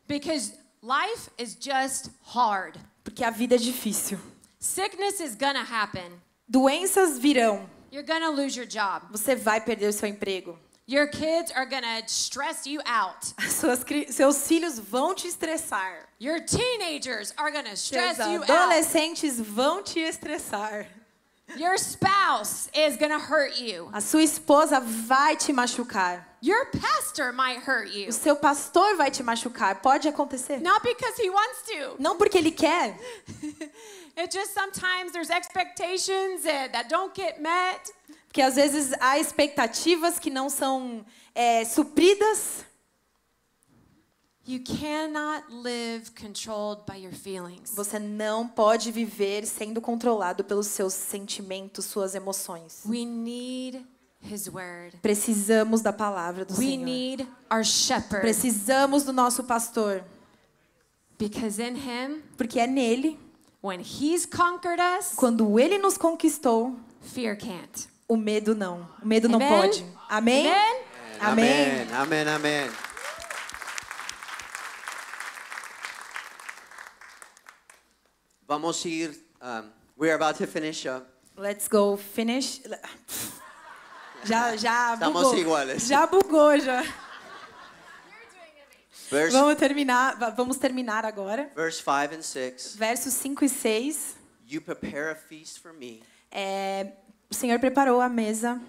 Because 0.09 0.55
life 0.83 1.29
is 1.37 1.55
just 1.61 2.09
hard. 2.23 2.79
Porque 3.05 3.23
a 3.23 3.29
vida 3.31 3.57
é 3.57 3.59
difícil. 3.59 4.19
Sickness 4.59 5.21
is 5.21 5.35
gonna 5.35 5.63
happen. 5.63 6.11
Doenças 6.49 7.19
virão. 7.19 7.69
You're 7.93 8.07
gonna 8.07 8.31
lose 8.31 8.59
your 8.59 8.67
job. 8.67 9.05
Você 9.11 9.37
vai 9.37 9.61
perder 9.61 9.89
o 9.89 9.93
seu 9.93 10.09
emprego. 10.09 10.59
Your 10.89 11.07
kids 11.07 11.53
are 11.55 11.67
gonna 11.67 12.01
stress 12.07 12.67
you 12.67 12.81
out. 12.87 13.35
As 13.37 13.53
Suas, 13.53 13.85
seus 14.09 14.47
filhos 14.47 14.79
vão 14.79 15.15
te 15.15 15.29
estressar. 15.29 16.09
Your 16.19 16.41
teenagers 16.41 17.35
are 17.37 17.53
gonna 17.53 17.75
stress 17.77 18.17
Seus 18.17 18.29
you 18.29 18.41
out. 18.41 18.51
adolescentes 18.51 19.39
vão 19.39 19.83
te 19.83 20.01
estressar. 20.01 20.87
Your 21.57 21.77
spouse 21.79 22.69
is 22.75 22.97
gonna 22.97 23.19
hurt 23.19 23.61
you. 23.61 23.89
A 23.93 24.01
sua 24.01 24.23
esposa 24.23 24.81
vai 24.81 25.37
te 25.37 25.53
machucar. 25.53 26.25
Your 26.41 26.67
pastor 26.67 27.33
might 27.33 27.59
hurt 27.59 27.91
you. 27.95 28.09
O 28.09 28.13
seu 28.13 28.35
pastor 28.35 28.97
vai 28.97 29.11
te 29.11 29.23
machucar. 29.23 29.81
Pode 29.81 30.09
acontecer. 30.09 30.61
Not 30.61 30.83
because 30.83 31.17
he 31.17 31.31
wants 31.31 31.63
to. 31.67 31.97
Não 32.03 32.17
porque 32.17 32.39
ele 32.39 32.51
quer. 32.51 32.99
It 34.17 34.31
just 34.31 34.55
sometimes 34.55 35.13
there's 35.13 35.31
expectations 35.31 36.45
that, 36.45 36.73
that 36.73 36.89
don't 36.89 37.15
get 37.15 37.41
met. 37.41 37.91
Porque 38.29 38.43
às 38.43 38.57
vezes 38.57 38.93
há 39.01 39.19
expectativas 39.19 40.19
que 40.19 40.31
não 40.31 40.49
são 40.49 41.05
é, 41.35 41.65
supridas. 41.65 42.65
You 44.47 44.61
cannot 44.61 45.45
live 45.51 46.11
controlled 46.15 46.85
by 46.87 46.97
your 47.03 47.15
feelings. 47.15 47.73
Você 47.75 47.99
não 47.99 48.47
pode 48.47 48.91
viver 48.93 49.47
sendo 49.47 49.81
controlado 49.81 50.45
pelos 50.45 50.67
seus 50.67 50.93
sentimentos, 50.93 51.87
suas 51.87 52.15
emoções. 52.15 52.83
We 52.85 53.07
need 53.07 53.87
his 54.23 54.47
word. 54.49 54.99
Precisamos 55.01 55.81
da 55.81 55.95
palavra 55.95 56.45
do 56.45 56.53
We 56.59 56.67
Senhor. 56.67 56.85
need 56.85 57.27
our 57.51 57.65
shepherd. 57.65 58.21
Precisamos 58.21 59.03
do 59.05 59.13
nosso 59.15 59.45
pastor, 59.45 60.03
Because 61.19 61.59
in 61.63 61.77
him, 61.77 62.23
porque 62.37 62.59
é 62.61 62.67
nele, 62.67 63.19
when 63.63 63.81
he's 63.81 64.27
conquered 64.27 64.81
us, 64.99 65.13
quando 65.17 65.59
ele 65.59 65.79
nos 65.79 65.97
conquistou, 65.97 66.77
fear 67.01 67.35
can't. 67.37 67.89
o 68.07 68.17
medo 68.17 68.55
não. 68.55 68.87
O 69.03 69.07
medo 69.07 69.27
não 69.29 69.37
Amen? 69.41 69.49
pode. 69.61 69.87
Amém? 70.09 70.51
Amen? 70.51 70.83
Amém. 71.21 71.89
Amen. 71.95 72.29
Amen. 72.29 72.71
Vamos 78.47 78.85
ir. 78.85 79.11
Um, 79.41 79.71
we're 79.97 80.15
about 80.15 80.37
to 80.39 80.47
finish 80.47 80.87
up. 80.87 81.07
Let's 81.37 81.69
go 81.69 81.97
finish. 81.97 82.61
Já, 84.25 84.57
já 84.57 84.95
Estamos 84.95 85.23
bugou. 85.23 85.39
iguales. 85.39 85.87
Já 85.87 86.07
bugou, 86.07 86.59
já. 86.59 86.83
Verse, 89.11 89.33
Vamos 89.37 89.57
terminar, 89.57 90.19
va- 90.19 90.31
vamos 90.31 90.57
terminar 90.57 91.05
agora. 91.05 91.51
verse 91.55 91.83
5 91.83 92.15
and 92.17 92.23
6. 92.23 92.75
Versos 92.77 93.13
5 93.15 93.45
e 93.45 93.49
6. 93.49 94.17
You 94.49 94.61
prepare 94.63 95.11
a 95.11 95.15
feast 95.15 95.61
for 95.61 95.73
me 95.73 96.03
É, 96.31 96.93
o 97.31 97.35
Senhor 97.35 97.59
preparou 97.59 98.01
a 98.01 98.09
mesa 98.09 98.61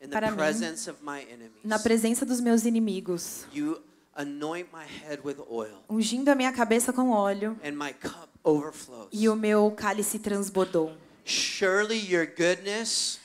in 0.00 0.06
the 0.08 0.08
Para 0.08 0.30
mim. 0.30 0.36
presence 0.36 0.88
of 0.88 1.02
my 1.02 1.20
enemies. 1.22 1.60
na 1.64 1.78
presença 1.78 2.24
dos 2.26 2.40
meus 2.40 2.64
inimigos, 2.64 3.44
You 3.52 3.80
anoint 4.20 4.68
my 4.72 4.84
head 4.84 5.20
with 5.24 5.36
oil, 5.50 5.82
ungindo 5.88 6.30
a 6.30 6.34
minha 6.34 6.52
cabeça 6.52 6.92
com 6.92 7.10
óleo, 7.10 7.58
and 7.64 7.72
my 7.72 7.92
cup 7.92 8.28
overflows. 8.44 9.08
e 9.12 9.28
o 9.28 9.36
meu 9.36 9.70
cálice 9.72 10.18
transbordou. 10.18 10.92
Surely 11.24 11.98
your 12.12 12.26
goodness 12.26 13.18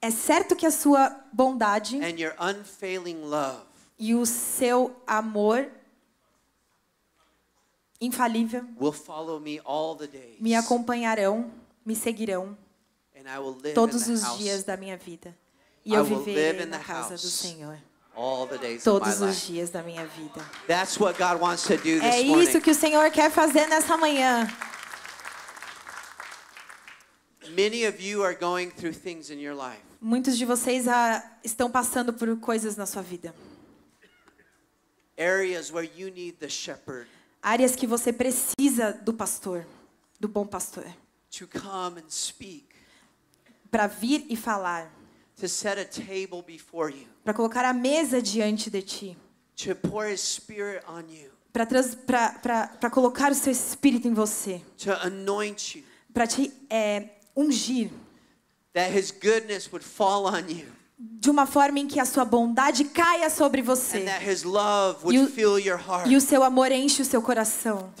é 0.00 0.10
certo 0.10 0.54
que 0.54 0.66
a 0.66 0.70
sua 0.70 1.10
bondade 1.32 1.96
and 1.96 2.20
your 2.20 2.34
unfailing 2.40 3.22
love 3.22 3.62
e 3.98 4.14
o 4.14 4.24
seu 4.24 4.94
amor 5.06 5.68
infalível 8.00 8.64
will 8.80 8.92
follow 8.92 9.40
me 9.40 9.60
all 9.64 9.96
the 9.96 10.06
days, 10.06 10.40
me 10.40 10.54
acompanharão, 10.54 11.50
me 11.84 11.96
seguirão 11.96 12.56
and 13.16 13.28
I 13.28 13.38
will 13.38 13.56
live 13.60 13.74
todos 13.74 14.06
in 14.06 14.12
os 14.12 14.20
the 14.20 14.26
house 14.26 14.38
dias 14.38 14.64
da 14.64 14.76
minha 14.76 14.96
vida. 14.96 15.36
E 15.84 15.94
eu 15.94 16.04
viverei 16.04 16.66
na 16.66 16.78
the 16.78 16.84
casa 16.84 17.14
do 17.14 17.30
Senhor 17.30 17.78
todos 18.82 19.20
os 19.20 19.46
dias 19.46 19.70
da 19.70 19.82
minha 19.82 20.06
vida. 20.06 20.44
That's 20.66 20.98
what 20.98 21.18
God 21.18 21.40
wants 21.40 21.64
to 21.64 21.76
do 21.76 22.02
É 22.02 22.20
isso 22.20 22.60
que 22.60 22.70
o 22.70 22.74
Senhor 22.74 23.10
quer 23.10 23.30
fazer 23.30 23.66
nessa 23.66 23.96
manhã. 23.96 24.48
Many 27.50 27.86
of 27.86 28.00
you 28.02 28.22
are 28.22 28.34
going 28.34 28.70
through 28.70 28.94
things 28.94 29.30
in 29.30 29.40
your 29.40 29.54
life. 29.54 29.82
Muitos 30.00 30.36
de 30.36 30.44
vocês 30.44 30.86
ah, 30.86 31.24
estão 31.42 31.70
passando 31.70 32.12
por 32.12 32.38
coisas 32.38 32.76
na 32.76 32.86
sua 32.86 33.02
vida. 33.02 33.34
Areas 35.16 35.72
where 35.72 35.90
you 35.96 36.10
need 36.10 36.36
the 36.38 36.48
shepherd 36.48 37.08
Áreas 37.42 37.76
que 37.76 37.86
você 37.86 38.12
precisa 38.12 38.92
do 38.92 39.14
pastor, 39.14 39.64
do 40.18 40.28
bom 40.28 40.46
pastor, 40.46 40.84
to 41.30 41.46
come 41.46 42.00
and 42.00 42.10
speak, 42.10 42.66
para 43.70 43.86
vir 43.86 44.26
e 44.28 44.36
falar, 44.36 44.92
to 45.40 45.48
set 45.48 45.78
a 45.78 45.84
table 45.84 46.42
before 46.46 46.90
you, 46.92 47.06
para 47.24 47.32
colocar 47.34 47.64
a 47.64 47.72
mesa 47.72 48.20
diante 48.20 48.70
de 48.70 48.82
ti, 48.82 49.16
to 49.56 49.74
pour 49.74 50.06
his 50.06 50.20
spirit 50.20 50.82
on 50.88 51.02
you, 51.10 51.30
para 51.52 52.90
colocar 52.90 53.30
o 53.32 53.34
seu 53.34 53.52
espírito 53.52 54.06
em 54.08 54.14
você, 54.14 54.60
to 54.76 54.92
anoint 55.02 55.76
you, 55.78 55.84
para 56.12 56.26
te 56.26 56.52
é, 56.70 57.08
ungir. 57.36 57.90
that 58.74 58.90
his 58.96 59.10
goodness 59.10 59.68
would 59.72 59.84
fall 59.84 60.26
on 60.26 60.48
you, 60.48 60.66
de 60.98 61.30
uma 61.30 61.46
forma 61.46 61.78
em 61.78 61.86
que 61.86 61.98
a 62.00 62.04
sua 62.04 62.24
bondade 62.24 62.84
caia 62.86 63.30
sobre 63.30 63.62
você. 63.62 63.98
and 63.98 64.04
that 64.06 64.24
his 64.24 64.42
love 64.42 64.98
would 65.04 65.16
E 65.16 65.22
o- 65.22 65.28
fill 65.28 65.58
your 65.58 65.78
heart, 65.78 66.08
e 66.10 66.16
o 66.16 66.20
seu 66.20 66.42
amor 66.42 66.70
enche 66.72 67.02
o 67.02 67.04
seu 67.04 67.22
coração, 67.22 67.92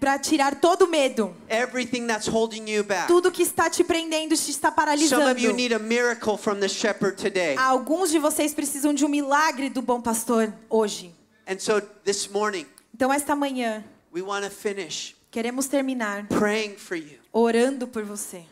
para 0.00 0.18
tirar 0.18 0.58
todo 0.60 0.86
o 0.86 0.88
medo, 0.88 1.36
everything 1.48 2.06
that's 2.06 2.26
holding 2.26 2.66
you 2.66 2.82
back. 2.82 3.06
tudo 3.06 3.30
que 3.30 3.42
está 3.42 3.68
te 3.68 3.84
prendendo, 3.84 4.34
te 4.34 4.50
está 4.50 4.68
Some 4.68 4.76
paralisando. 4.76 5.30
of 5.30 5.38
you 5.38 5.52
need 5.52 5.72
a 5.72 5.78
miracle 5.78 6.38
from 6.38 6.58
the 6.58 6.68
shepherd 6.68 7.16
today. 7.16 7.54
Alguns 7.56 8.10
de 8.10 8.18
vocês 8.18 8.54
precisam 8.54 8.94
de 8.94 9.04
um 9.04 9.08
milagre 9.08 9.68
do 9.68 9.82
bom 9.82 10.00
pastor 10.00 10.52
hoje. 10.70 11.14
And 11.46 11.58
so 11.58 11.80
this 12.04 12.28
morning, 12.28 12.66
Então, 12.94 13.12
esta 13.12 13.36
manhã, 13.36 13.84
we 14.12 14.22
want 14.22 14.44
to 14.44 14.50
finish 14.50 15.14
queremos 15.30 15.66
terminar 15.68 16.26
praying 16.28 16.76
for 16.76 16.96
you, 16.96 17.18
orando 17.32 17.86
por 17.86 18.02
você, 18.02 18.44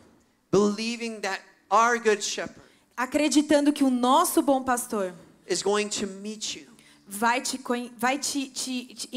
believing 0.53 1.21
that 1.21 1.41
our 1.71 1.99
good 1.99 2.23
shepherd 2.23 2.61
acreditando 2.97 3.73
que 3.73 3.85
o 3.85 3.91
nosso 3.91 4.43
bom 4.43 4.63
pastor 4.63 5.13
is 5.49 5.63
going 5.63 5.89
to 5.89 6.07
meet 6.07 6.57
you. 6.57 6.68
Vai 7.09 7.41
te 7.41 7.59
vai 7.97 8.19
te, 8.19 8.47
te- 8.51 8.95
te 8.95 9.09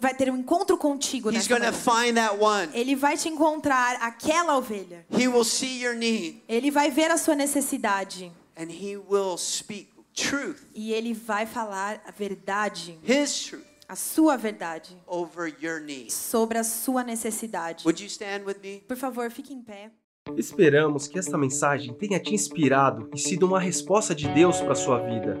vai 0.00 0.14
ter 0.14 0.30
um 0.30 0.36
encontro 0.36 0.76
contigo 0.76 1.30
He's 1.30 1.48
manhã. 1.48 1.72
find 1.72 2.14
that 2.16 2.36
one. 2.38 2.68
Ele 2.74 2.94
vai 2.94 3.16
te 3.16 3.28
encontrar 3.28 3.96
aquela 4.02 4.56
ovelha. 4.56 5.06
He 5.10 5.26
will 5.26 5.44
see 5.44 5.82
your 5.82 5.94
need 5.94 6.42
Ele 6.48 6.70
vai 6.70 6.90
ver 6.90 7.10
a 7.10 7.16
sua 7.16 7.34
necessidade 7.34 8.30
and 8.56 8.70
he 8.70 8.96
will 8.96 9.38
speak 9.38 9.88
truth, 10.14 10.58
e 10.74 10.92
ele 10.92 11.14
vai 11.14 11.46
falar 11.46 12.02
a 12.04 12.10
verdade, 12.10 12.98
his 13.04 13.44
truth, 13.44 13.62
a 13.88 13.94
sua 13.94 14.36
verdade 14.36 14.96
over 15.06 15.54
your 15.62 15.80
need. 15.80 16.12
sobre 16.12 16.58
a 16.58 16.64
sua 16.64 17.04
necessidade. 17.04 17.84
Would 17.84 18.02
you 18.02 18.08
stand 18.08 18.44
with 18.44 18.56
me? 18.62 18.80
Por 18.88 18.96
favor, 18.96 19.30
fique 19.30 19.52
em 19.54 19.62
pé. 19.62 19.90
Esperamos 20.36 21.06
que 21.06 21.18
esta 21.18 21.38
mensagem 21.38 21.94
tenha 21.94 22.18
te 22.20 22.34
inspirado 22.34 23.08
e 23.14 23.18
sido 23.18 23.46
uma 23.46 23.60
resposta 23.60 24.14
de 24.14 24.28
Deus 24.28 24.60
para 24.60 24.74
sua 24.74 24.98
vida. 24.98 25.40